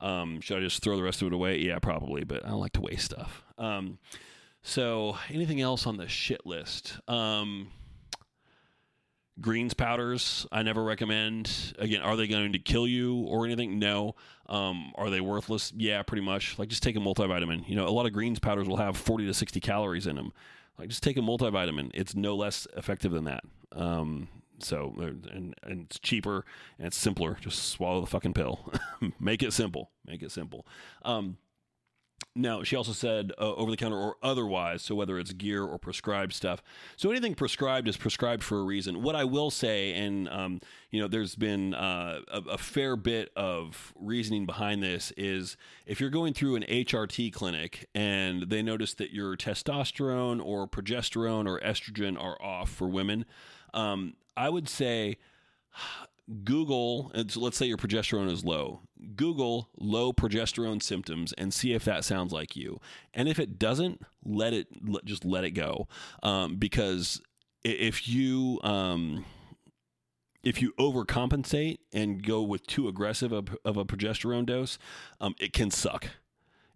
Um, 0.00 0.40
should 0.40 0.56
I 0.56 0.60
just 0.60 0.82
throw 0.82 0.96
the 0.96 1.02
rest 1.02 1.20
of 1.22 1.28
it 1.28 1.34
away? 1.34 1.58
Yeah, 1.58 1.78
probably, 1.80 2.24
but 2.24 2.44
I 2.44 2.50
don't 2.50 2.60
like 2.60 2.72
to 2.72 2.80
waste 2.80 3.06
stuff. 3.06 3.42
Um, 3.58 3.98
so, 4.62 5.16
anything 5.30 5.60
else 5.60 5.86
on 5.86 5.96
the 5.96 6.08
shit 6.08 6.46
list? 6.46 6.98
Um, 7.08 7.70
greens 9.40 9.74
powders 9.74 10.46
i 10.50 10.62
never 10.62 10.82
recommend. 10.82 11.74
Again 11.78 12.02
are 12.02 12.16
they 12.16 12.26
going 12.26 12.52
to 12.52 12.58
kill 12.58 12.86
you 12.86 13.16
or 13.26 13.44
anything? 13.44 13.78
No. 13.78 14.14
Um, 14.46 14.92
are 14.96 15.10
they 15.10 15.20
worthless? 15.20 15.72
Yeah 15.76 16.02
pretty 16.02 16.22
much. 16.22 16.58
Like 16.58 16.68
just 16.68 16.82
take 16.82 16.96
a 16.96 17.00
multivitamin. 17.00 17.68
You 17.68 17.76
know 17.76 17.86
a 17.86 17.90
lot 17.90 18.06
of 18.06 18.12
greens 18.12 18.38
powders 18.38 18.68
will 18.68 18.76
have 18.76 18.96
40 18.96 19.26
to 19.26 19.34
60 19.34 19.60
calories 19.60 20.06
in 20.06 20.16
them 20.16 20.32
like 20.78 20.88
just 20.88 21.02
take 21.02 21.16
a 21.16 21.20
multivitamin. 21.20 21.90
It's 21.94 22.14
no 22.14 22.36
less 22.36 22.66
effective 22.76 23.12
than 23.12 23.24
that. 23.24 23.44
Um, 23.72 24.28
so 24.60 24.94
and, 24.98 25.54
and 25.62 25.86
it's 25.86 25.98
cheaper 25.98 26.44
and 26.78 26.86
it's 26.86 26.96
simpler. 26.96 27.36
Just 27.40 27.70
swallow 27.70 28.00
the 28.00 28.06
fucking 28.06 28.34
pill. 28.34 28.72
Make 29.20 29.42
it 29.42 29.52
simple. 29.52 29.90
Make 30.06 30.22
it 30.22 30.32
simple. 30.32 30.66
Um, 31.02 31.38
now, 32.38 32.62
she 32.62 32.76
also 32.76 32.92
said 32.92 33.32
uh, 33.38 33.54
over 33.54 33.70
the 33.70 33.76
counter 33.76 33.96
or 33.96 34.16
otherwise, 34.22 34.82
so 34.82 34.94
whether 34.94 35.18
it's 35.18 35.32
gear 35.32 35.64
or 35.64 35.76
prescribed 35.78 36.32
stuff. 36.32 36.62
So 36.96 37.10
anything 37.10 37.34
prescribed 37.34 37.88
is 37.88 37.96
prescribed 37.96 38.44
for 38.44 38.60
a 38.60 38.62
reason. 38.62 39.02
What 39.02 39.16
I 39.16 39.24
will 39.24 39.50
say, 39.50 39.92
and 39.94 40.28
um, 40.28 40.60
you 40.90 41.00
know, 41.00 41.08
there's 41.08 41.34
been 41.34 41.74
uh, 41.74 42.20
a, 42.28 42.40
a, 42.52 42.58
fair 42.58 42.96
bit 42.96 43.30
of 43.36 43.92
reasoning 43.96 44.46
behind 44.46 44.82
this, 44.82 45.12
is 45.16 45.56
if 45.84 46.00
you're 46.00 46.10
going 46.10 46.32
through 46.32 46.56
an 46.56 46.62
HRT 46.62 47.32
clinic 47.32 47.88
and 47.94 48.48
they 48.48 48.62
notice 48.62 48.94
that 48.94 49.10
your 49.12 49.36
testosterone 49.36 50.44
or 50.44 50.68
progesterone 50.68 51.46
or 51.46 51.58
estrogen 51.60 52.22
are 52.22 52.40
off 52.40 52.70
for 52.70 52.88
women, 52.88 53.24
um, 53.74 54.14
I 54.36 54.48
would 54.48 54.68
say 54.68 55.18
Google, 56.44 57.10
let's 57.36 57.56
say 57.56 57.66
your 57.66 57.78
progesterone 57.78 58.30
is 58.30 58.44
low. 58.44 58.82
Google 59.16 59.70
low 59.78 60.12
progesterone 60.12 60.82
symptoms 60.82 61.32
and 61.38 61.54
see 61.54 61.72
if 61.72 61.84
that 61.84 62.04
sounds 62.04 62.32
like 62.32 62.54
you. 62.54 62.80
And 63.14 63.28
if 63.28 63.38
it 63.38 63.58
doesn't, 63.58 64.02
let 64.24 64.52
it 64.52 64.68
let, 64.86 65.04
just 65.04 65.24
let 65.24 65.44
it 65.44 65.52
go, 65.52 65.88
um, 66.22 66.56
because 66.56 67.22
if 67.64 68.06
you 68.08 68.60
um, 68.62 69.24
if 70.42 70.60
you 70.60 70.72
overcompensate 70.78 71.78
and 71.92 72.22
go 72.22 72.42
with 72.42 72.66
too 72.66 72.88
aggressive 72.88 73.32
of, 73.32 73.56
of 73.64 73.76
a 73.76 73.84
progesterone 73.84 74.46
dose, 74.46 74.78
um, 75.20 75.34
it 75.40 75.52
can 75.52 75.70
suck 75.70 76.08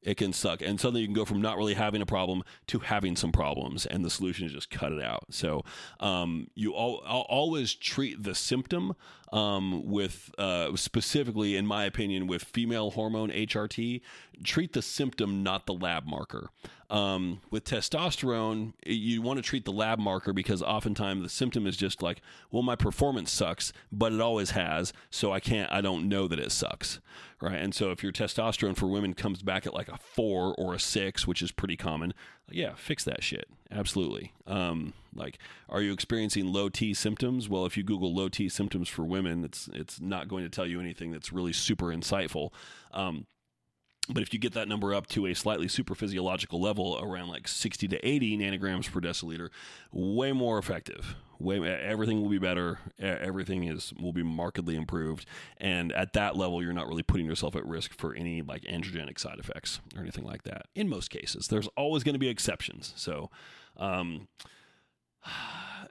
it 0.03 0.17
can 0.17 0.33
suck. 0.33 0.61
And 0.63 0.81
suddenly 0.81 1.03
you 1.03 1.07
can 1.07 1.15
go 1.15 1.25
from 1.25 1.41
not 1.41 1.57
really 1.57 1.75
having 1.75 2.03
a 2.03 2.07
problem 2.07 2.43
to 2.69 2.81
having 2.81 3.17
some 3.17 3.33
problems, 3.33 3.87
and 3.87 4.05
the 4.05 4.11
solution 4.11 4.47
is 4.47 4.53
just 4.53 4.71
cut 4.71 4.93
it 4.93 5.03
out. 5.03 5.25
So 5.31 5.63
um, 6.01 6.49
you 6.55 6.75
always 6.75 7.75
treat 7.75 8.23
the 8.23 8.35
symptom 8.35 8.95
um, 9.33 9.87
with 9.87 10.31
uh, 10.39 10.77
specifically, 10.77 11.57
in 11.57 11.67
my 11.67 11.85
opinion, 11.85 12.27
with 12.27 12.45
female 12.45 12.91
hormone 12.91 13.31
HRT. 13.31 14.03
Treat 14.45 14.73
the 14.73 14.83
symptom, 14.83 15.43
not 15.43 15.67
the 15.67 15.75
lab 15.75 16.07
marker. 16.07 16.51
Um, 16.91 17.41
with 17.51 17.65
testosterone, 17.65 18.75
you 18.85 19.23
want 19.23 19.39
to 19.39 19.43
treat 19.43 19.65
the 19.65 19.73
lab 19.73 19.99
marker 19.99 20.35
because 20.35 20.63
oftentimes 20.63 21.23
the 21.23 21.29
symptom 21.31 21.67
is 21.67 21.77
just 21.77 22.03
like, 22.03 22.21
well, 22.51 22.63
my 22.63 22.77
performance 22.77 23.33
sucks, 23.33 23.73
but 23.91 24.13
it 24.13 24.21
always 24.21 24.51
has, 24.51 24.93
so 25.09 25.33
I 25.33 25.41
can't, 25.41 25.73
I 25.73 25.81
don't 25.81 26.07
know 26.07 26.29
that 26.29 26.39
it 26.39 26.53
sucks, 26.53 27.01
right? 27.41 27.59
And 27.59 27.75
so 27.75 27.93
if 27.93 28.03
your 28.03 28.13
testosterone 28.13 28.77
for 28.77 28.89
women 28.89 29.15
comes 29.15 29.43
back 29.43 29.67
at 29.67 29.73
like 29.73 29.89
a 29.89 29.97
four 29.97 30.55
or 30.59 30.75
a 30.75 30.79
six, 30.79 31.27
which 31.27 31.41
is 31.41 31.51
pretty 31.51 31.79
common, 31.79 32.13
yeah, 32.51 32.75
fix 32.77 33.05
that 33.05 33.23
shit. 33.23 33.47
Absolutely. 33.71 34.33
Um, 34.47 34.93
like, 35.15 35.39
are 35.69 35.81
you 35.81 35.93
experiencing 35.93 36.53
low 36.53 36.69
T 36.69 36.95
symptoms? 36.95 37.49
Well, 37.49 37.65
if 37.67 37.77
you 37.77 37.83
Google 37.83 38.15
low 38.15 38.29
T 38.29 38.49
symptoms 38.49 38.89
for 38.89 39.05
women, 39.05 39.45
it's 39.45 39.69
it's 39.73 40.01
not 40.01 40.29
going 40.29 40.45
to 40.45 40.51
tell 40.51 40.67
you 40.67 40.81
anything 40.81 41.11
that's 41.11 41.33
really 41.33 41.53
super 41.53 41.87
insightful. 41.87 42.51
Um, 42.93 43.27
but 44.09 44.23
if 44.23 44.33
you 44.33 44.41
get 44.41 44.53
that 44.55 44.69
number 44.69 44.93
up 44.93 45.07
to 45.09 45.27
a 45.27 45.35
slightly 45.35 45.69
super 45.69 45.95
physiological 45.95 46.61
level, 46.61 46.99
around 47.01 47.29
like 47.29 47.47
60 47.47 47.87
to 47.89 48.07
80 48.07 48.39
nanograms 48.39 48.91
per 48.91 49.01
deciliter, 49.01 49.49
way 49.93 50.33
more 50.33 50.59
effective. 50.59 51.15
Way 51.39 51.59
everything 51.69 52.21
will 52.23 52.29
be 52.29 52.39
better. 52.39 52.79
Everything 53.01 53.65
is 53.65 53.93
will 54.01 54.13
be 54.13 54.23
markedly 54.23 54.77
improved, 54.77 55.27
and 55.57 55.91
at 55.93 56.13
that 56.13 56.37
level, 56.37 56.63
you're 56.63 56.73
not 56.73 56.87
really 56.87 57.03
putting 57.03 57.27
yourself 57.27 57.57
at 57.57 57.67
risk 57.67 57.99
for 57.99 58.15
any 58.15 58.43
like 58.43 58.63
androgenic 58.63 59.19
side 59.19 59.41
effects 59.41 59.81
or 59.97 60.03
anything 60.03 60.25
like 60.25 60.45
that. 60.45 60.67
In 60.77 60.89
most 60.89 61.11
cases, 61.11 61.49
there's 61.49 61.67
always 61.77 62.05
going 62.05 62.15
to 62.15 62.21
be 62.21 62.29
exceptions. 62.29 62.93
So. 62.97 63.31
Um, 63.77 64.29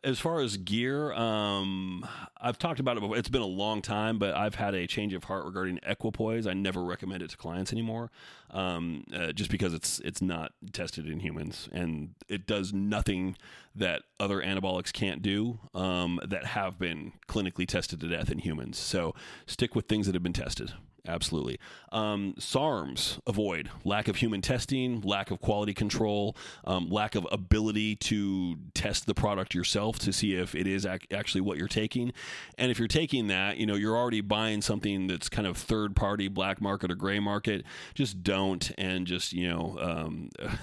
as 0.03 0.19
far 0.19 0.39
as 0.39 0.57
gear, 0.57 1.13
um, 1.13 2.07
I've 2.39 2.57
talked 2.57 2.79
about 2.79 2.97
it 2.97 3.01
before. 3.01 3.17
It's 3.17 3.29
been 3.29 3.41
a 3.41 3.45
long 3.45 3.81
time, 3.81 4.17
but 4.19 4.35
I've 4.35 4.55
had 4.55 4.73
a 4.73 4.87
change 4.87 5.13
of 5.13 5.23
heart 5.25 5.45
regarding 5.45 5.79
equipoise. 5.83 6.47
I 6.47 6.53
never 6.53 6.83
recommend 6.83 7.23
it 7.23 7.29
to 7.31 7.37
clients 7.37 7.71
anymore, 7.71 8.11
um, 8.51 9.05
uh, 9.13 9.31
just 9.31 9.51
because 9.51 9.73
it's 9.73 9.99
it's 9.99 10.21
not 10.21 10.53
tested 10.73 11.07
in 11.07 11.19
humans 11.19 11.69
and 11.71 12.15
it 12.27 12.47
does 12.47 12.73
nothing 12.73 13.35
that 13.75 14.03
other 14.19 14.41
anabolics 14.41 14.91
can't 14.91 15.21
do 15.21 15.59
um, 15.73 16.19
that 16.27 16.45
have 16.45 16.77
been 16.77 17.13
clinically 17.27 17.67
tested 17.67 17.99
to 18.01 18.07
death 18.07 18.29
in 18.31 18.39
humans. 18.39 18.77
So 18.77 19.15
stick 19.45 19.75
with 19.75 19.87
things 19.87 20.05
that 20.07 20.15
have 20.15 20.23
been 20.23 20.33
tested. 20.33 20.73
Absolutely. 21.07 21.57
Um, 21.91 22.35
SARMs 22.37 23.19
avoid 23.25 23.69
lack 23.83 24.07
of 24.07 24.17
human 24.17 24.41
testing, 24.41 25.01
lack 25.01 25.31
of 25.31 25.39
quality 25.39 25.73
control, 25.73 26.37
um, 26.63 26.89
lack 26.89 27.15
of 27.15 27.27
ability 27.31 27.95
to 27.95 28.57
test 28.75 29.07
the 29.07 29.15
product 29.15 29.55
yourself 29.55 29.97
to 29.99 30.13
see 30.13 30.35
if 30.35 30.53
it 30.53 30.67
is 30.67 30.85
ac- 30.85 31.07
actually 31.11 31.41
what 31.41 31.57
you're 31.57 31.67
taking. 31.67 32.13
And 32.57 32.69
if 32.69 32.77
you're 32.77 32.87
taking 32.87 33.27
that, 33.27 33.57
you 33.57 33.65
know, 33.65 33.75
you're 33.75 33.97
already 33.97 34.21
buying 34.21 34.61
something 34.61 35.07
that's 35.07 35.27
kind 35.27 35.47
of 35.47 35.57
third 35.57 35.95
party, 35.95 36.27
black 36.27 36.61
market 36.61 36.91
or 36.91 36.95
gray 36.95 37.19
market. 37.19 37.65
Just 37.95 38.21
don't 38.21 38.71
and 38.77 39.07
just, 39.07 39.33
you 39.33 39.49
know, 39.49 39.77
um, 39.81 40.29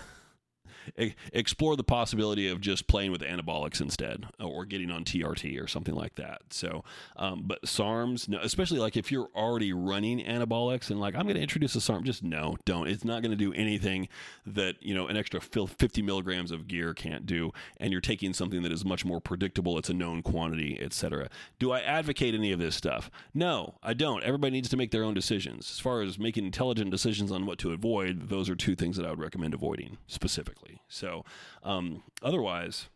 explore 1.33 1.77
the 1.77 1.85
possibility 1.85 2.49
of 2.49 2.61
just 2.61 2.87
playing 2.87 3.13
with 3.13 3.21
anabolics 3.23 3.81
instead, 3.81 4.27
or 4.41 4.65
getting 4.65 4.91
on 4.91 5.05
TRT 5.05 5.63
or 5.63 5.67
something 5.67 5.95
like 5.95 6.15
that. 6.17 6.43
So, 6.51 6.85
um, 7.17 7.43
but 7.47 7.63
SARMs, 7.63 8.29
no, 8.29 8.39
especially 8.41 8.79
like 8.79 8.97
if 8.97 9.11
you're 9.13 9.29
already 9.35 9.73
running 9.73 10.21
anabolics 10.25 10.91
and 10.91 11.01
like 11.01 11.15
I'm 11.15 11.25
going 11.25 11.37
to 11.37 11.43
introduce 11.43 11.75
a 11.75 11.81
SARM, 11.81 12.05
just 12.05 12.23
no, 12.23 12.57
don't. 12.65 12.89
It's 12.89 13.05
not 13.05 13.23
going 13.23 13.31
to 13.31 13.37
do 13.37 13.53
anything 13.53 14.09
that 14.47 14.77
you 14.81 14.95
know 14.95 15.07
an 15.07 15.17
extra 15.17 15.41
50 15.41 16.03
milligrams 16.03 16.51
of 16.51 16.69
gear 16.69 16.95
can't 16.95 17.27
do, 17.27 17.53
and 17.79 17.93
you're 17.93 18.01
taking 18.01 18.33
something 18.33 18.63
that 18.63 18.73
is 18.73 18.85
much 18.85 19.05
more 19.05 19.21
predictable. 19.21 19.79
It's 19.79 19.91
a 19.91 19.95
known 19.95 20.23
quantity, 20.23 20.79
etc. 20.81 21.29
Do 21.59 21.73
I 21.73 21.81
advocate 21.81 22.35
any 22.35 22.53
of 22.53 22.59
this 22.59 22.77
stuff? 22.77 23.11
No, 23.35 23.75
I 23.83 23.95
don't. 23.95 24.23
Everybody 24.23 24.53
needs 24.53 24.69
to 24.71 24.77
make 24.77 24.91
their 24.91 25.05
own 25.05 25.15
decisions. 25.15 25.71
As 25.71 25.81
far 25.81 26.03
as 26.03 26.19
making 26.19 26.45
intelligent 26.45 26.91
decisions 26.91 27.31
on 27.33 27.47
what 27.47 27.59
to 27.59 27.73
avoid, 27.73 28.29
those 28.29 28.49
are 28.49 28.57
two 28.57 28.75
things 28.75 28.97
that 28.97 29.07
I 29.07 29.11
would 29.11 29.19
recommend 29.19 29.55
avoiding 29.55 29.99
specifically. 30.07 30.78
So, 30.89 31.25
um, 31.63 32.03
otherwise, 32.23 32.89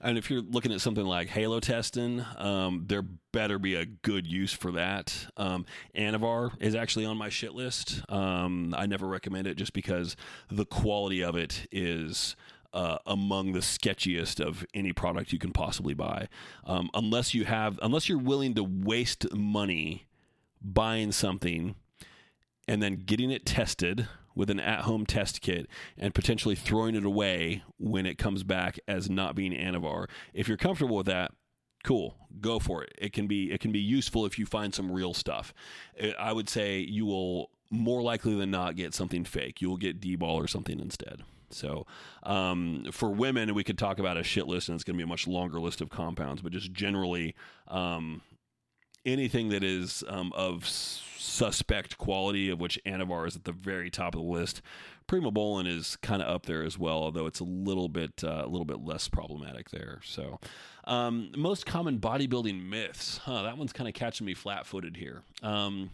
and 0.00 0.16
if 0.16 0.30
you're 0.30 0.42
looking 0.42 0.72
at 0.72 0.80
something 0.80 1.04
like 1.04 1.28
halotestin, 1.28 2.40
um, 2.40 2.84
there 2.86 3.02
better 3.02 3.58
be 3.58 3.74
a 3.74 3.84
good 3.84 4.26
use 4.26 4.52
for 4.52 4.72
that. 4.72 5.26
Um, 5.36 5.66
Anavar 5.96 6.52
is 6.60 6.74
actually 6.74 7.04
on 7.04 7.16
my 7.16 7.28
shit 7.28 7.52
list. 7.52 8.02
Um, 8.08 8.74
I 8.76 8.86
never 8.86 9.08
recommend 9.08 9.48
it 9.48 9.56
just 9.56 9.72
because 9.72 10.14
the 10.50 10.64
quality 10.64 11.22
of 11.22 11.34
it 11.34 11.66
is 11.72 12.36
uh, 12.72 12.98
among 13.06 13.52
the 13.52 13.60
sketchiest 13.60 14.44
of 14.44 14.64
any 14.72 14.92
product 14.92 15.32
you 15.32 15.38
can 15.38 15.52
possibly 15.52 15.94
buy. 15.94 16.28
Um, 16.64 16.90
unless 16.94 17.34
you 17.34 17.44
have, 17.44 17.78
unless 17.82 18.08
you're 18.08 18.18
willing 18.18 18.54
to 18.54 18.62
waste 18.62 19.34
money 19.34 20.06
buying 20.62 21.10
something 21.10 21.74
and 22.68 22.82
then 22.82 22.96
getting 22.96 23.30
it 23.30 23.46
tested 23.46 24.06
with 24.38 24.50
an 24.50 24.60
at 24.60 24.82
home 24.82 25.04
test 25.04 25.40
kit 25.40 25.66
and 25.98 26.14
potentially 26.14 26.54
throwing 26.54 26.94
it 26.94 27.04
away 27.04 27.60
when 27.76 28.06
it 28.06 28.16
comes 28.18 28.44
back 28.44 28.78
as 28.86 29.10
not 29.10 29.34
being 29.34 29.52
Anavar. 29.52 30.06
If 30.32 30.46
you're 30.46 30.56
comfortable 30.56 30.96
with 30.96 31.06
that, 31.06 31.32
cool. 31.82 32.14
Go 32.40 32.60
for 32.60 32.84
it. 32.84 32.92
It 32.96 33.12
can 33.12 33.26
be 33.26 33.50
it 33.50 33.60
can 33.60 33.72
be 33.72 33.80
useful 33.80 34.24
if 34.24 34.38
you 34.38 34.46
find 34.46 34.72
some 34.72 34.92
real 34.92 35.12
stuff. 35.12 35.52
I 36.18 36.32
would 36.32 36.48
say 36.48 36.78
you 36.78 37.04
will 37.04 37.50
more 37.70 38.00
likely 38.00 38.36
than 38.36 38.52
not 38.52 38.76
get 38.76 38.94
something 38.94 39.24
fake. 39.24 39.60
You 39.60 39.68
will 39.70 39.76
get 39.76 40.00
d-bol 40.00 40.36
or 40.36 40.46
something 40.46 40.78
instead. 40.78 41.24
So 41.50 41.86
um, 42.22 42.84
for 42.92 43.10
women 43.10 43.54
we 43.54 43.64
could 43.64 43.76
talk 43.76 43.98
about 43.98 44.16
a 44.16 44.22
shit 44.22 44.46
list 44.46 44.68
and 44.68 44.76
it's 44.76 44.84
going 44.84 44.94
to 44.94 44.98
be 44.98 45.04
a 45.04 45.08
much 45.08 45.26
longer 45.26 45.58
list 45.58 45.80
of 45.80 45.90
compounds 45.90 46.42
but 46.42 46.52
just 46.52 46.72
generally 46.72 47.34
um, 47.66 48.22
anything 49.12 49.48
that 49.50 49.64
is 49.64 50.04
um, 50.08 50.32
of 50.34 50.66
suspect 50.66 51.98
quality, 51.98 52.50
of 52.50 52.60
which 52.60 52.78
Anavar 52.86 53.26
is 53.26 53.36
at 53.36 53.44
the 53.44 53.52
very 53.52 53.90
top 53.90 54.14
of 54.14 54.22
the 54.22 54.26
list. 54.26 54.62
Prima 55.06 55.30
Primobolan 55.30 55.66
is 55.66 55.96
kind 55.96 56.22
of 56.22 56.28
up 56.28 56.46
there 56.46 56.62
as 56.62 56.78
well, 56.78 56.96
although 56.96 57.26
it's 57.26 57.40
a 57.40 57.44
little 57.44 57.88
bit 57.88 58.22
uh, 58.22 58.42
a 58.44 58.48
little 58.48 58.64
bit 58.64 58.84
less 58.84 59.08
problematic 59.08 59.70
there. 59.70 60.00
So, 60.04 60.38
um, 60.84 61.30
most 61.36 61.64
common 61.64 61.98
bodybuilding 61.98 62.62
myths. 62.68 63.18
Huh, 63.18 63.42
that 63.42 63.56
one's 63.56 63.72
kind 63.72 63.88
of 63.88 63.94
catching 63.94 64.26
me 64.26 64.34
flat-footed 64.34 64.96
here. 64.96 65.22
Um, 65.42 65.90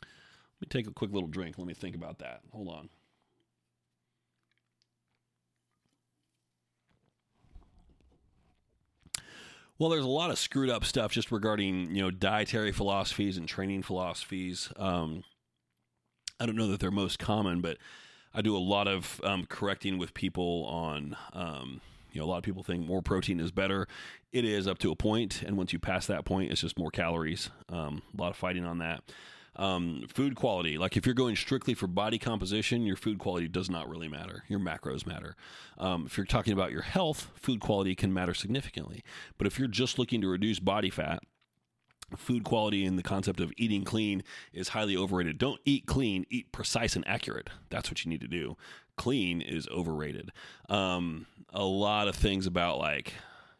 let 0.00 0.60
me 0.60 0.66
take 0.68 0.86
a 0.86 0.92
quick 0.92 1.12
little 1.12 1.28
drink. 1.28 1.58
Let 1.58 1.66
me 1.66 1.74
think 1.74 1.96
about 1.96 2.18
that. 2.20 2.40
Hold 2.52 2.68
on. 2.68 2.88
Well, 9.78 9.90
there's 9.90 10.04
a 10.04 10.08
lot 10.08 10.30
of 10.30 10.38
screwed 10.38 10.70
up 10.70 10.84
stuff 10.84 11.12
just 11.12 11.30
regarding 11.30 11.94
you 11.94 12.02
know 12.02 12.10
dietary 12.10 12.72
philosophies 12.72 13.36
and 13.36 13.46
training 13.46 13.82
philosophies. 13.82 14.70
Um, 14.76 15.24
I 16.40 16.46
don't 16.46 16.56
know 16.56 16.68
that 16.68 16.80
they're 16.80 16.90
most 16.90 17.18
common, 17.18 17.60
but 17.60 17.76
I 18.34 18.42
do 18.42 18.56
a 18.56 18.58
lot 18.58 18.88
of 18.88 19.20
um, 19.24 19.46
correcting 19.46 19.98
with 19.98 20.14
people 20.14 20.64
on. 20.66 21.16
Um, 21.32 21.80
you 22.12 22.20
know, 22.20 22.26
a 22.26 22.30
lot 22.30 22.38
of 22.38 22.44
people 22.44 22.62
think 22.62 22.86
more 22.86 23.02
protein 23.02 23.40
is 23.40 23.50
better. 23.50 23.86
It 24.32 24.46
is 24.46 24.66
up 24.66 24.78
to 24.78 24.90
a 24.90 24.96
point, 24.96 25.42
and 25.42 25.58
once 25.58 25.74
you 25.74 25.78
pass 25.78 26.06
that 26.06 26.24
point, 26.24 26.50
it's 26.50 26.62
just 26.62 26.78
more 26.78 26.90
calories. 26.90 27.50
Um, 27.68 28.00
a 28.16 28.20
lot 28.20 28.30
of 28.30 28.36
fighting 28.36 28.64
on 28.64 28.78
that. 28.78 29.02
Um, 29.56 30.06
food 30.08 30.36
quality, 30.36 30.76
like 30.76 30.96
if 30.96 31.06
you're 31.06 31.14
going 31.14 31.34
strictly 31.34 31.72
for 31.72 31.86
body 31.86 32.18
composition, 32.18 32.84
your 32.84 32.96
food 32.96 33.18
quality 33.18 33.48
does 33.48 33.70
not 33.70 33.88
really 33.88 34.08
matter. 34.08 34.44
Your 34.48 34.60
macros 34.60 35.06
matter. 35.06 35.34
Um, 35.78 36.04
if 36.06 36.16
you're 36.16 36.26
talking 36.26 36.52
about 36.52 36.72
your 36.72 36.82
health, 36.82 37.30
food 37.34 37.60
quality 37.60 37.94
can 37.94 38.12
matter 38.12 38.34
significantly. 38.34 39.02
But 39.38 39.46
if 39.46 39.58
you're 39.58 39.68
just 39.68 39.98
looking 39.98 40.20
to 40.20 40.28
reduce 40.28 40.58
body 40.58 40.90
fat, 40.90 41.22
food 42.16 42.44
quality 42.44 42.84
and 42.84 42.98
the 42.98 43.02
concept 43.02 43.40
of 43.40 43.52
eating 43.56 43.84
clean 43.84 44.22
is 44.52 44.68
highly 44.68 44.96
overrated. 44.96 45.38
Don't 45.38 45.60
eat 45.64 45.86
clean, 45.86 46.24
eat 46.30 46.52
precise 46.52 46.94
and 46.94 47.06
accurate. 47.08 47.48
That's 47.70 47.90
what 47.90 48.04
you 48.04 48.10
need 48.10 48.20
to 48.20 48.28
do. 48.28 48.56
Clean 48.96 49.40
is 49.40 49.66
overrated. 49.68 50.30
Um, 50.68 51.26
a 51.50 51.64
lot 51.64 52.08
of 52.08 52.14
things 52.14 52.46
about 52.46 52.78
like 52.78 53.14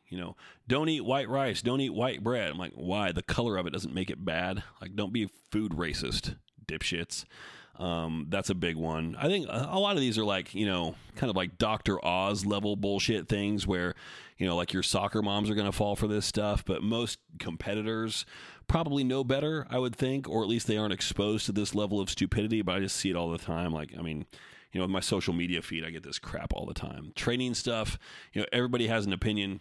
you 0.09 0.19
know, 0.19 0.37
don't 0.69 0.89
eat 0.89 1.05
white 1.05 1.29
rice, 1.29 1.63
don't 1.63 1.81
eat 1.81 1.95
white 1.95 2.23
bread. 2.23 2.51
I'm 2.51 2.59
like, 2.59 2.73
why? 2.75 3.13
The 3.13 3.23
color 3.23 3.57
of 3.57 3.67
it 3.67 3.73
doesn't 3.73 3.95
make 3.95 4.11
it 4.11 4.25
bad. 4.25 4.63
Like, 4.81 4.95
don't 4.95 5.13
be 5.13 5.31
food 5.51 5.73
racist, 5.73 6.37
dipshits. 6.67 7.25
Um, 7.79 8.27
that's 8.31 8.49
a 8.49 8.55
big 8.55 8.77
one. 8.77 9.17
I 9.19 9.29
think 9.29 9.47
a, 9.51 9.79
lot 9.79 9.97
of 9.97 10.01
these 10.01 10.17
are 10.17 10.25
like, 10.25 10.55
you 10.55 10.67
know, 10.67 10.95
kind 11.15 11.29
of 11.29 11.37
like 11.37 11.59
Dr. 11.59 12.03
Oz 12.05 12.47
level 12.47 12.75
bullshit 12.75 13.29
things 13.29 13.67
where, 13.67 13.95
you 14.39 14.47
know, 14.47 14.57
like 14.57 14.73
your 14.73 14.83
soccer 14.83 15.21
moms 15.21 15.51
are 15.51 15.55
going 15.55 15.67
to 15.67 15.73
fall 15.73 15.95
for 15.95 16.07
this 16.07 16.25
stuff, 16.25 16.65
but 16.65 16.83
most 16.83 17.19
competitors 17.39 18.25
probably 18.67 19.05
know 19.05 19.25
better, 19.25 19.67
I 19.69 19.79
would 19.79 19.95
think, 19.95 20.29
or 20.29 20.43
at 20.43 20.49
least 20.49 20.67
they 20.67 20.79
aren't 20.79 20.95
exposed 20.95 21.47
to 21.47 21.53
this 21.53 21.75
level 21.75 22.01
of 22.01 22.09
stupidity, 22.09 22.63
but 22.63 22.77
I 22.77 22.81
just 22.81 22.97
see 22.97 23.11
it 23.11 23.17
all 23.17 23.31
the 23.31 23.39
time. 23.39 23.73
Like, 23.73 23.93
I 23.99 24.01
mean, 24.01 24.25
you 24.73 24.81
know, 24.81 24.85
with 24.85 24.91
my 24.91 25.01
social 25.01 25.35
media 25.35 25.61
feed, 25.61 25.85
I 25.85 25.91
get 25.91 26.03
this 26.03 26.19
crap 26.19 26.53
all 26.55 26.67
the 26.67 26.75
time. 26.75 27.13
Training 27.15 27.55
stuff, 27.55 27.99
you 28.33 28.41
know, 28.41 28.47
everybody 28.53 28.87
has 28.87 29.07
an 29.07 29.13
opinion 29.13 29.61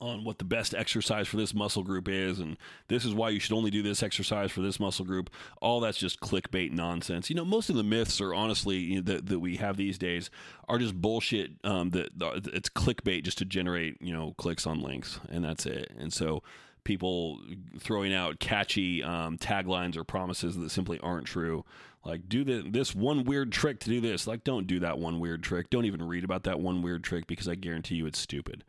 on 0.00 0.24
what 0.24 0.38
the 0.38 0.44
best 0.44 0.74
exercise 0.74 1.26
for 1.26 1.38
this 1.38 1.54
muscle 1.54 1.82
group 1.82 2.08
is 2.08 2.38
and 2.38 2.58
this 2.88 3.04
is 3.04 3.14
why 3.14 3.30
you 3.30 3.40
should 3.40 3.54
only 3.54 3.70
do 3.70 3.82
this 3.82 4.02
exercise 4.02 4.50
for 4.50 4.60
this 4.60 4.78
muscle 4.78 5.04
group. 5.04 5.30
All 5.62 5.80
that's 5.80 5.96
just 5.96 6.20
clickbait 6.20 6.72
nonsense. 6.72 7.30
You 7.30 7.36
know 7.36 7.44
most 7.44 7.70
of 7.70 7.76
the 7.76 7.82
myths 7.82 8.20
are 8.20 8.34
honestly 8.34 8.76
you 8.76 8.96
know, 8.96 9.12
that, 9.12 9.26
that 9.26 9.40
we 9.40 9.56
have 9.56 9.76
these 9.76 9.96
days 9.96 10.30
are 10.68 10.78
just 10.78 10.94
bullshit 10.94 11.52
um, 11.64 11.90
that 11.90 12.10
it's 12.52 12.68
clickbait 12.68 13.24
just 13.24 13.38
to 13.38 13.44
generate 13.44 14.00
you 14.02 14.12
know 14.12 14.34
clicks 14.36 14.66
on 14.66 14.80
links 14.80 15.18
and 15.30 15.44
that's 15.44 15.64
it. 15.64 15.90
And 15.98 16.12
so 16.12 16.42
people 16.84 17.40
throwing 17.78 18.14
out 18.14 18.38
catchy 18.38 19.02
um, 19.02 19.38
taglines 19.38 19.96
or 19.96 20.04
promises 20.04 20.56
that 20.56 20.70
simply 20.70 21.00
aren't 21.00 21.26
true 21.26 21.64
like 22.04 22.28
do 22.28 22.44
the, 22.44 22.68
this 22.70 22.94
one 22.94 23.24
weird 23.24 23.50
trick 23.50 23.80
to 23.80 23.90
do 23.90 24.00
this. 24.00 24.28
Like 24.28 24.44
don't 24.44 24.66
do 24.66 24.78
that 24.80 24.98
one 24.98 25.18
weird 25.18 25.42
trick. 25.42 25.70
Don't 25.70 25.86
even 25.86 26.06
read 26.06 26.22
about 26.22 26.44
that 26.44 26.60
one 26.60 26.82
weird 26.82 27.02
trick 27.02 27.26
because 27.26 27.48
i 27.48 27.54
guarantee 27.54 27.96
you 27.96 28.06
it's 28.06 28.18
stupid 28.18 28.62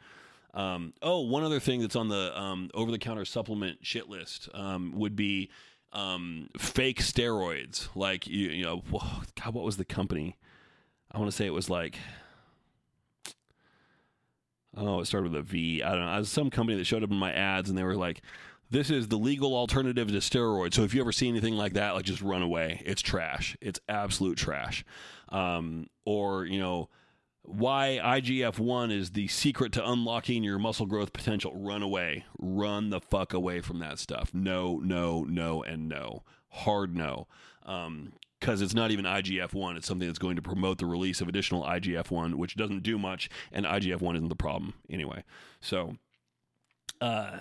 um, 0.58 0.94
oh, 1.04 1.22
one 1.22 1.44
other 1.44 1.60
thing 1.60 1.82
that's 1.82 1.96
on 1.96 2.10
the 2.10 2.38
um, 2.38 2.72
over 2.74 2.90
the 2.90 2.98
counter 2.98 3.26
supplement 3.26 3.86
shit 3.86 4.10
list 4.10 4.50
um, 4.56 4.92
would 4.96 5.16
be 5.16 5.52
um, 5.94 6.50
fake 6.58 7.00
steroids. 7.00 7.90
Like, 7.96 8.26
you, 8.26 8.50
you 8.50 8.64
know, 8.64 8.82
God, 8.92 9.54
what 9.54 9.64
was 9.64 9.78
the 9.78 9.86
company? 9.86 10.36
I 11.12 11.20
want 11.20 11.30
to 11.30 11.38
say 11.38 11.46
it 11.46 11.54
was 11.54 11.70
like, 11.70 12.00
oh, 14.76 15.02
it 15.02 15.06
started 15.06 15.32
with 15.32 15.40
a 15.40 15.44
V. 15.44 15.84
I 15.84 15.92
don't 15.92 16.06
know. 16.06 16.18
Was 16.18 16.30
some 16.30 16.50
company 16.50 16.76
that 16.80 16.86
showed 16.86 17.04
up 17.04 17.12
in 17.12 17.18
my 17.18 17.32
ads 17.32 17.70
and 17.70 17.78
they 17.78 17.84
were 17.84 17.96
like, 17.96 18.24
this 18.72 18.90
is 18.90 19.10
the 19.10 19.18
legal 19.18 19.56
alternative 19.56 20.08
to 20.08 20.16
steroids. 20.16 20.74
So 20.74 20.82
if 20.82 20.96
you 20.96 21.02
ever 21.02 21.12
see 21.12 21.30
anything 21.30 21.54
like 21.54 21.74
that, 21.74 21.94
like 21.94 22.04
just 22.04 22.24
run 22.24 22.42
away. 22.42 22.82
It's 22.84 23.04
trash. 23.04 23.56
It's 23.62 23.80
absolute 23.88 24.40
trash. 24.40 24.84
Um, 25.30 25.86
or, 26.04 26.46
you 26.46 26.60
know, 26.60 26.90
why 27.48 28.00
IGF 28.04 28.60
1 28.60 28.92
is 28.92 29.12
the 29.12 29.28
secret 29.30 29.72
to 29.72 29.90
unlocking 29.90 30.44
your 30.44 30.60
muscle 30.60 30.86
growth 30.86 31.14
potential. 31.14 31.54
Run 31.56 31.82
away. 31.82 32.26
Run 32.38 32.90
the 32.90 33.00
fuck 33.00 33.34
away 33.34 33.62
from 33.62 33.80
that 33.80 34.00
stuff. 34.00 34.34
No, 34.34 34.80
no, 34.80 35.24
no, 35.24 35.64
and 35.64 35.88
no. 35.88 36.24
Hard 36.50 36.96
no. 36.96 37.28
Um, 37.66 38.12
because 38.40 38.62
it's 38.62 38.74
not 38.74 38.92
even 38.92 39.06
IGF 39.06 39.54
1. 39.54 39.78
It's 39.78 39.88
something 39.88 40.08
that's 40.08 40.20
going 40.20 40.36
to 40.36 40.42
promote 40.42 40.78
the 40.78 40.86
release 40.86 41.22
of 41.22 41.28
additional 41.28 41.64
IGF 41.64 42.12
1, 42.12 42.38
which 42.38 42.56
doesn't 42.56 42.84
do 42.84 42.98
much, 42.98 43.30
and 43.52 43.66
IGF 43.66 44.02
1 44.02 44.16
isn't 44.16 44.30
the 44.30 44.36
problem 44.36 44.74
anyway. 44.90 45.24
So, 45.60 45.96
uh, 47.02 47.38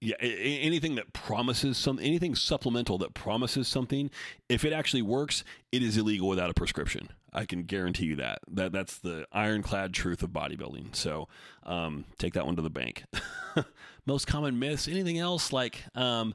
yeah, 0.00 0.16
anything 0.20 0.96
that 0.96 1.12
promises 1.14 1.78
some 1.78 1.98
anything 1.98 2.34
supplemental 2.34 2.98
that 2.98 3.14
promises 3.14 3.68
something, 3.68 4.10
if 4.48 4.64
it 4.64 4.72
actually 4.72 5.02
works, 5.02 5.44
it 5.72 5.82
is 5.82 5.96
illegal 5.96 6.28
without 6.28 6.50
a 6.50 6.54
prescription. 6.54 7.08
I 7.36 7.44
can 7.44 7.64
guarantee 7.64 8.06
you 8.06 8.16
that. 8.16 8.38
That 8.50 8.72
that's 8.72 8.96
the 8.98 9.26
ironclad 9.30 9.92
truth 9.92 10.22
of 10.22 10.30
bodybuilding. 10.30 10.96
So 10.96 11.28
um, 11.64 12.06
take 12.18 12.32
that 12.32 12.46
one 12.46 12.56
to 12.56 12.62
the 12.62 12.70
bank. 12.70 13.04
Most 14.06 14.26
common 14.26 14.58
myths. 14.58 14.88
Anything 14.88 15.18
else 15.18 15.52
like 15.52 15.82
um, 15.94 16.34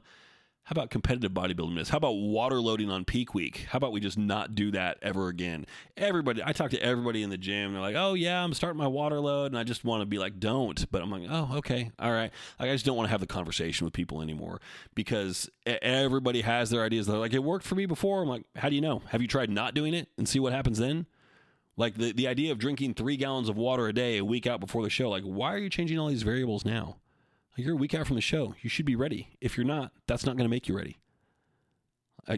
how 0.64 0.74
about 0.74 0.90
competitive 0.90 1.32
bodybuilding 1.32 1.74
myths? 1.74 1.90
How 1.90 1.96
about 1.96 2.12
water 2.12 2.60
loading 2.60 2.88
on 2.88 3.04
peak 3.04 3.34
week? 3.34 3.66
How 3.70 3.78
about 3.78 3.90
we 3.90 3.98
just 3.98 4.16
not 4.16 4.54
do 4.54 4.70
that 4.70 4.96
ever 5.02 5.26
again? 5.26 5.66
Everybody, 5.96 6.40
I 6.44 6.52
talk 6.52 6.70
to 6.70 6.80
everybody 6.80 7.24
in 7.24 7.30
the 7.30 7.36
gym. 7.36 7.72
They're 7.72 7.82
like, 7.82 7.96
"Oh 7.96 8.14
yeah, 8.14 8.44
I'm 8.44 8.54
starting 8.54 8.78
my 8.78 8.86
water 8.86 9.18
load," 9.18 9.46
and 9.46 9.58
I 9.58 9.64
just 9.64 9.84
want 9.84 10.02
to 10.02 10.06
be 10.06 10.18
like, 10.18 10.38
"Don't." 10.38 10.88
But 10.92 11.02
I'm 11.02 11.10
like, 11.10 11.24
"Oh, 11.28 11.56
okay, 11.56 11.90
all 11.98 12.12
right." 12.12 12.30
Like 12.60 12.68
I 12.68 12.72
just 12.72 12.86
don't 12.86 12.96
want 12.96 13.08
to 13.08 13.10
have 13.10 13.20
the 13.20 13.26
conversation 13.26 13.84
with 13.84 13.92
people 13.92 14.22
anymore 14.22 14.60
because 14.94 15.50
everybody 15.66 16.42
has 16.42 16.70
their 16.70 16.84
ideas. 16.84 17.08
They're 17.08 17.18
like, 17.18 17.34
"It 17.34 17.42
worked 17.42 17.66
for 17.66 17.74
me 17.74 17.86
before." 17.86 18.22
I'm 18.22 18.28
like, 18.28 18.44
"How 18.54 18.68
do 18.68 18.76
you 18.76 18.80
know? 18.80 19.02
Have 19.08 19.20
you 19.20 19.28
tried 19.28 19.50
not 19.50 19.74
doing 19.74 19.94
it 19.94 20.10
and 20.16 20.28
see 20.28 20.38
what 20.38 20.52
happens 20.52 20.78
then?" 20.78 21.06
Like 21.76 21.94
the 21.96 22.12
the 22.12 22.28
idea 22.28 22.52
of 22.52 22.58
drinking 22.58 22.94
three 22.94 23.16
gallons 23.16 23.48
of 23.48 23.56
water 23.56 23.88
a 23.88 23.92
day 23.92 24.18
a 24.18 24.24
week 24.24 24.46
out 24.46 24.60
before 24.60 24.84
the 24.84 24.90
show. 24.90 25.10
Like, 25.10 25.24
why 25.24 25.52
are 25.54 25.58
you 25.58 25.70
changing 25.70 25.98
all 25.98 26.06
these 26.08 26.22
variables 26.22 26.64
now? 26.64 26.98
You're 27.56 27.74
a 27.74 27.76
week 27.76 27.94
out 27.94 28.06
from 28.06 28.16
the 28.16 28.22
show. 28.22 28.54
You 28.62 28.70
should 28.70 28.86
be 28.86 28.96
ready. 28.96 29.36
If 29.40 29.56
you're 29.56 29.66
not, 29.66 29.92
that's 30.06 30.24
not 30.24 30.36
going 30.36 30.44
to 30.44 30.50
make 30.50 30.68
you 30.68 30.76
ready. 30.76 30.96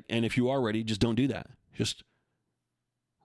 And 0.08 0.24
if 0.24 0.36
you 0.36 0.48
are 0.48 0.60
ready, 0.60 0.82
just 0.82 1.00
don't 1.00 1.14
do 1.14 1.28
that. 1.28 1.48
Just 1.76 2.02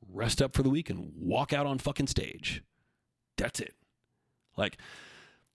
rest 0.07 0.41
up 0.41 0.53
for 0.53 0.63
the 0.63 0.69
week 0.69 0.89
and 0.89 1.11
walk 1.15 1.53
out 1.53 1.65
on 1.65 1.79
fucking 1.79 2.07
stage. 2.07 2.63
That's 3.37 3.59
it. 3.59 3.75
Like 4.57 4.77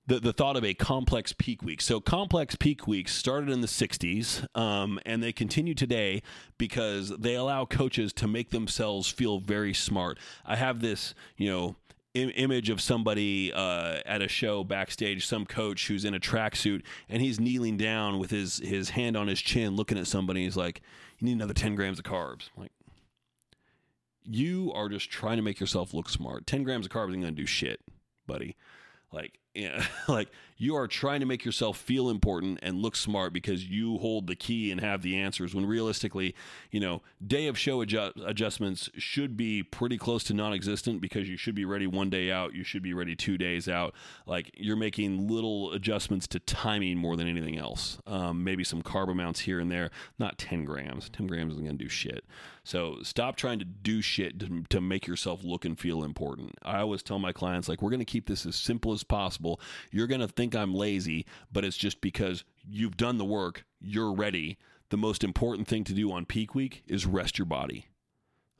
the 0.06 0.20
the 0.20 0.32
thought 0.32 0.56
of 0.56 0.64
a 0.64 0.74
complex 0.74 1.32
peak 1.32 1.62
week. 1.62 1.80
So 1.80 2.00
complex 2.00 2.56
peak 2.56 2.86
weeks 2.86 3.12
started 3.12 3.50
in 3.50 3.60
the 3.60 3.66
'60s, 3.66 4.46
um, 4.56 4.98
and 5.04 5.22
they 5.22 5.32
continue 5.32 5.74
today 5.74 6.22
because 6.58 7.10
they 7.10 7.34
allow 7.34 7.64
coaches 7.64 8.12
to 8.14 8.28
make 8.28 8.50
themselves 8.50 9.08
feel 9.08 9.38
very 9.38 9.74
smart. 9.74 10.18
I 10.44 10.56
have 10.56 10.80
this, 10.80 11.14
you 11.36 11.50
know, 11.50 11.76
Im- 12.14 12.32
image 12.36 12.70
of 12.70 12.80
somebody 12.80 13.52
uh, 13.52 14.00
at 14.06 14.22
a 14.22 14.28
show 14.28 14.62
backstage, 14.64 15.26
some 15.26 15.44
coach 15.44 15.88
who's 15.88 16.04
in 16.04 16.14
a 16.14 16.20
tracksuit 16.20 16.82
and 17.08 17.20
he's 17.20 17.40
kneeling 17.40 17.76
down 17.76 18.18
with 18.18 18.30
his 18.30 18.58
his 18.58 18.90
hand 18.90 19.16
on 19.16 19.26
his 19.26 19.40
chin, 19.40 19.74
looking 19.74 19.98
at 19.98 20.06
somebody. 20.06 20.44
He's 20.44 20.56
like, 20.56 20.80
"You 21.18 21.26
need 21.26 21.32
another 21.32 21.54
ten 21.54 21.74
grams 21.74 21.98
of 21.98 22.04
carbs." 22.04 22.50
I'm 22.56 22.62
like, 22.62 22.72
you 24.24 24.72
are 24.74 24.88
just 24.88 25.10
trying 25.10 25.36
to 25.36 25.42
make 25.42 25.60
yourself 25.60 25.92
look 25.92 26.08
smart. 26.08 26.46
Ten 26.46 26.62
grams 26.62 26.86
of 26.86 26.92
carbs 26.92 27.12
ain't 27.12 27.22
gonna 27.22 27.32
do 27.32 27.46
shit, 27.46 27.80
buddy. 28.26 28.56
Like, 29.12 29.38
yeah, 29.54 29.86
like 30.08 30.28
you 30.56 30.76
are 30.76 30.86
trying 30.86 31.20
to 31.20 31.26
make 31.26 31.44
yourself 31.44 31.76
feel 31.76 32.08
important 32.08 32.58
and 32.62 32.80
look 32.80 32.94
smart 32.94 33.32
because 33.32 33.64
you 33.64 33.98
hold 33.98 34.26
the 34.26 34.36
key 34.36 34.70
and 34.70 34.80
have 34.80 35.02
the 35.02 35.16
answers. 35.16 35.54
When 35.54 35.66
realistically, 35.66 36.34
you 36.70 36.80
know, 36.80 37.02
day 37.24 37.48
of 37.48 37.58
show 37.58 37.80
adjust- 37.80 38.16
adjustments 38.24 38.88
should 38.96 39.36
be 39.36 39.62
pretty 39.62 39.98
close 39.98 40.22
to 40.24 40.34
non-existent 40.34 41.00
because 41.00 41.28
you 41.28 41.36
should 41.36 41.54
be 41.54 41.64
ready 41.64 41.86
one 41.86 42.08
day 42.08 42.30
out, 42.30 42.54
you 42.54 42.62
should 42.64 42.82
be 42.82 42.94
ready 42.94 43.16
two 43.16 43.36
days 43.36 43.68
out. 43.68 43.94
Like 44.26 44.50
you're 44.56 44.76
making 44.76 45.28
little 45.28 45.72
adjustments 45.72 46.26
to 46.28 46.38
timing 46.40 46.98
more 46.98 47.16
than 47.16 47.28
anything 47.28 47.58
else. 47.58 47.98
Um, 48.06 48.44
maybe 48.44 48.64
some 48.64 48.82
carb 48.82 49.10
amounts 49.10 49.40
here 49.40 49.58
and 49.60 49.70
there, 49.70 49.90
not 50.18 50.38
ten 50.38 50.64
grams. 50.64 51.08
Ten 51.08 51.26
grams 51.26 51.54
isn't 51.54 51.64
going 51.64 51.78
to 51.78 51.84
do 51.84 51.90
shit. 51.90 52.24
So 52.64 52.98
stop 53.02 53.36
trying 53.36 53.58
to 53.58 53.64
do 53.66 54.00
shit 54.00 54.40
to, 54.40 54.64
to 54.70 54.80
make 54.80 55.06
yourself 55.06 55.44
look 55.44 55.66
and 55.66 55.78
feel 55.78 56.02
important. 56.02 56.54
I 56.62 56.78
always 56.78 57.02
tell 57.02 57.18
my 57.18 57.32
clients 57.32 57.68
like 57.68 57.82
we're 57.82 57.90
going 57.90 57.98
to 57.98 58.06
keep 58.06 58.26
this 58.26 58.46
as 58.46 58.56
simple 58.56 58.92
as 58.92 59.04
possible. 59.04 59.43
You're 59.90 60.06
going 60.06 60.20
to 60.20 60.28
think 60.28 60.54
I'm 60.54 60.74
lazy, 60.74 61.26
but 61.52 61.64
it's 61.64 61.76
just 61.76 62.00
because 62.00 62.44
you've 62.68 62.96
done 62.96 63.18
the 63.18 63.24
work, 63.24 63.64
you're 63.80 64.12
ready. 64.12 64.58
The 64.90 64.96
most 64.96 65.24
important 65.24 65.66
thing 65.68 65.84
to 65.84 65.92
do 65.92 66.12
on 66.12 66.24
peak 66.24 66.54
week 66.54 66.82
is 66.86 67.06
rest 67.06 67.38
your 67.38 67.46
body. 67.46 67.86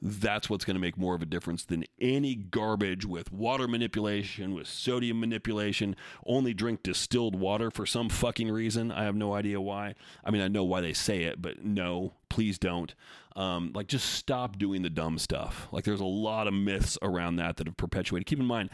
That's 0.06 0.50
what's 0.50 0.66
going 0.66 0.74
to 0.74 0.80
make 0.80 0.98
more 0.98 1.14
of 1.14 1.22
a 1.22 1.26
difference 1.26 1.64
than 1.64 1.84
any 1.98 2.34
garbage 2.34 3.06
with 3.06 3.32
water 3.32 3.66
manipulation, 3.66 4.52
with 4.52 4.66
sodium 4.66 5.18
manipulation. 5.18 5.96
Only 6.26 6.52
drink 6.52 6.82
distilled 6.82 7.34
water 7.34 7.70
for 7.70 7.86
some 7.86 8.10
fucking 8.10 8.50
reason. 8.50 8.92
I 8.92 9.04
have 9.04 9.16
no 9.16 9.32
idea 9.32 9.62
why. 9.62 9.94
I 10.22 10.30
mean, 10.30 10.42
I 10.42 10.48
know 10.48 10.64
why 10.64 10.82
they 10.82 10.92
say 10.92 11.22
it, 11.22 11.40
but 11.40 11.64
no, 11.64 12.12
please 12.28 12.58
don't. 12.58 12.94
Um, 13.34 13.72
like, 13.74 13.86
just 13.86 14.10
stop 14.10 14.58
doing 14.58 14.82
the 14.82 14.90
dumb 14.90 15.18
stuff. 15.18 15.68
Like, 15.72 15.84
there's 15.84 16.00
a 16.00 16.04
lot 16.04 16.48
of 16.48 16.54
myths 16.54 16.98
around 17.00 17.36
that 17.36 17.56
that 17.56 17.66
have 17.66 17.76
perpetuated. 17.76 18.26
Keep 18.26 18.40
in 18.40 18.46
mind, 18.46 18.70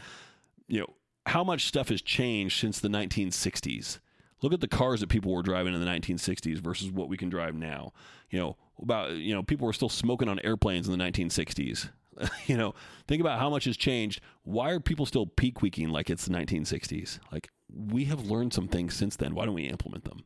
you 0.67 0.81
know, 0.81 0.93
how 1.27 1.43
much 1.43 1.65
stuff 1.65 1.89
has 1.89 2.01
changed 2.01 2.59
since 2.59 2.79
the 2.79 2.87
1960s. 2.87 3.99
Look 4.41 4.53
at 4.53 4.61
the 4.61 4.67
cars 4.67 5.01
that 5.01 5.09
people 5.09 5.33
were 5.33 5.43
driving 5.43 5.73
in 5.73 5.79
the 5.79 5.85
1960s 5.85 6.57
versus 6.57 6.91
what 6.91 7.09
we 7.09 7.17
can 7.17 7.29
drive 7.29 7.53
now. 7.53 7.93
You 8.29 8.39
know, 8.39 8.57
about 8.81 9.11
you 9.11 9.33
know, 9.33 9.43
people 9.43 9.67
were 9.67 9.73
still 9.73 9.89
smoking 9.89 10.27
on 10.27 10.39
airplanes 10.39 10.87
in 10.87 10.97
the 10.97 11.03
1960s. 11.03 11.89
you 12.47 12.57
know, 12.57 12.73
think 13.07 13.21
about 13.21 13.39
how 13.39 13.49
much 13.49 13.65
has 13.65 13.77
changed. 13.77 14.19
Why 14.43 14.71
are 14.71 14.79
people 14.79 15.05
still 15.05 15.27
peak 15.27 15.61
weeking 15.61 15.89
like 15.89 16.09
it's 16.09 16.25
the 16.25 16.33
1960s? 16.33 17.19
Like 17.31 17.49
we 17.69 18.05
have 18.05 18.25
learned 18.25 18.53
some 18.53 18.67
things 18.67 18.95
since 18.95 19.15
then. 19.15 19.35
Why 19.35 19.45
don't 19.45 19.53
we 19.53 19.65
implement 19.65 20.05
them? 20.05 20.23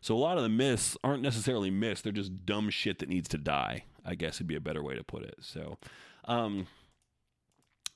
So 0.00 0.14
a 0.14 0.18
lot 0.18 0.36
of 0.36 0.42
the 0.42 0.48
myths 0.48 0.96
aren't 1.04 1.22
necessarily 1.22 1.70
myths; 1.70 2.00
they're 2.00 2.12
just 2.12 2.46
dumb 2.46 2.70
shit 2.70 2.98
that 3.00 3.08
needs 3.08 3.28
to 3.30 3.38
die. 3.38 3.84
I 4.04 4.14
guess 4.14 4.38
would 4.38 4.48
be 4.48 4.56
a 4.56 4.60
better 4.60 4.82
way 4.82 4.94
to 4.94 5.04
put 5.04 5.22
it. 5.22 5.36
So, 5.40 5.76
um, 6.24 6.66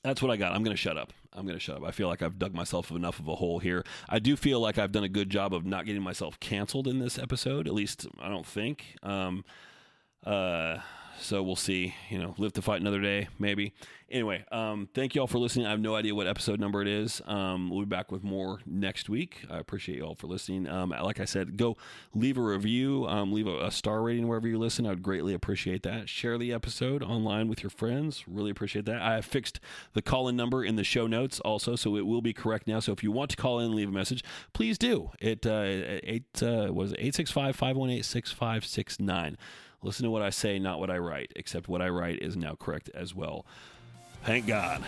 that's 0.03 0.21
what 0.21 0.31
I 0.31 0.37
got. 0.37 0.53
I'm 0.53 0.63
going 0.63 0.75
to 0.75 0.81
shut 0.81 0.97
up. 0.97 1.13
I'm 1.31 1.45
going 1.45 1.57
to 1.57 1.63
shut 1.63 1.77
up. 1.77 1.83
I 1.83 1.91
feel 1.91 2.07
like 2.07 2.21
I've 2.21 2.37
dug 2.37 2.53
myself 2.53 2.91
enough 2.91 3.19
of 3.19 3.27
a 3.27 3.35
hole 3.35 3.59
here. 3.59 3.83
I 4.09 4.19
do 4.19 4.35
feel 4.35 4.59
like 4.59 4.77
I've 4.77 4.91
done 4.91 5.03
a 5.03 5.09
good 5.09 5.29
job 5.29 5.53
of 5.53 5.65
not 5.65 5.85
getting 5.85 6.03
myself 6.03 6.39
canceled 6.39 6.87
in 6.87 6.99
this 6.99 7.17
episode. 7.17 7.67
At 7.67 7.73
least 7.73 8.05
I 8.21 8.29
don't 8.29 8.45
think. 8.45 8.97
Um, 9.01 9.45
uh, 10.25 10.77
So 11.19 11.43
we'll 11.43 11.55
see. 11.55 11.95
You 12.09 12.19
know, 12.19 12.35
live 12.37 12.53
to 12.53 12.61
fight 12.61 12.81
another 12.81 13.01
day, 13.01 13.27
maybe. 13.39 13.73
Anyway, 14.13 14.45
um, 14.51 14.87
thank 14.93 15.15
you 15.15 15.21
all 15.21 15.27
for 15.27 15.39
listening. 15.39 15.65
I 15.65 15.71
have 15.71 15.79
no 15.79 15.95
idea 15.95 16.13
what 16.13 16.27
episode 16.27 16.59
number 16.59 16.83
it 16.83 16.87
is. 16.87 17.19
Um, 17.25 17.71
we'll 17.71 17.79
be 17.79 17.85
back 17.87 18.11
with 18.11 18.23
more 18.23 18.59
next 18.63 19.09
week. 19.09 19.43
I 19.49 19.57
appreciate 19.57 19.97
you 19.97 20.03
all 20.03 20.13
for 20.13 20.27
listening. 20.27 20.67
Um, 20.67 20.89
like 20.89 21.19
I 21.19 21.25
said, 21.25 21.57
go 21.57 21.77
leave 22.13 22.37
a 22.37 22.41
review, 22.41 23.07
um, 23.07 23.31
leave 23.31 23.47
a, 23.47 23.65
a, 23.65 23.71
star 23.71 24.03
rating 24.03 24.27
wherever 24.27 24.47
you 24.47 24.59
listen. 24.59 24.85
I 24.85 24.89
would 24.89 25.01
greatly 25.01 25.33
appreciate 25.33 25.81
that. 25.83 26.09
Share 26.09 26.37
the 26.37 26.53
episode 26.53 27.01
online 27.01 27.47
with 27.47 27.63
your 27.63 27.71
friends. 27.71 28.23
Really 28.27 28.51
appreciate 28.51 28.85
that. 28.85 29.01
I 29.01 29.15
have 29.15 29.25
fixed 29.25 29.59
the 29.93 30.01
call 30.03 30.27
in 30.27 30.35
number 30.35 30.63
in 30.63 30.75
the 30.75 30.83
show 30.83 31.07
notes 31.07 31.39
also, 31.39 31.75
so 31.75 31.95
it 31.95 32.05
will 32.05 32.21
be 32.21 32.33
correct 32.33 32.67
now. 32.67 32.79
So 32.81 32.91
if 32.91 33.01
you 33.01 33.11
want 33.11 33.31
to 33.31 33.35
call 33.35 33.57
in 33.59 33.65
and 33.65 33.75
leave 33.75 33.89
a 33.89 33.91
message, 33.93 34.23
please 34.53 34.77
do. 34.77 35.09
It 35.19 35.47
uh, 35.47 35.63
eight 36.03 36.43
uh, 36.43 36.67
was 36.71 36.93
eight 36.99 37.15
six 37.15 37.31
five 37.31 37.55
five 37.55 37.75
one 37.75 37.89
eight 37.89 38.05
six 38.05 38.31
five 38.31 38.63
six 38.63 38.99
nine. 38.99 39.37
Listen 39.83 40.05
to 40.05 40.11
what 40.11 40.21
I 40.21 40.29
say, 40.29 40.59
not 40.59 40.79
what 40.79 40.89
I 40.89 40.97
write, 40.97 41.31
except 41.35 41.67
what 41.67 41.81
I 41.81 41.89
write 41.89 42.19
is 42.19 42.37
now 42.37 42.55
correct 42.55 42.89
as 42.95 43.13
well. 43.13 43.45
Thank 44.23 44.47
God. 44.47 44.81